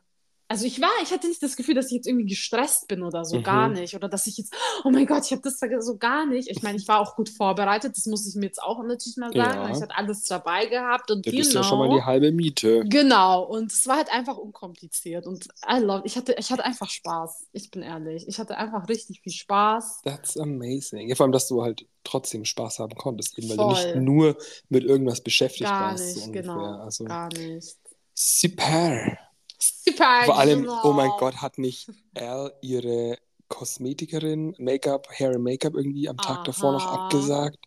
also 0.49 0.65
ich 0.65 0.79
war, 0.81 0.89
ich 1.03 1.11
hatte 1.11 1.27
nicht 1.27 1.43
das 1.43 1.55
Gefühl, 1.57 1.75
dass 1.75 1.87
ich 1.87 1.91
jetzt 1.93 2.07
irgendwie 2.07 2.25
gestresst 2.25 2.87
bin 2.87 3.03
oder 3.03 3.25
so, 3.25 3.37
Mhm. 3.37 3.43
gar 3.43 3.67
nicht. 3.67 3.95
Oder 3.95 4.07
dass 4.07 4.27
ich 4.27 4.37
jetzt, 4.37 4.53
oh 4.85 4.89
mein 4.89 5.05
Gott, 5.05 5.25
ich 5.25 5.31
habe 5.31 5.41
das 5.41 5.59
so 5.85 5.97
gar 5.97 6.25
nicht. 6.25 6.49
Ich 6.49 6.61
meine, 6.63 6.77
ich 6.77 6.87
war 6.87 6.99
auch 7.01 7.15
gut 7.15 7.29
vorbereitet, 7.29 7.97
das 7.97 8.05
muss 8.05 8.25
ich 8.27 8.35
mir 8.35 8.45
jetzt 8.45 8.61
auch 8.63 8.81
natürlich 8.83 9.17
mal 9.17 9.31
sagen. 9.33 9.37
Ja. 9.61 9.69
Ich 9.69 9.81
hatte 9.81 9.95
alles 9.97 10.23
dabei 10.23 10.67
gehabt 10.67 11.11
und 11.11 11.25
Das 11.25 11.33
you 11.33 11.41
ist 11.41 11.53
ja 11.53 11.63
schon 11.63 11.79
mal 11.79 11.89
die 11.89 12.01
halbe 12.03 12.31
Miete. 12.31 12.83
Genau, 12.85 13.43
und 13.43 13.71
es 13.71 13.85
war 13.87 13.97
halt 13.97 14.11
einfach 14.11 14.37
unkompliziert 14.37 15.27
und 15.27 15.47
I 15.69 15.79
love, 15.79 16.03
ich 16.05 16.15
hatte, 16.15 16.35
ich 16.39 16.49
hatte 16.51 16.63
einfach 16.63 16.89
Spaß, 16.89 17.47
ich 17.51 17.69
bin 17.69 17.81
ehrlich. 17.81 18.25
Ich 18.27 18.39
hatte 18.39 18.57
einfach 18.57 18.87
richtig 18.87 19.21
viel 19.21 19.33
Spaß. 19.33 20.01
That's 20.03 20.37
amazing. 20.37 21.09
Ja, 21.09 21.15
vor 21.15 21.25
allem, 21.25 21.33
dass 21.33 21.47
du 21.47 21.61
halt 21.61 21.85
trotzdem 22.05 22.45
Spaß 22.45 22.79
haben 22.79 22.95
konntest, 22.95 23.37
eben, 23.37 23.49
weil 23.49 23.57
du 23.57 23.67
nicht 23.69 23.81
Voll. 23.91 24.01
nur 24.01 24.37
mit 24.69 24.85
irgendwas 24.85 25.21
beschäftigt 25.21 25.69
Gar 25.69 25.91
warst. 25.91 26.15
nicht, 26.15 26.25
so 26.25 26.31
genau. 26.31 26.79
Also, 26.79 27.03
Gar 27.03 27.27
nicht. 27.33 27.75
super. 28.13 29.17
Super, 29.59 30.23
Vor 30.25 30.37
allem, 30.37 30.61
genau. 30.63 30.81
oh 30.83 30.93
mein 30.93 31.11
Gott, 31.17 31.41
hat 31.41 31.57
nicht 31.57 31.89
Al 32.15 32.53
ihre 32.61 33.17
Kosmetikerin 33.47 34.55
Make-up, 34.59 35.07
Hair 35.11 35.31
and 35.35 35.43
Make-up 35.43 35.73
irgendwie 35.75 36.07
am 36.09 36.17
Tag 36.17 36.43
davor 36.43 36.73
noch 36.73 36.85
Aha. 36.85 37.05
abgesagt? 37.05 37.57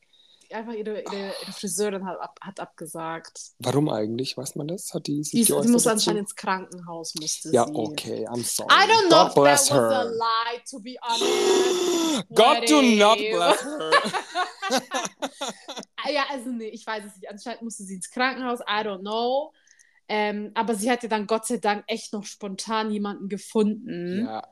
Einfach 0.53 0.73
ihre, 0.73 1.01
ihre, 1.03 1.33
ihre 1.43 1.53
Friseurin 1.53 2.05
hat, 2.05 2.21
ab, 2.21 2.37
hat 2.41 2.59
abgesagt. 2.59 3.41
Warum 3.61 3.89
eigentlich? 3.89 4.37
Weiß 4.37 4.57
man 4.57 4.67
das? 4.67 4.93
Hat 4.93 5.07
die 5.07 5.23
sich 5.23 5.31
Die, 5.33 5.43
die 5.45 5.53
geäußert 5.53 5.71
muss 5.71 5.87
anscheinend 5.87 6.23
ins 6.23 6.35
Krankenhaus, 6.35 7.15
musste 7.15 7.51
Ja, 7.53 7.67
sie. 7.67 7.73
okay, 7.75 8.27
I'm 8.27 8.43
sorry. 8.43 8.69
I 8.69 8.87
don't 8.89 9.09
know 9.09 9.19
God 9.19 9.29
if 9.29 9.35
that 9.35 9.43
bless 9.43 9.71
was 9.71 9.79
a 9.79 10.03
her. 10.03 10.05
lie, 10.11 10.61
to 10.69 10.81
be 10.81 10.97
honest. 11.03 12.29
God 12.35 12.67
do 12.69 12.83
not 12.83 13.19
bless 13.19 13.63
her. 13.63 13.91
Ah, 16.05 16.11
Ja, 16.11 16.25
also 16.31 16.51
nee, 16.51 16.69
ich 16.69 16.85
weiß 16.87 17.05
es 17.05 17.15
nicht. 17.17 17.31
Anscheinend 17.31 17.63
musste 17.63 17.85
sie 17.85 17.95
ins 17.95 18.11
Krankenhaus, 18.11 18.61
I 18.61 18.83
don't 18.85 19.01
know. 19.03 19.53
Ähm, 20.13 20.51
aber 20.55 20.75
sie 20.75 20.91
hatte 20.91 21.09
dann 21.09 21.29
Gott 21.29 21.47
sei 21.47 21.59
Dank 21.59 21.85
echt 21.87 22.13
noch 22.13 22.25
spontan 22.25 22.91
jemanden 22.91 23.29
gefunden. 23.29 24.27
ja, 24.27 24.43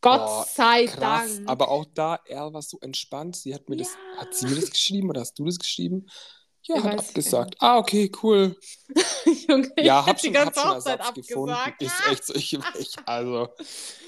Gott 0.00 0.20
Boah, 0.20 0.46
sei 0.48 0.86
krass. 0.86 1.36
Dank. 1.36 1.48
Aber 1.50 1.68
auch 1.70 1.86
da, 1.92 2.20
er 2.26 2.52
war 2.52 2.62
so 2.62 2.78
entspannt. 2.80 3.34
Sie 3.34 3.52
hat 3.52 3.68
mir 3.68 3.76
das, 3.76 3.98
Ja. 4.14 4.20
hat 4.20 4.34
sie 4.34 4.46
mir 4.46 4.54
das 4.54 4.70
geschrieben 4.70 5.10
oder 5.10 5.22
hast 5.22 5.36
du 5.38 5.44
das 5.44 5.58
geschrieben? 5.58 6.06
Ja, 6.68 6.76
Ich 6.78 6.84
hat 6.84 6.98
abgesagt. 6.98 7.56
Ah, 7.60 7.78
okay, 7.78 8.10
cool. 8.22 8.56
Junge, 9.48 9.70
ich 9.76 9.84
Ja, 9.84 10.00
hätte 10.00 10.10
hab 10.10 10.16
die 10.18 10.24
schon, 10.26 10.32
ganze 10.34 10.64
Hochzeit 10.64 10.98
Ersatz 11.00 11.14
gefunden. 11.14 11.54
abgesagt. 11.54 11.82
Ist 11.82 12.06
echt 12.10 12.24
so, 12.26 12.34
ich, 12.34 12.52
ich 12.78 12.96
also, 13.06 13.48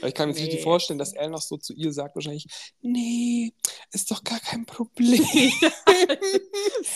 ich 0.02 0.14
kann 0.14 0.28
mir 0.28 0.34
Nee. 0.34 0.40
richtig 0.42 0.62
vorstellen, 0.62 0.98
dass 0.98 1.12
er 1.12 1.28
noch 1.28 1.42
so 1.42 1.56
zu 1.56 1.72
ihr 1.74 1.92
sagt 1.92 2.14
wahrscheinlich, 2.16 2.46
nee, 2.80 3.52
ist 3.92 4.10
doch 4.10 4.24
gar 4.24 4.40
kein 4.40 4.66
Problem. 4.66 5.22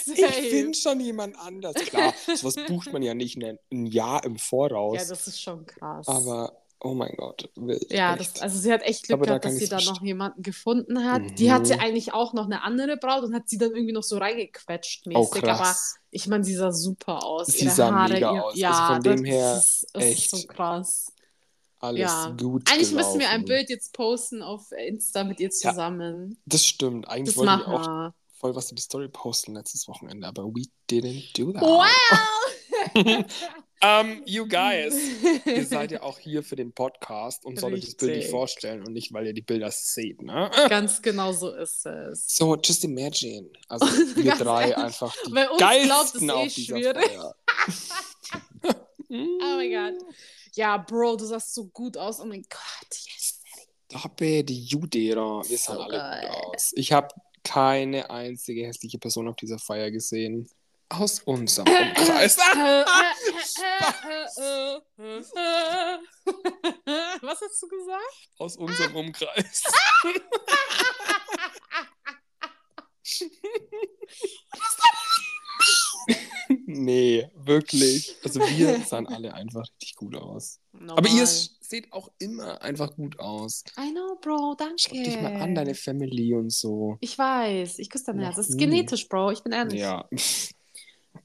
ich 0.07 0.25
finde 0.51 0.75
schon 0.77 1.01
jemand 1.01 1.37
anders. 1.39 1.75
Klar, 1.75 2.15
sowas 2.35 2.57
bucht 2.69 2.93
man 2.93 3.03
ja 3.03 3.15
nicht 3.15 3.37
ein, 3.37 3.59
ein 3.73 3.87
Jahr 3.87 4.25
im 4.25 4.39
Voraus. 4.39 4.97
Ja, 4.99 5.05
das 5.09 5.27
ist 5.29 5.41
schon 5.41 5.67
krass. 5.67 6.07
aber, 6.09 6.62
oh 6.85 6.95
mein 6.95 7.15
Gott, 7.17 7.49
wild. 7.57 7.91
Ja, 7.93 8.17
das, 8.17 8.41
also 8.41 8.59
sie 8.59 8.73
hat 8.73 8.83
echt 8.83 9.05
Glück 9.05 9.19
Aber 9.19 9.27
da 9.27 9.33
gehabt, 9.39 9.45
kann 9.45 9.53
dass 9.55 9.61
sie 9.61 9.69
da 9.69 9.81
noch 9.81 10.03
jemanden 10.03 10.43
gefunden 10.43 11.05
hat. 11.05 11.23
Die 11.39 11.51
hat 11.53 11.67
sie 11.67 11.75
Mhm. 11.75 11.81
eigentlich 11.81 12.13
auch 12.13 12.33
noch 12.33 12.47
eine 12.47 12.63
andere 12.63 12.97
Braut 12.97 13.23
und 13.25 13.35
hat 13.35 13.49
sie 13.49 13.59
dann 13.59 13.71
irgendwie 13.73 13.93
noch 13.93 14.03
so 14.03 14.19
reingequetscht 14.19 15.05
oh, 15.07 15.11
mäßig. 15.11 15.43
aber 15.45 15.57
krass. 15.59 15.97
ich 16.11 16.27
meine, 16.27 16.45
sie 16.45 16.55
sah 16.55 16.73
super 16.73 17.25
aus. 17.25 17.47
Sie 17.49 17.65
Ihre 17.65 17.75
sah 17.75 17.93
Haare, 17.95 18.13
mega 18.15 18.35
ihr, 18.35 18.45
aus. 18.45 18.51
Also 18.53 18.61
Ja, 18.61 18.87
von 18.95 19.03
dem 19.03 19.23
das 19.25 19.33
her 19.33 19.57
ist, 19.57 19.87
das 19.93 20.03
echt. 20.05 20.33
ist 20.35 20.43
so 20.43 20.47
krass. 20.49 21.13
Alles 21.79 22.01
Ja. 22.01 22.37
gut 22.39 22.71
Eigentlich 22.71 22.93
müssen 22.93 23.19
wir 23.19 23.29
ein 23.31 23.43
gelaufen. 23.43 23.45
Bild 23.47 23.71
jetzt 23.71 23.93
posten 23.93 24.43
auf 24.43 24.71
Insta 24.73 25.25
mit 25.25 25.41
ihr 25.41 25.47
Ja. 25.49 25.71
zusammen. 25.71 26.39
Das 26.47 26.65
stimmt. 26.65 27.09
Eigentlich 27.09 27.35
Das 27.35 27.37
wollte 27.45 27.53
ich 27.63 27.67
machen 27.67 27.75
auch 27.75 27.87
wir. 27.87 28.15
voll 28.39 28.55
was 28.55 28.71
in 28.71 28.77
die 28.77 28.83
Story 28.83 29.09
posten 29.09 29.55
letztes 29.55 29.89
Wochenende, 29.89 30.27
aber 30.29 30.45
we 30.47 30.63
didn't 30.91 31.37
do 31.37 31.53
that. 31.53 31.63
Wow! 31.63 31.85
Um, 33.85 34.23
you 34.27 34.47
guys, 34.47 34.95
ihr 35.45 35.67
seid 35.67 35.91
ja 35.91 36.03
auch 36.03 36.19
hier 36.19 36.45
für 36.45 36.55
den 36.55 36.73
Podcast 36.73 37.45
und 37.45 37.59
solltet 37.59 37.83
das 37.83 37.95
Bild 37.97 38.17
nicht 38.17 38.31
vorstellen 38.31 38.87
und 38.87 38.93
nicht, 38.93 39.13
weil 39.13 39.27
ihr 39.27 39.33
die 39.35 39.43
Bilder 39.43 39.73
seht, 39.73 40.23
ne? 40.23 40.49
Ganz 40.69 41.03
genau 41.03 41.33
so 41.33 41.53
ist 41.53 41.85
es. 41.87 42.29
So, 42.29 42.55
just 42.57 42.85
imagine. 42.85 43.51
Also 43.69 43.87
wir 44.17 44.37
drei 44.37 44.77
einfach 44.77 45.13
die 45.27 45.33
bei 45.33 45.49
uns 45.51 45.59
glaubt 45.59 45.73
geilsten 45.89 46.29
eh 46.29 46.33
auf 46.33 46.55
dieser 46.55 46.77
schwierig. 46.77 47.07
Feier. 47.07 47.35
Oh 49.15 49.57
mein 49.57 49.71
Gott. 49.71 50.03
Ja, 50.55 50.79
Bro, 50.79 51.17
du 51.17 51.27
sahst 51.27 51.53
so 51.53 51.67
gut 51.67 51.99
aus. 51.99 52.19
Oh 52.19 52.25
mein 52.25 52.43
Gott, 52.49 52.89
yes. 52.91 53.43
Dabei 53.89 54.43
die 54.43 54.65
Judera. 54.65 55.43
Wir 55.47 55.59
sahen 55.59 55.77
So 55.77 55.83
alle 55.83 55.99
geil. 55.99 56.29
gut 56.31 56.55
aus. 56.55 56.73
Ich 56.77 56.93
habe 56.93 57.09
keine 57.45 58.09
einzige 58.09 58.67
hässliche 58.67 58.99
Person 58.99 59.29
auf 59.29 59.37
dieser 59.37 59.59
Feier 59.59 59.91
gesehen. 59.91 60.49
Aus 60.93 61.21
unserem 61.21 61.69
Umkreis. 61.69 62.37
Was 67.23 67.41
hast 67.41 67.63
du 67.63 67.69
gesagt? 67.69 68.29
Aus 68.39 68.57
unserem 68.59 68.97
Umkreis. 68.97 69.63
nee, 76.67 77.27
wirklich. 77.37 78.15
Also 78.23 78.41
wir 78.41 78.83
sahen 78.83 79.07
alle 79.07 79.33
einfach 79.33 79.63
richtig 79.63 79.97
gut 79.97 80.15
aus. 80.15 80.61
Aber 80.89 81.09
ihr 81.09 81.15
Normal. 81.15 81.27
seht 81.27 81.91
auch 81.93 82.11
immer 82.19 82.61
einfach 82.61 82.95
gut 82.95 83.19
aus. 83.19 83.65
I 83.79 83.93
know, 83.93 84.19
Bro, 84.21 84.57
danke. 84.59 84.75
Schau 84.79 84.95
dich 84.95 85.19
mal 85.23 85.37
an, 85.37 85.55
deine 85.55 85.75
Family 85.75 86.35
und 86.35 86.53
so. 86.53 86.99
Ich 87.01 87.17
weiß, 87.17 87.79
ich 87.79 87.89
küsse 87.89 88.05
dein 88.09 88.21
Herz. 88.21 88.37
Das 88.37 88.51
ist 88.51 88.59
genetisch, 88.59 89.09
Bro, 89.09 89.31
ich 89.31 89.43
bin 89.43 89.53
ehrlich. 89.53 89.81
Ja. 89.81 90.07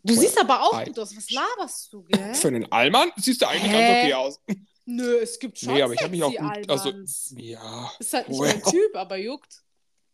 Du 0.04 0.14
siehst 0.14 0.40
aber 0.40 0.62
auch 0.64 0.84
gut 0.86 0.98
aus. 1.00 1.16
Was 1.16 1.30
laberst 1.32 1.92
du, 1.94 2.04
gell? 2.04 2.34
Für 2.36 2.48
einen 2.50 2.72
Allmann 2.72 3.12
siehst 3.18 3.42
du 3.42 3.48
eigentlich 3.48 3.72
ganz 3.72 4.04
okay 4.04 4.14
aus. 4.14 4.40
Nö, 4.86 5.18
es 5.22 5.38
gibt 5.38 5.60
schon 5.60 5.74
Nee, 5.74 5.82
aber 5.82 5.94
ich 5.94 6.00
habe 6.02 6.12
mich 6.12 6.24
auch 6.24 6.32
gut. 6.34 6.70
Also, 6.70 6.90
Albans. 6.90 7.34
ja. 7.38 7.92
Ist 8.00 8.14
halt 8.14 8.30
nicht 8.30 8.40
Well. 8.40 8.54
mein 8.64 8.72
Typ, 8.72 8.96
aber 8.96 9.18
juckt. 9.18 9.62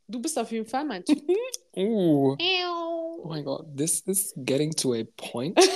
Du 0.07 0.19
bist 0.19 0.38
auf 0.38 0.51
jeden 0.51 0.65
Fall 0.65 0.86
mein 0.86 1.03
Typ. 1.05 1.21
Oh. 1.75 2.36
Oh 2.39 3.27
mein 3.29 3.43
Gott, 3.45 3.65
this 3.75 4.01
is 4.01 4.31
getting 4.36 4.71
to 4.75 4.93
a 4.93 5.03
point. 5.17 5.57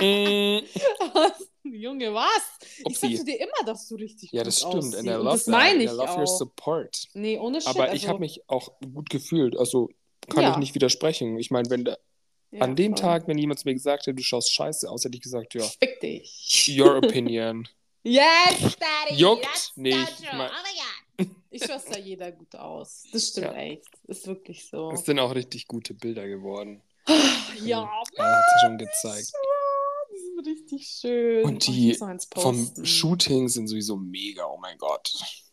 Mm, 0.00 0.60
Was? 1.14 1.48
Junge, 1.62 2.12
was? 2.14 2.42
Ich 2.78 2.86
Upsi. 2.86 3.08
sagte 3.16 3.24
dir 3.24 3.40
immer, 3.40 3.64
dass 3.66 3.86
du 3.86 3.96
richtig 3.96 4.32
Ja, 4.32 4.42
das 4.42 4.58
stimmt. 4.60 4.96
And 4.96 5.06
I 5.06 5.10
love 5.10 5.24
das 5.30 5.46
meine 5.46 5.84
ich 5.84 5.90
I 5.90 5.94
love 5.94 6.12
your 6.14 6.22
auch. 6.22 6.38
support. 6.38 7.04
Nee, 7.14 7.38
ohne 7.38 7.60
Shit. 7.60 7.68
Aber 7.68 7.86
ich 7.88 8.02
also, 8.02 8.08
habe 8.08 8.18
mich 8.20 8.42
auch 8.48 8.70
gut 8.92 9.10
gefühlt. 9.10 9.56
Also 9.56 9.90
kann 10.28 10.42
Ja. 10.42 10.52
ich 10.52 10.56
nicht 10.56 10.74
widersprechen. 10.74 11.38
Ich 11.38 11.50
meine, 11.50 11.68
wenn 11.70 11.84
da, 11.84 11.96
ja, 12.50 12.60
an 12.62 12.76
dem 12.76 12.92
voll. 12.92 13.00
Tag, 13.00 13.28
wenn 13.28 13.38
jemand 13.38 13.60
zu 13.60 13.68
mir 13.68 13.74
gesagt 13.74 14.06
hätte, 14.06 14.14
du 14.14 14.22
schaust 14.22 14.52
scheiße 14.52 14.90
aus, 14.90 15.04
hätte 15.04 15.14
ich 15.16 15.22
gesagt, 15.22 15.54
ja, 15.54 15.62
Fick 15.62 16.00
dich. 16.00 16.70
your 16.78 16.96
opinion. 17.02 17.68
Yes, 18.02 18.76
Daddy. 18.78 19.14
Juckt 19.20 19.44
that's 19.44 19.76
nicht. 19.76 19.96
Mein- 20.32 20.50
Oh 20.50 20.62
my 20.62 21.26
God. 21.26 21.36
Ich 21.50 21.62
schwör's 21.64 21.84
da 21.84 21.98
jeder 21.98 22.32
gut 22.32 22.54
aus. 22.54 23.04
Das 23.12 23.28
stimmt 23.28 23.48
Ja. 23.48 23.52
echt. 23.54 23.84
Ist 24.06 24.26
wirklich 24.26 24.66
so. 24.68 24.90
Es 24.92 25.04
sind 25.04 25.18
auch 25.18 25.34
richtig 25.34 25.66
gute 25.66 25.92
Bilder 25.92 26.26
geworden. 26.26 26.80
Ja, 27.62 27.82
Er 28.16 28.24
hat 28.24 28.44
sie 28.54 28.66
schon 28.66 28.78
gezeigt. 28.78 29.32
die 30.14 30.18
sind 30.18 30.46
Richtig 30.46 30.86
schön. 30.88 31.44
Und 31.44 31.66
die 31.66 31.98
vom. 32.36 32.72
Shooting 32.84 33.48
sind 33.48 33.66
sowieso 33.68 33.96
mega, 33.96 34.46
oh 34.46 34.56
mein 34.58 34.78
Gott. 34.78 35.12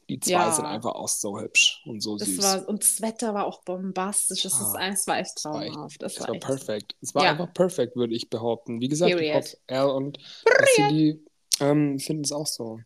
Die 0.10 0.20
zwei 0.22 0.32
Ja. 0.32 0.51
sind 0.53 0.66
einfach 0.66 0.95
auch 0.95 1.10
so 1.10 1.38
hübsch 1.39 1.82
und 1.86 1.99
so 2.01 2.16
Das 2.18 2.28
süß. 2.30 2.43
war, 2.43 2.70
und 2.70 2.82
das 2.82 3.01
Wetter 3.01 3.34
war 3.34 3.45
auch 3.45 3.62
bombastisch. 3.64 4.43
Das, 4.43 4.53
ist, 4.53 4.62
Ah, 4.62 4.74
war 4.74 4.88
echt 4.89 5.08
war 5.08 5.20
echt- 5.20 5.38
traumhaft. 5.38 6.01
Das 6.01 6.14
Das 6.16 6.22
war 6.22 6.28
war 6.30 6.36
echt 6.36 6.45
perfekt. 6.45 6.95
Es 7.01 7.14
war 7.14 7.24
Ja. 7.26 7.32
einfach 7.32 7.53
perfekt, 7.53 7.95
würde 7.97 8.16
ich 8.16 8.30
behaupten. 8.30 8.80
Wie 8.80 8.88
gesagt, 8.88 9.12
ich 9.12 9.18
Period. 9.18 9.36
hoffe, 9.43 9.58
Al 9.68 9.89
und 9.89 10.18
Vassili 10.45 11.26
ähm, 11.60 11.99
finden 11.99 12.24
es 12.24 12.32
auch 12.32 12.47
so. 12.47 12.80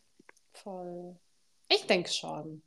voll. 0.54 1.16
Ich 1.70 1.86
denke 1.88 2.10
schon. 2.12 2.62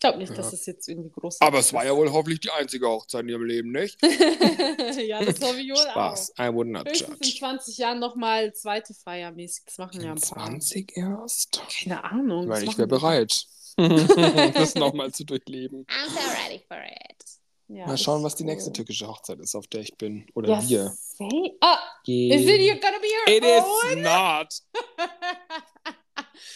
Ich 0.00 0.02
glaube 0.02 0.16
nicht, 0.16 0.30
Ja. 0.30 0.36
dass 0.36 0.54
es 0.54 0.64
jetzt 0.64 0.88
irgendwie 0.88 1.10
groß 1.10 1.42
Aber 1.42 1.58
es 1.58 1.74
war 1.74 1.84
ja 1.84 1.94
wohl 1.94 2.10
hoffentlich 2.10 2.40
die 2.40 2.48
einzige 2.50 2.88
Hochzeit 2.88 3.20
in 3.20 3.28
ihrem 3.28 3.44
Leben, 3.44 3.70
nicht? 3.70 3.98
ja, 4.02 5.22
das 5.22 5.38
hoffe 5.42 5.60
ich 5.60 5.68
wohl 5.68 5.76
Spaß. 5.76 6.32
I 6.38 6.48
would 6.54 6.68
not 6.68 6.86
auch. 6.86 6.90
Höchstens 6.90 7.18
in 7.18 7.26
judge. 7.26 7.38
20 7.38 7.76
Jahren 7.76 7.98
nochmal 7.98 8.50
zweite 8.54 8.94
Feier 8.94 9.30
mäßig. 9.30 9.64
Das 9.66 9.76
machen 9.76 10.00
ja 10.00 10.12
ein 10.12 10.16
In 10.16 10.22
paar. 10.22 10.46
20 10.46 10.96
erst? 10.96 11.60
Keine 11.84 12.02
Ahnung. 12.02 12.48
Weil 12.48 12.64
ich 12.64 12.78
wäre 12.78 12.88
bereit, 12.88 13.44
das 13.76 14.74
nochmal 14.74 15.12
zu 15.12 15.24
durchleben. 15.24 15.84
I'm 15.84 16.08
so 16.08 16.18
ready 16.48 16.64
for 16.66 16.78
it. 16.78 17.22
Ja, 17.68 17.86
Mal 17.86 17.98
schauen, 17.98 18.20
ist 18.20 18.24
was 18.24 18.36
die 18.36 18.44
cool. 18.44 18.50
nächste 18.52 18.72
türkische 18.72 19.06
Hochzeit 19.06 19.38
ist, 19.38 19.54
auf 19.54 19.66
der 19.66 19.82
ich 19.82 19.94
bin. 19.98 20.26
Oder 20.34 20.48
Ja, 20.48 20.66
wir. 20.68 20.92
say- 21.18 21.52
Ah, 21.60 21.78
Yeah. 22.08 22.36
is 22.36 22.46
it 22.46 22.58
you're 22.62 22.80
gonna 22.80 22.98
be 22.98 23.06
your 23.06 23.36
It 23.36 23.44
own? 23.44 23.98
is 23.98 24.02
not. 24.02 24.62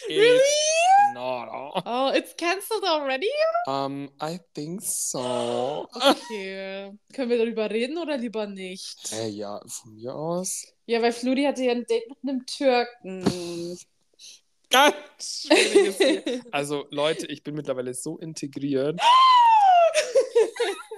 Really? 0.07 0.39
Not. 1.13 1.49
Oh, 1.85 2.11
it's 2.13 2.35
cancelled 2.35 2.83
already? 2.83 3.29
Um, 3.67 4.09
I 4.21 4.39
think 4.53 4.81
so. 4.81 5.87
Okay. 5.93 6.91
Können 7.13 7.29
wir 7.29 7.37
darüber 7.37 7.69
reden 7.69 7.97
oder 7.97 8.17
lieber 8.17 8.45
nicht? 8.47 9.11
Äh, 9.13 9.27
ja, 9.29 9.59
von 9.67 9.95
mir 9.95 10.13
aus. 10.13 10.65
Ja, 10.85 11.01
weil 11.01 11.11
Fludi 11.13 11.43
hatte 11.43 11.63
ja 11.63 11.71
ein 11.71 11.85
Date 11.85 12.07
mit 12.09 12.17
einem 12.23 12.45
Türken. 12.45 13.77
Ganz 14.69 15.47
schwieriges. 15.47 16.41
Also, 16.51 16.85
Leute, 16.91 17.27
ich 17.27 17.43
bin 17.43 17.55
mittlerweile 17.55 17.93
so 17.93 18.17
integriert. 18.17 18.99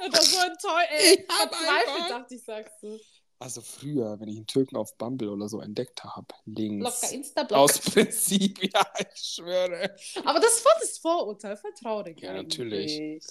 Oder 0.06 0.22
so 0.22 0.38
enttäuscht. 0.40 0.90
Ey, 0.92 1.14
Ich 1.14 1.28
hab 1.30 1.54
verzweifelt, 1.54 1.88
einfach- 1.96 2.10
dachte 2.10 2.36
ich, 2.36 2.44
sagst 2.44 2.74
du. 2.82 3.00
Also 3.40 3.62
früher, 3.62 4.20
wenn 4.20 4.30
ich 4.30 4.38
einen 4.38 4.48
Türken 4.48 4.78
auf 4.78 4.98
Bumble 4.98 5.30
oder 5.30 5.48
so 5.48 5.62
entdeckt 5.62 6.04
habe, 6.04 6.34
links. 6.46 7.00
Blocker, 7.02 7.14
Insta-Block. 7.14 7.60
Aus 7.60 7.80
Prinzip, 7.80 8.64
ja, 8.74 8.86
ich 9.14 9.22
schwöre. 9.22 9.96
Aber 10.26 10.40
das 10.40 10.54
ist 10.54 10.62
voll 10.62 10.72
das 10.82 10.98
Vorurteil, 10.98 11.56
voll 11.58 11.74
traurig. 11.80 12.20
Ja, 12.22 12.32
eigentlich. 12.32 12.44
natürlich. 12.44 13.24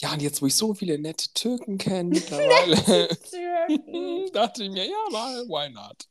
Ja, 0.00 0.12
und 0.12 0.20
jetzt, 0.20 0.42
wo 0.42 0.46
ich 0.46 0.54
so 0.54 0.74
viele 0.74 0.98
nette 0.98 1.32
Türken 1.32 1.78
kenne 1.78 2.10
mittlerweile, 2.14 3.08
Türken. 3.08 4.30
dachte 4.32 4.64
ich 4.64 4.70
mir, 4.70 4.84
ja, 4.86 5.04
mal, 5.10 5.48
why 5.48 5.70
not? 5.70 6.06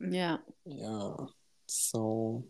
ja. 0.00 0.42
Ja, 0.64 1.28
so. 1.66 2.44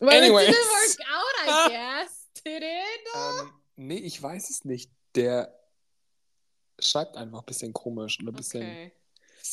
Well, 0.00 0.10
Anyways. 0.10 0.48
it 0.48 0.54
didn't 0.54 0.66
work 0.66 0.98
out, 1.14 1.46
I 1.46 1.68
guess. 1.68 2.28
Did 2.44 2.62
it? 2.62 3.08
Ähm, 3.14 3.52
nee, 3.76 3.98
ich 3.98 4.20
weiß 4.20 4.50
es 4.50 4.64
nicht. 4.64 4.90
Der 5.14 5.56
schreibt 6.80 7.16
einfach 7.16 7.40
ein 7.40 7.46
bisschen 7.46 7.72
komisch 7.72 8.18
oder 8.20 8.32
ein 8.32 8.36
bisschen 8.36 8.62
Okay. 8.62 8.92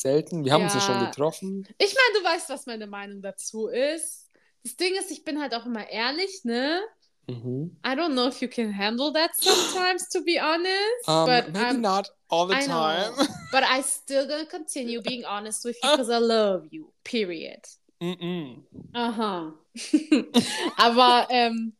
Selten. 0.00 0.44
Wir 0.44 0.52
haben 0.52 0.64
uns 0.64 0.74
ja 0.74 0.80
schon 0.80 1.00
Ja. 1.00 1.06
getroffen. 1.10 1.66
Ich 1.78 1.94
meine, 1.94 2.18
du 2.20 2.24
weißt, 2.28 2.48
was 2.48 2.66
meine 2.66 2.86
Meinung 2.86 3.22
dazu 3.22 3.68
ist. 3.68 4.26
Das 4.64 4.76
Ding 4.76 4.94
ist, 4.96 5.10
ich 5.10 5.24
bin 5.24 5.40
halt 5.40 5.54
auch 5.54 5.66
immer 5.66 5.88
ehrlich, 5.88 6.44
ne? 6.44 6.80
Mhm. 7.26 7.76
I 7.84 7.90
don't 7.90 8.12
know 8.12 8.26
if 8.26 8.40
you 8.40 8.48
can 8.48 8.76
handle 8.76 9.12
that 9.12 9.30
sometimes, 9.36 10.08
to 10.08 10.22
be 10.24 10.38
honest. 10.40 11.06
Um, 11.06 11.26
but 11.26 11.52
maybe 11.52 11.58
I'm, 11.76 11.80
not 11.80 12.10
all 12.28 12.48
the 12.48 12.54
I 12.54 12.66
know. 12.66 12.72
time. 12.74 13.28
but 13.52 13.62
I 13.64 13.82
still 13.82 14.26
gonna 14.26 14.46
continue 14.46 15.02
being 15.02 15.24
honest 15.26 15.64
with 15.64 15.76
you 15.82 15.90
because 15.90 16.10
I 16.10 16.18
love 16.18 16.66
you. 16.70 16.90
Period. 17.04 17.60
Mm-mm. 18.00 18.62
Aha. 18.94 19.52
Aber 20.76 21.26
ähm, 21.30 21.74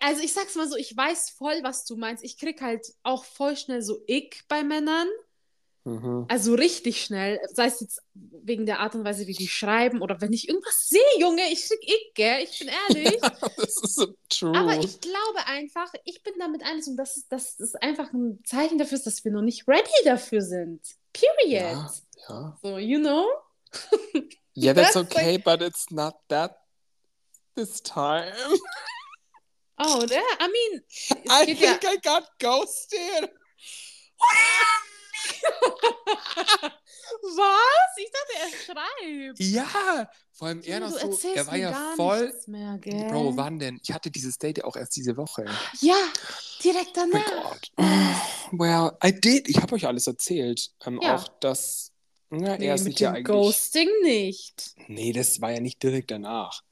also 0.00 0.22
ich 0.22 0.32
sag's 0.32 0.54
mal 0.56 0.68
so, 0.68 0.76
ich 0.76 0.94
weiß 0.96 1.30
voll, 1.30 1.60
was 1.62 1.84
du 1.84 1.96
meinst. 1.96 2.24
Ich 2.24 2.36
krieg 2.38 2.60
halt 2.60 2.86
auch 3.02 3.24
voll 3.24 3.56
schnell 3.56 3.82
so 3.82 4.00
Ick 4.06 4.44
bei 4.48 4.62
Männern. 4.62 5.08
Mhm. 5.84 6.24
Also 6.28 6.54
richtig 6.54 7.02
schnell. 7.02 7.38
Sei 7.52 7.66
es 7.66 7.80
jetzt 7.80 8.02
wegen 8.14 8.64
der 8.64 8.80
Art 8.80 8.94
und 8.94 9.04
Weise, 9.04 9.26
wie 9.26 9.34
die 9.34 9.48
schreiben 9.48 10.00
oder 10.00 10.20
wenn 10.20 10.32
ich 10.32 10.48
irgendwas 10.48 10.88
sehe, 10.88 11.00
Junge, 11.18 11.42
ich 11.52 11.68
krieg 11.68 11.82
Ick, 11.82 12.14
gell? 12.14 12.42
Ich 12.42 12.58
bin 12.58 12.68
ehrlich. 12.68 13.20
das 13.56 13.82
ist 13.82 13.94
so 13.94 14.14
true. 14.30 14.56
Aber 14.56 14.78
ich 14.78 15.00
glaube 15.00 15.46
einfach, 15.46 15.92
ich 16.04 16.22
bin 16.22 16.34
damit 16.38 16.62
einig 16.62 16.86
und 16.86 16.96
das 16.96 17.18
ist, 17.18 17.30
das 17.30 17.60
ist 17.60 17.82
einfach 17.82 18.12
ein 18.12 18.40
Zeichen 18.44 18.78
dafür, 18.78 18.96
ist, 18.96 19.06
dass 19.06 19.24
wir 19.24 19.32
noch 19.32 19.42
nicht 19.42 19.68
ready 19.68 19.90
dafür 20.04 20.40
sind. 20.40 20.80
Period. 21.12 21.62
ja, 21.62 21.90
ja. 22.28 22.58
So, 22.62 22.78
you 22.78 22.98
know? 22.98 23.26
Yeah, 24.56 24.72
that's 24.72 24.94
That's 24.94 25.12
okay, 25.12 25.36
but 25.36 25.62
it's 25.62 25.90
not 25.90 26.14
that 26.28 26.58
this 27.56 27.80
time. 27.80 28.32
Oh, 29.76 30.06
yeah, 30.08 30.22
I 30.38 30.46
mean, 30.46 30.82
I 31.28 31.44
ja, 31.48 31.54
think 31.54 31.84
I 31.84 31.96
got 31.96 32.22
ghosted. 32.38 33.28
Was? 37.22 37.96
Ich 37.96 38.10
dachte, 38.10 38.34
er 38.40 38.48
schreibt. 38.74 39.38
Ja, 39.40 40.10
vor 40.32 40.48
allem 40.48 40.62
er 40.64 40.80
noch 40.80 40.90
so, 40.90 41.18
er 41.34 41.46
war 41.46 41.56
ja 41.56 41.92
voll. 41.96 42.34
mehr, 42.46 42.78
gell? 42.78 43.08
Bro, 43.10 43.36
wann 43.36 43.58
denn? 43.58 43.78
Ich 43.82 43.92
hatte 43.92 44.10
dieses 44.10 44.38
Date 44.38 44.58
ja 44.58 44.64
auch 44.64 44.76
erst 44.76 44.96
diese 44.96 45.16
Woche. 45.16 45.44
Ja, 45.80 45.96
direkt 46.62 46.96
Oh 46.96 47.06
danach. 47.12 47.42
Gott. 47.42 47.70
Well, 48.52 48.92
I 49.04 49.12
did. 49.18 49.48
Ich 49.48 49.56
habe 49.60 49.74
euch 49.74 49.86
alles 49.86 50.06
erzählt. 50.06 50.70
Ähm, 50.86 51.00
Ja. 51.02 51.16
Auch 51.16 51.28
das. 51.40 51.92
Na, 52.30 52.56
Nee, 52.56 52.66
er 52.66 52.74
ist 52.74 52.84
mit 52.84 52.98
ja 53.00 53.10
eigentlich. 53.10 53.24
Ghosting 53.26 53.88
nicht. 54.02 54.74
Nee, 54.88 55.12
das 55.12 55.40
war 55.40 55.50
ja 55.52 55.60
nicht 55.60 55.82
direkt 55.82 56.10
danach. 56.10 56.62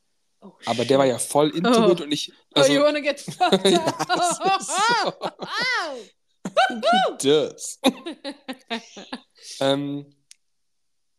Oh, 0.40 0.50
Aber 0.66 0.84
der 0.84 0.98
war 0.98 1.06
ja 1.06 1.18
voll 1.18 1.50
into 1.50 1.70
Oh. 1.86 1.92
it 1.92 2.00
und 2.00 2.10
ich. 2.10 2.32
Oh, 2.54 2.60
Also, 2.60 2.72
you 2.72 2.82
wanna 2.82 2.98
get 3.00 3.20
fucked 3.20 3.64
Ja, 3.70 3.84
up? 3.86 4.60
ist 4.60 4.68
so. 4.68 5.12
Au! 6.56 7.16
das. 7.18 7.80
ähm, 9.60 10.14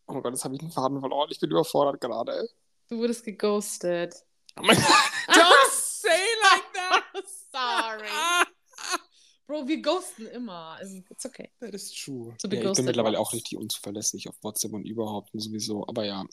oh 0.08 0.14
mein 0.14 0.24
Gott, 0.24 0.34
jetzt 0.34 0.44
habe 0.44 0.56
ich 0.56 0.60
den 0.60 0.72
Faden 0.72 1.00
verloren. 1.00 1.30
Ich 1.32 1.40
bin 1.40 1.52
überfordert 1.52 2.02
gerade. 2.02 2.48
Du 2.90 2.98
wurdest 2.98 3.24
geghostet. 3.26 4.16
Oh 4.58 4.64
mein 4.64 4.76
Gott. 4.76 4.86
Don't 5.28 5.72
say 5.72 6.10
like 6.42 6.74
that. 6.74 7.24
Sorry. 7.52 8.08
Bro, 9.54 9.68
wir 9.68 9.82
ghosten 9.84 10.26
immer. 10.26 10.76
Also, 10.80 10.98
it's 11.12 11.26
okay. 11.28 11.52
That 11.60 11.76
is 11.76 11.92
true. 11.92 12.34
Be 12.50 12.56
Ja, 12.58 12.72
ich 12.72 12.76
bin 12.76 12.86
mittlerweile 12.86 13.20
auch 13.20 13.34
richtig 13.34 13.56
unzuverlässig 13.56 14.28
auf 14.28 14.36
WhatsApp 14.42 14.74
und 14.74 14.84
überhaupt 14.84 15.32
und 15.32 15.42
sowieso. 15.42 15.86
Aber 15.88 16.06
ja. 16.06 16.26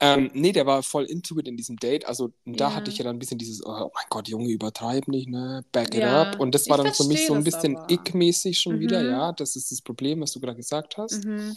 Ähm, 0.00 0.32
nee, 0.34 0.50
der 0.50 0.66
war 0.66 0.82
voll 0.82 1.04
into 1.04 1.38
it 1.38 1.46
in 1.46 1.56
diesem 1.56 1.76
Date. 1.76 2.04
Also 2.06 2.32
da 2.44 2.68
Ja. 2.70 2.74
hatte 2.74 2.90
ich 2.90 2.98
ja 2.98 3.04
dann 3.04 3.16
ein 3.16 3.18
bisschen 3.20 3.38
dieses, 3.38 3.64
oh 3.64 3.70
mein 3.94 4.06
Gott, 4.10 4.26
Junge, 4.28 4.48
übertreib 4.50 5.06
nicht, 5.06 5.28
ne? 5.28 5.64
Back 5.70 5.94
it 5.94 6.00
Ja, 6.00 6.22
up. 6.22 6.40
Und 6.40 6.56
das 6.56 6.64
ich 6.64 6.70
war 6.70 6.78
dann 6.78 6.92
für 6.92 7.04
mich 7.04 7.24
so 7.26 7.34
ein 7.34 7.44
bisschen 7.44 7.78
ick-mäßig 7.88 8.58
schon 8.58 8.80
wieder, 8.80 9.00
Mhm. 9.00 9.08
ja. 9.10 9.32
Das 9.32 9.54
ist 9.54 9.70
das 9.70 9.80
Problem, 9.80 10.20
was 10.20 10.32
du 10.32 10.40
gerade 10.40 10.56
gesagt 10.56 10.96
hast. 10.96 11.24
Mhm. 11.24 11.54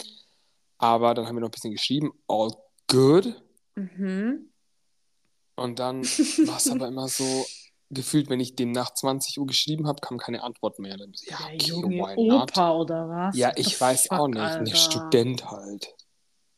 Aber 0.78 1.14
dann 1.14 1.26
haben 1.26 1.34
wir 1.34 1.40
noch 1.40 1.48
ein 1.48 1.50
bisschen 1.50 1.72
geschrieben, 1.72 2.12
all 2.28 2.52
good. 2.86 3.34
Mhm. 3.74 4.48
Und 5.56 5.78
dann 5.80 6.02
war 6.48 6.56
es 6.58 6.70
aber 6.70 6.86
immer 6.86 7.08
so, 7.08 7.44
gefühlt, 7.90 8.30
wenn 8.30 8.40
ich 8.40 8.56
dem 8.56 8.72
nach 8.72 8.94
20 8.94 9.38
Uhr 9.38 9.46
geschrieben 9.46 9.86
habe, 9.86 10.00
kam 10.00 10.18
keine 10.18 10.42
Antwort 10.42 10.78
mehr. 10.78 10.96
Dann, 10.96 11.12
ja, 11.26 11.36
Der 11.38 11.46
okay, 11.46 11.56
junge 11.66 11.88
why 11.96 12.26
not? 12.28 12.50
Opa 12.52 12.72
oder 12.72 13.08
was? 13.08 13.36
Ja, 13.36 13.48
What 13.48 13.56
the 13.56 13.60
ich 13.62 13.80
weiß 13.80 14.06
fuck, 14.06 14.18
auch 14.18 14.28
nicht. 14.28 14.40
Alter. 14.40 14.58
Ein 14.60 14.76
Student 14.76 15.50
halt. 15.50 15.94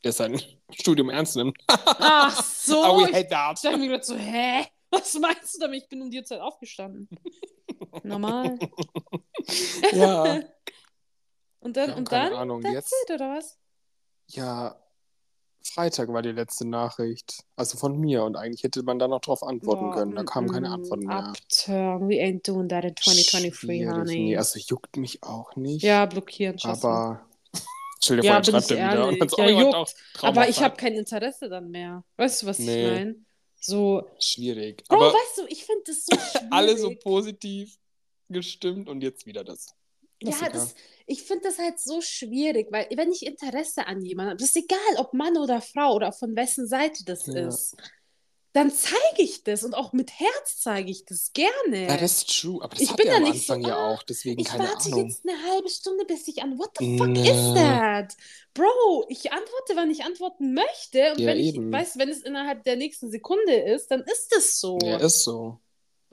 Der 0.03 0.11
sein 0.11 0.41
Studium 0.71 1.09
ernst 1.09 1.35
nimmt. 1.35 1.57
Ach 1.67 2.43
so. 2.43 2.83
Oh, 2.85 3.05
ich 3.05 3.27
dachte 3.27 3.77
mir 3.77 3.87
gerade 3.89 4.03
so, 4.03 4.15
hä? 4.15 4.65
Was 4.91 5.13
meinst 5.15 5.55
du 5.55 5.59
damit? 5.59 5.83
Ich 5.83 5.89
bin 5.89 6.01
um 6.01 6.11
die 6.11 6.23
Zeit 6.23 6.39
aufgestanden. 6.39 7.09
Normal. 8.03 8.59
Ja. 9.91 10.39
Und 11.59 11.77
dann, 11.77 11.89
Ja, 11.89 11.95
und 11.95 12.09
keine 12.09 12.29
dann? 12.31 12.39
Ahnung, 12.39 12.61
jetzt- 12.63 12.93
it, 13.07 13.13
oder 13.15 13.37
was? 13.37 13.57
Ja, 14.27 14.75
Freitag 15.63 16.09
war 16.09 16.21
die 16.21 16.31
letzte 16.31 16.67
Nachricht. 16.67 17.43
Also 17.55 17.77
von 17.77 17.97
mir. 17.97 18.23
Und 18.23 18.35
eigentlich 18.35 18.63
hätte 18.63 18.83
man 18.83 18.99
da 18.99 19.07
noch 19.07 19.21
drauf 19.21 19.43
antworten 19.43 19.85
Boah, 19.89 19.95
können. 19.95 20.15
Da 20.15 20.23
kam 20.23 20.49
keine 20.49 20.69
mm, 20.69 20.73
Antwort 20.73 20.99
mehr. 21.01 21.17
Upturn, 21.29 22.09
we 22.09 22.15
ain't 22.15 22.45
doing 22.47 22.67
that 22.69 22.83
in 22.83 22.95
2023, 22.95 23.53
Schwierig. 23.55 23.89
honey. 23.89 24.15
Nee, 24.25 24.37
also 24.37 24.59
juckt 24.59 24.97
mich 24.97 25.23
auch 25.23 25.55
nicht. 25.55 25.83
ja, 25.83 26.05
blockieren, 26.05 26.59
Scheiße. 26.59 26.87
aber. 26.87 27.25
Stell 28.01 28.17
dir 28.21 28.23
Ja, 28.23 28.33
vor, 28.35 28.43
schreibt 28.43 28.71
ich 28.71 28.77
er 28.77 28.91
wieder. 28.91 29.07
Und 29.07 29.19
dann 29.19 29.29
Ja, 29.37 29.45
oh, 29.55 29.59
juckt. 29.61 29.75
auch 29.75 29.89
Aber 30.21 30.49
ich 30.49 30.61
habe 30.61 30.75
kein 30.75 30.93
Interesse 30.95 31.49
dann 31.49 31.71
mehr. 31.71 32.03
Weißt 32.17 32.41
du, 32.43 32.47
was 32.47 32.59
Nee. 32.59 32.85
ich 32.85 32.91
meine? 32.91 33.15
So, 33.59 34.09
Schwierig. 34.19 34.83
Bro, 34.89 34.97
aber 34.97 35.13
weißt 35.13 35.37
du, 35.37 35.45
ich 35.47 35.63
finde 35.65 35.83
das 35.87 36.05
so 36.05 36.15
schwierig. 36.17 36.47
alle 36.51 36.77
so 36.77 36.93
positiv 36.95 37.77
gestimmt 38.29 38.89
und 38.89 39.01
jetzt 39.01 39.25
wieder 39.25 39.43
das. 39.45 39.73
Ja, 40.23 40.31
Klassiker. 40.31 40.49
das, 40.49 40.75
ich 41.05 41.23
finde 41.23 41.43
das 41.49 41.59
halt 41.59 41.79
so 41.79 42.01
schwierig, 42.01 42.71
weil 42.71 42.87
wenn 42.95 43.11
ich 43.11 43.25
Interesse 43.25 43.87
an 43.87 44.01
jemandem 44.03 44.31
habe, 44.31 44.39
das 44.39 44.49
ist 44.49 44.57
egal, 44.57 44.79
ob 44.97 45.13
Mann 45.13 45.37
oder 45.37 45.61
Frau 45.61 45.93
oder 45.95 46.11
von 46.13 46.35
wessen 46.35 46.67
Seite 46.67 47.03
das 47.05 47.27
Ja. 47.27 47.47
ist, 47.49 47.75
dann 48.53 48.71
zeige 48.71 49.23
ich 49.23 49.43
das 49.43 49.63
und 49.63 49.73
auch 49.73 49.93
mit 49.93 50.11
Herz 50.19 50.59
zeige 50.59 50.91
ich 50.91 51.05
das 51.05 51.33
gerne. 51.33 51.87
Ja, 51.87 51.97
das 51.97 52.17
ist 52.19 52.39
true. 52.41 52.63
Aber 52.63 52.75
das 52.75 52.81
Ich 52.83 52.89
hat 52.91 52.97
bin 52.97 53.07
ja 53.07 53.15
am 53.17 53.23
nicht 53.23 53.47
so, 53.47 53.53
Anfang 53.53 53.67
ja 53.67 53.75
ah, 53.77 53.95
auch, 53.95 54.03
deswegen 54.03 54.39
ich 54.41 54.47
keine 54.47 54.65
warte 54.65 54.89
Ahnung. 54.89 55.07
jetzt 55.07 55.27
eine 55.27 55.41
halbe 55.51 55.69
Stunde, 55.69 56.05
bis 56.05 56.27
ich 56.27 56.41
an. 56.43 56.59
What 56.59 56.69
the 56.77 56.97
fuck 56.97 57.07
Nee. 57.07 57.29
is 57.31 57.53
that? 57.55 58.15
Bro, 58.53 59.05
ich 59.09 59.31
antworte, 59.31 59.75
wann 59.75 59.89
ich 59.89 60.03
antworten 60.03 60.53
möchte. 60.53 61.13
Und 61.13 61.19
Ja, 61.19 61.27
wenn 61.27 61.39
eben. 61.39 61.67
ich 61.67 61.73
weiß, 61.73 61.97
wenn 61.97 62.09
es 62.09 62.21
innerhalb 62.21 62.63
der 62.63 62.75
nächsten 62.75 63.09
Sekunde 63.09 63.53
ist, 63.55 63.87
dann 63.89 64.01
ist 64.03 64.31
es 64.37 64.59
so. 64.59 64.77
Ja, 64.83 64.97
ist 64.97 65.23
so. 65.23 65.59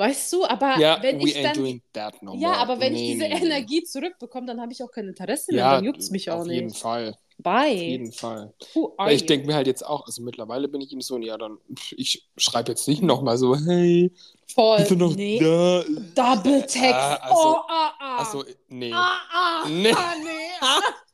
Weißt 0.01 0.33
du? 0.33 0.47
Aber 0.47 0.79
Ja, 0.79 0.99
wenn 1.03 1.19
we 1.21 1.29
ich 1.29 1.43
dann. 1.43 2.39
Ja, 2.39 2.55
aber 2.55 2.81
wenn 2.81 2.95
Nee, 2.95 3.03
ich 3.03 3.13
diese 3.19 3.29
nee, 3.29 3.35
nee. 3.35 3.45
Energie 3.45 3.83
zurückbekomme, 3.85 4.47
dann 4.47 4.59
habe 4.59 4.73
ich 4.73 4.83
auch 4.83 4.91
kein 4.91 5.07
Interesse 5.07 5.53
mehr. 5.53 5.61
Ja, 5.61 5.75
dann 5.75 5.85
juckt 5.85 6.01
es 6.01 6.11
mich 6.11 6.31
auch 6.31 6.39
auf 6.41 6.47
nicht. 6.47 6.55
jeden 6.55 6.71
Fall. 6.73 7.19
Bye. 7.37 7.73
Auf 7.73 7.83
jeden 7.83 8.13
Fall. 8.13 8.55
Weil 8.97 9.15
ich 9.15 9.27
denke 9.27 9.47
mir 9.47 9.55
halt 9.57 9.67
jetzt 9.67 9.85
auch, 9.85 10.07
also 10.07 10.23
mittlerweile 10.23 10.69
bin 10.69 10.81
ich 10.81 10.91
ihm 10.91 11.03
so, 11.03 11.19
ja, 11.19 11.37
dann, 11.37 11.59
ich 11.99 12.27
schreibe 12.39 12.71
jetzt 12.71 12.89
nicht 12.89 13.03
nochmal 13.03 13.37
so, 13.37 13.55
hey, 13.55 14.11
Voll. 14.55 14.79
bist 14.79 14.91
du 14.91 14.97
noch 14.97 15.15
nee. 15.15 15.39
da? 15.39 15.85
Double 16.15 16.63
Text. 16.63 16.95
Ah, 16.95 17.17
also- 17.17 17.37
oh, 17.37 17.57
ah, 17.69 17.93
ah. 18.01 18.19
Also, 18.21 18.45
nee. 18.69 18.93
ah, 18.95 19.19
ah. 19.31 19.69
Nee. 19.69 19.93
Ah, 19.95 20.15
nee. 20.25 20.31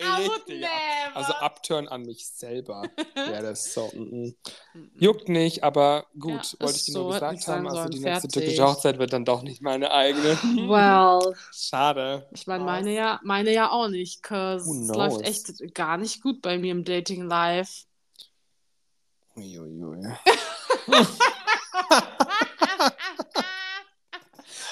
Richtig. 0.00 0.60
never. 0.60 1.16
Also 1.16 1.32
Upturn 1.34 1.88
an 1.88 2.02
mich 2.02 2.26
selber. 2.28 2.82
ja, 3.14 3.42
das 3.42 3.66
ist 3.66 3.74
so. 3.74 3.90
Mm, 3.94 4.34
mm. 4.74 4.90
Juckt 4.98 5.28
nicht, 5.28 5.62
aber 5.64 6.06
gut, 6.18 6.52
Ja, 6.54 6.60
wollte 6.66 6.76
ich 6.78 6.84
dir 6.86 6.94
nur 6.94 7.02
so, 7.04 7.14
hätte 7.14 7.34
gesagt 7.36 7.48
haben. 7.48 7.66
Also 7.68 7.88
die 7.88 7.98
nächste 8.00 8.20
Fertig. 8.22 8.32
türkische 8.32 8.64
Hochzeit 8.66 8.98
wird 8.98 9.12
dann 9.12 9.24
doch 9.24 9.42
nicht 9.42 9.62
meine 9.62 9.90
eigene. 9.92 10.38
Well, 10.70 11.34
Schade. 11.52 12.28
ich 12.32 12.46
meine, 12.46 12.64
meine 12.64 12.92
ja, 12.94 13.20
meine 13.22 13.52
ja 13.52 13.70
auch 13.70 13.88
nicht, 13.88 14.22
cause 14.22 14.70
es 14.70 14.88
läuft 14.88 15.22
echt 15.22 15.74
gar 15.74 15.96
nicht 15.96 16.22
gut 16.22 16.42
bei 16.42 16.58
mir 16.58 16.72
im 16.72 16.84
Dating 16.84 17.28
Life. 17.28 17.84
Uiuiui. 19.36 20.02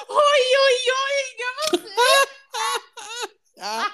Uiuiui, 0.08 1.18
Ja, 3.56 3.86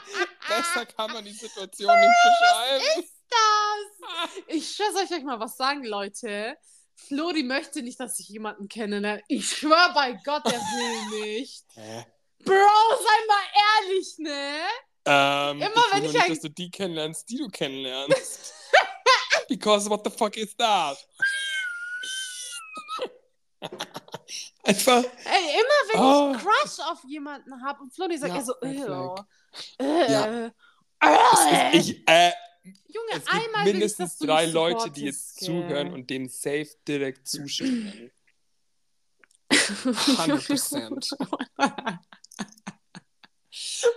besser 0.56 0.86
kann 0.96 1.12
man 1.12 1.24
die 1.24 1.32
Situation 1.32 2.00
nicht 2.00 2.16
beschreiben. 2.24 2.84
das? 3.30 4.30
Ich 4.48 4.74
schwör's 4.76 4.94
euch 4.96 5.10
euch 5.16 5.24
mal 5.24 5.40
was 5.40 5.56
sagen, 5.56 5.84
Leute. 5.84 6.56
Flori 6.96 7.42
möchte 7.42 7.82
nicht, 7.82 7.98
dass 7.98 8.18
ich 8.20 8.28
jemanden 8.28 8.68
kennenlerne. 8.68 9.22
Ich 9.28 9.50
schwör 9.50 9.92
bei 9.94 10.12
Gott, 10.24 10.44
er 10.46 10.52
will 10.52 11.20
nicht. 11.38 11.64
Hä? 11.74 12.06
Bro, 12.44 12.54
sei 12.54 13.26
mal 13.26 13.44
ehrlich, 13.88 14.14
ne? 14.18 14.58
Ähm, 15.06 15.62
Immer 15.62 15.68
ich 15.86 15.92
wenn 15.94 16.04
ich 16.04 16.12
nicht, 16.12 16.22
ein- 16.24 16.30
dass 16.30 16.40
du 16.40 16.50
die 16.50 16.70
kennenlernst, 16.70 17.28
die 17.28 17.38
du 17.38 17.48
kennenlernst. 17.48 18.54
Because 19.48 19.88
what 19.90 20.02
the 20.04 20.10
fuck 20.10 20.36
is 20.36 20.56
that? 20.56 20.96
Einfach. 24.64 25.02
Ey, 25.02 25.60
immer 25.60 25.80
wenn 25.92 26.00
Oh. 26.00 26.34
ich 26.34 26.42
Crush 26.42 26.80
auf 26.90 27.04
jemanden 27.06 27.62
habe 27.64 27.82
und 27.82 27.92
Flori 27.94 28.16
sagt 28.18 28.32
Ja, 28.32 28.38
er 28.38 28.44
so. 28.44 28.54
Flag. 28.60 29.24
Äh, 29.78 30.12
Ja. 30.12 30.46
äh. 30.46 30.50
Ich, 31.76 32.02
äh, 32.08 32.32
Junge, 32.64 33.08
es 33.12 33.24
gibt 33.26 33.28
einmal 33.34 33.66
ich, 33.66 33.72
mindestens 33.74 34.16
du 34.18 34.26
drei 34.26 34.46
Leute, 34.46 34.90
die 34.90 35.04
jetzt 35.04 35.36
gell. 35.38 35.46
zuhören 35.48 35.92
und 35.92 36.08
dem 36.08 36.28
safe 36.28 36.68
direkt 36.88 37.28
zustimmen. 37.28 38.10
100%. 39.50 41.12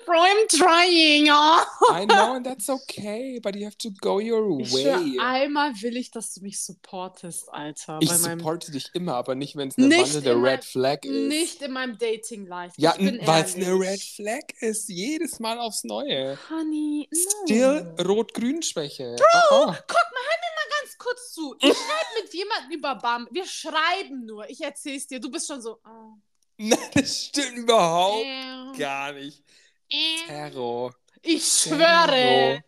Bro, 0.06 0.20
I'm 0.20 0.48
trying. 0.50 1.28
Oh. 1.30 1.94
I 1.94 2.06
know, 2.06 2.36
and 2.36 2.46
that's 2.46 2.70
okay, 2.70 3.40
but 3.42 3.56
you 3.56 3.66
have 3.66 3.78
to 3.80 3.90
go 4.02 4.20
your 4.20 4.58
way. 4.58 5.18
einmal 5.20 5.74
will 5.82 5.98
ich, 5.98 6.12
dass 6.12 6.34
du 6.34 6.42
mich 6.42 6.62
supportest, 6.62 7.50
Alter. 7.52 8.00
Ich 8.02 8.10
bei 8.10 8.18
meinem, 8.20 8.40
supporte 8.40 8.72
dich 8.72 8.90
immer, 8.94 9.16
aber 9.16 9.36
nicht, 9.36 9.56
wenn 9.56 9.70
es 9.70 9.78
eine 9.78 9.88
Nicht 9.88 10.16
wandelnde 10.16 10.42
Red 10.42 10.64
Flag 10.64 11.04
ist. 11.04 11.28
nicht 11.28 11.62
in 11.62 11.72
meinem 11.72 11.98
Dating-Life. 11.98 12.76
ja, 12.78 12.96
weil 12.98 13.44
es 13.44 13.56
eine. 13.56 13.74
Red 13.80 14.02
Flag 14.02 14.44
ist. 14.60 14.90
Jedes 14.90 15.40
Mal 15.40 15.58
aufs 15.60 15.84
Neue. 15.84 16.38
Honey, 16.50 17.08
no. 17.12 17.20
Still 17.46 17.96
Rot-Grün-Schwäche. 18.06 19.16
Bro, 19.18 19.56
Aha. 19.56 19.78
guck 19.88 19.98
mal, 19.98 20.24
hör 20.30 20.38
mir 20.38 20.54
mal 20.56 20.82
ganz 20.82 20.98
kurz 20.98 21.34
zu. 21.34 21.56
Ich 21.60 21.74
schreibe 21.74 22.24
mit 22.24 22.34
jemandem 22.34 22.72
über 22.78 22.96
Bam. 22.96 23.28
Wir 23.32 23.46
schreiben 23.46 24.26
nur. 24.26 24.50
Ich 24.50 24.62
erzähl's 24.62 25.08
dir. 25.08 25.20
Du 25.20 25.30
bist 25.32 25.48
schon 25.48 25.62
so. 25.62 25.80
Oh. 25.86 26.14
Nein, 26.70 26.80
das 26.94 27.26
stimmt 27.26 27.58
überhaupt 27.58 28.26
Äh, 28.26 28.78
gar 28.78 29.14
nicht. 29.14 29.44
äh. 29.92 30.26
Terror. 30.28 30.94
Ich 31.22 31.46
schwöre. 31.46 32.08
Terror. 32.08 32.64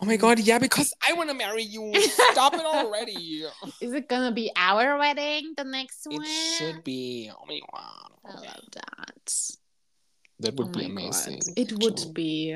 Oh 0.00 0.04
my 0.06 0.16
god, 0.16 0.38
yeah, 0.38 0.58
because 0.58 0.94
I 1.06 1.12
want 1.12 1.28
to 1.28 1.34
marry 1.34 1.62
you. 1.62 1.92
Stop 2.32 2.54
it 2.54 2.64
already. 2.64 3.44
Is 3.82 3.92
it 3.92 4.08
gonna 4.08 4.32
be 4.32 4.50
our 4.56 4.96
wedding, 4.98 5.52
the 5.56 5.64
next 5.64 6.06
one? 6.06 6.22
It 6.22 6.26
should 6.56 6.82
be. 6.84 7.30
Oh 7.30 7.44
my 7.46 7.60
god. 7.70 8.12
I 8.24 8.32
love 8.46 8.64
that. 8.72 9.50
That 10.40 10.54
Oh 10.58 10.64
would 10.64 10.72
be 10.72 10.88
my 10.88 11.02
amazing. 11.02 11.40
God. 11.40 11.52
It 11.58 11.72
would 11.82 11.92
actually. 11.98 12.12
be. 12.12 12.54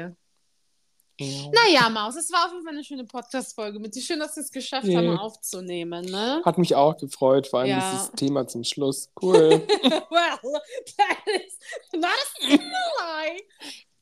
Ja. 1.20 1.50
Naja, 1.52 1.88
Maus, 1.90 2.16
es 2.16 2.32
war 2.32 2.46
auf 2.46 2.52
jeden 2.52 2.64
Fall 2.64 2.72
eine 2.72 2.82
schöne 2.84 3.04
Podcast-Folge 3.04 3.78
mit 3.78 3.94
dir. 3.94 4.00
Schön, 4.00 4.20
dass 4.20 4.36
wir 4.36 4.42
es 4.42 4.50
geschafft 4.50 4.86
Ja. 4.86 4.98
haben, 4.98 5.18
aufzunehmen, 5.18 6.06
ne? 6.06 6.40
Hat 6.46 6.56
mich 6.56 6.74
auch 6.74 6.96
gefreut, 6.96 7.46
vor 7.46 7.60
allem 7.60 7.68
Ja. 7.70 7.90
dieses 7.92 8.10
Thema 8.12 8.46
zum 8.46 8.64
Schluss. 8.64 9.10
Cool. 9.20 9.50
well, 10.10 10.60
that 10.96 11.18
is 11.26 11.58
not 11.92 12.10
a 12.42 12.48
lie. 12.48 13.40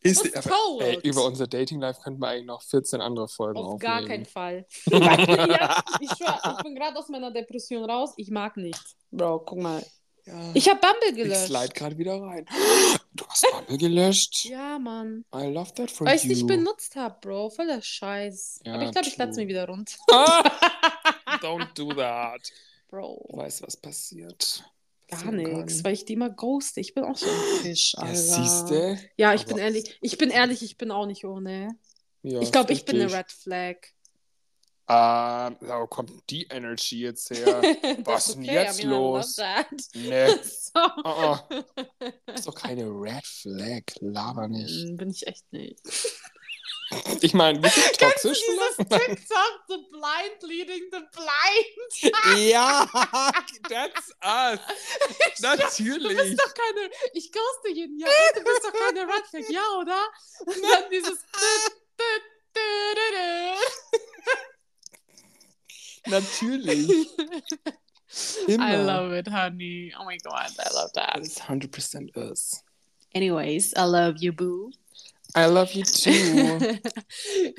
Ist, 0.00 0.36
aber, 0.36 0.54
ey, 0.80 1.00
über 1.02 1.24
unser 1.24 1.48
Dating-Life 1.48 2.00
könnten 2.02 2.20
wir 2.22 2.28
eigentlich 2.28 2.46
noch 2.46 2.62
14 2.62 3.00
andere 3.00 3.26
Folgen 3.26 3.58
Auf 3.58 3.74
aufnehmen. 3.74 3.80
gar 3.80 4.06
keinen 4.06 4.24
Fall. 4.24 4.64
ja, 4.86 5.82
ich 6.00 6.10
schwör, 6.16 6.40
ich 6.56 6.62
bin 6.62 6.76
gerade 6.76 6.96
aus 6.96 7.08
meiner 7.08 7.32
Depression 7.32 7.84
raus. 7.90 8.12
Ich 8.16 8.30
mag 8.30 8.56
nichts. 8.56 8.94
Bro, 9.10 9.40
guck 9.40 9.58
mal. 9.58 9.84
Ja. 10.28 10.50
Ich 10.54 10.68
habe 10.68 10.80
Bumble 10.80 11.08
Ich 11.10 11.16
gelöscht. 11.16 11.46
slide 11.46 11.68
gerade 11.74 11.98
wieder 11.98 12.20
rein. 12.20 12.46
Du 13.14 13.26
hast 13.26 13.44
Bumble 13.50 13.78
gelöscht? 13.78 14.44
Ja, 14.44 14.78
Mann. 14.78 15.24
I 15.34 15.46
love 15.46 15.72
that 15.74 15.90
for 15.90 16.06
Weil 16.06 16.16
ich 16.16 16.22
es 16.22 16.28
nicht 16.28 16.46
benutzt 16.46 16.94
habe, 16.94 17.16
Bro. 17.20 17.50
Voller 17.50 17.82
Scheiß. 17.82 18.60
Ja, 18.64 18.74
Aber 18.74 18.84
ich 18.84 18.92
glaube, 18.92 19.08
ich 19.08 19.16
lade 19.16 19.30
es 19.32 19.36
mir 19.36 19.48
wieder 19.48 19.66
runter. 19.66 19.96
Ah, 20.10 20.42
don't 21.42 21.74
do 21.74 21.92
that. 21.94 22.40
Bro. 22.88 23.26
Du 23.30 23.36
weißt, 23.38 23.62
was 23.62 23.76
passiert. 23.76 24.62
Gar 25.08 25.32
nichts, 25.32 25.82
weil 25.84 25.94
ich 25.94 26.04
die 26.04 26.12
immer 26.12 26.30
ghoste. 26.30 26.80
Ich 26.80 26.94
bin 26.94 27.02
auch 27.04 27.16
so 27.16 27.26
ein 27.26 27.60
Fisch, 27.62 27.94
Ja, 27.94 28.02
Alter. 28.02 28.14
siehst 28.16 28.70
du? 28.70 28.98
Ja, 29.16 29.34
ich 29.34 29.42
Aber- 29.42 29.54
bin 29.54 29.58
ehrlich. 29.58 29.98
Ich 30.00 30.16
bin 30.18 30.30
ehrlich, 30.30 30.62
ich 30.62 30.76
bin 30.76 30.90
auch 30.90 31.06
nicht 31.06 31.24
ohne. 31.24 31.76
Ja, 32.22 32.40
ich 32.40 32.52
glaube, 32.52 32.72
ich 32.72 32.84
bin 32.84 33.00
eine. 33.00 33.12
Red 33.12 33.30
Flag. 33.32 33.76
Ähm, 34.90 35.56
wo 35.60 35.86
kommt 35.86 36.30
die 36.30 36.44
Energy 36.44 37.00
jetzt 37.00 37.28
her? 37.30 37.60
Was 38.04 38.28
ist 38.28 38.36
denn 38.36 38.44
okay, 38.44 38.54
jetzt 38.54 38.80
I 38.80 38.86
love 38.86 39.18
los? 39.18 39.36
nee. 39.94 40.28
So. 40.42 40.80
Oh, 41.04 41.36
oh. 41.50 41.62
Das 42.26 42.40
ist 42.40 42.46
doch 42.48 42.54
keine 42.54 42.84
Red 42.88 43.26
Flag. 43.26 43.82
Laber 44.00 44.48
nicht. 44.48 44.86
Mm, 44.86 44.96
Bin 44.96 45.10
ich 45.10 45.26
echt 45.26 45.50
nicht. 45.52 45.80
Ich 47.20 47.34
meine, 47.34 47.58
bisschen 47.58 47.82
Kennst 47.98 48.24
du 48.24 48.28
toxisch 48.28 48.40
dieses? 48.46 48.76
TikTok, 48.76 49.64
The 49.68 49.76
Blind 49.90 50.42
Leading 50.42 50.84
the 50.90 51.00
Blind? 51.12 52.48
ja, 52.50 52.86
that's 53.68 54.10
us. 54.24 54.60
Du 55.36 55.42
Natürlich. 55.42 56.16
bist 56.16 56.40
doch 56.40 56.54
keine. 56.54 56.90
Ich 57.12 57.30
ghoste 57.30 57.70
jeden 57.74 57.98
Jahr. 57.98 58.10
Du 58.34 58.40
bist 58.42 58.64
doch 58.64 58.72
keine 58.72 59.02
Red 59.02 59.26
Flag, 59.28 59.50
ja, 59.50 59.62
oder? 59.78 60.02
Und 60.46 60.62
dann 60.62 60.90
dieses. 60.90 61.18
Natürlich. 66.08 66.88
Immer. 68.46 68.66
I 68.66 68.76
love 68.76 69.12
it, 69.18 69.28
honey. 69.28 69.92
Oh 70.00 70.04
my 70.04 70.16
god, 70.18 70.50
I 70.58 70.74
love 70.74 70.90
That 70.94 71.18
is 71.20 71.38
100% 71.40 72.16
us. 72.16 72.64
Anyways, 73.14 73.74
I 73.76 73.84
love 73.84 74.16
you, 74.20 74.32
boo. 74.32 74.70
I 75.36 75.44
love 75.44 75.74
you 75.74 75.82
too. 75.84 76.10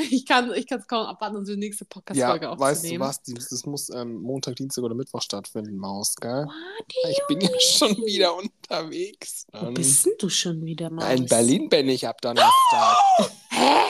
ich 0.10 0.26
kann 0.26 0.50
es 0.52 0.88
kaum 0.88 1.06
abwarten, 1.06 1.36
unsere 1.38 1.56
nächste 1.56 1.84
ja, 1.84 1.88
Podcast-Folge 1.88 2.48
weißt 2.48 2.60
du 2.60 2.64
aufzunehmen. 2.64 3.00
was? 3.02 3.22
Das 3.24 3.66
muss 3.68 3.90
ähm, 3.92 4.16
Montag, 4.24 4.56
Dienstag 4.56 4.84
oder 4.84 4.96
Mittwoch 4.96 5.22
stattfinden, 5.22 5.78
Maus, 5.78 6.16
gell? 6.16 6.46
Do 6.48 7.10
Ich 7.12 7.20
bin 7.28 7.42
ja 7.42 7.50
schon 7.60 7.96
wieder 7.98 8.36
unterwegs. 8.36 9.46
Wo 9.52 9.68
Ähm, 9.68 9.74
bist 9.76 10.04
denn 10.04 10.14
du 10.18 10.30
schon 10.30 10.66
wieder 10.66 10.90
mal? 10.90 11.16
in 11.16 11.28
Berlin 11.28 11.70
bin 11.70 11.90
ich 11.90 12.08
ab 12.08 12.20
Donnerstag. 12.22 12.98
Hä? 13.52 13.84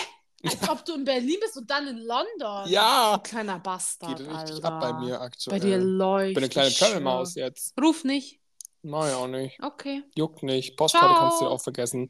Als 0.44 0.70
ob 0.70 0.86
du 0.86 0.94
in 0.96 1.04
Berlin 1.04 1.38
bist 1.42 1.58
und 1.58 1.70
dann 1.70 1.88
in 1.88 1.98
London. 2.00 2.68
ja. 2.70 3.20
Kleiner 3.24 3.60
Bastard, 3.60 4.18
Geht 4.18 4.28
richtig 4.28 4.56
Alter. 4.56 4.66
ab 4.74 4.80
bei 4.82 4.94
mir 4.94 5.20
aktuell. 5.22 5.60
Bei 5.60 5.66
dir 5.66 5.78
läuft. 5.78 6.30
Ich 6.30 6.34
bin 6.36 6.44
eine 6.44 6.50
kleine 6.50 6.70
ich. 6.70 6.80
Travel-Maus 6.80 7.36
jetzt. 7.36 7.74
Ruf 7.82 8.04
nicht. 8.04 8.40
Nein, 8.82 9.14
auch 9.14 9.28
nicht. 9.28 9.62
Okay. 9.62 10.04
Juckt 10.16 10.42
nicht. 10.44 10.78
Postkarte 10.78 11.08
Ciao. 11.08 11.20
kannst 11.20 11.42
du 11.42 11.46
dir 11.46 11.52
auch 11.52 11.62
vergessen. 11.62 12.08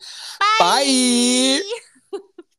Bye. 0.60 1.62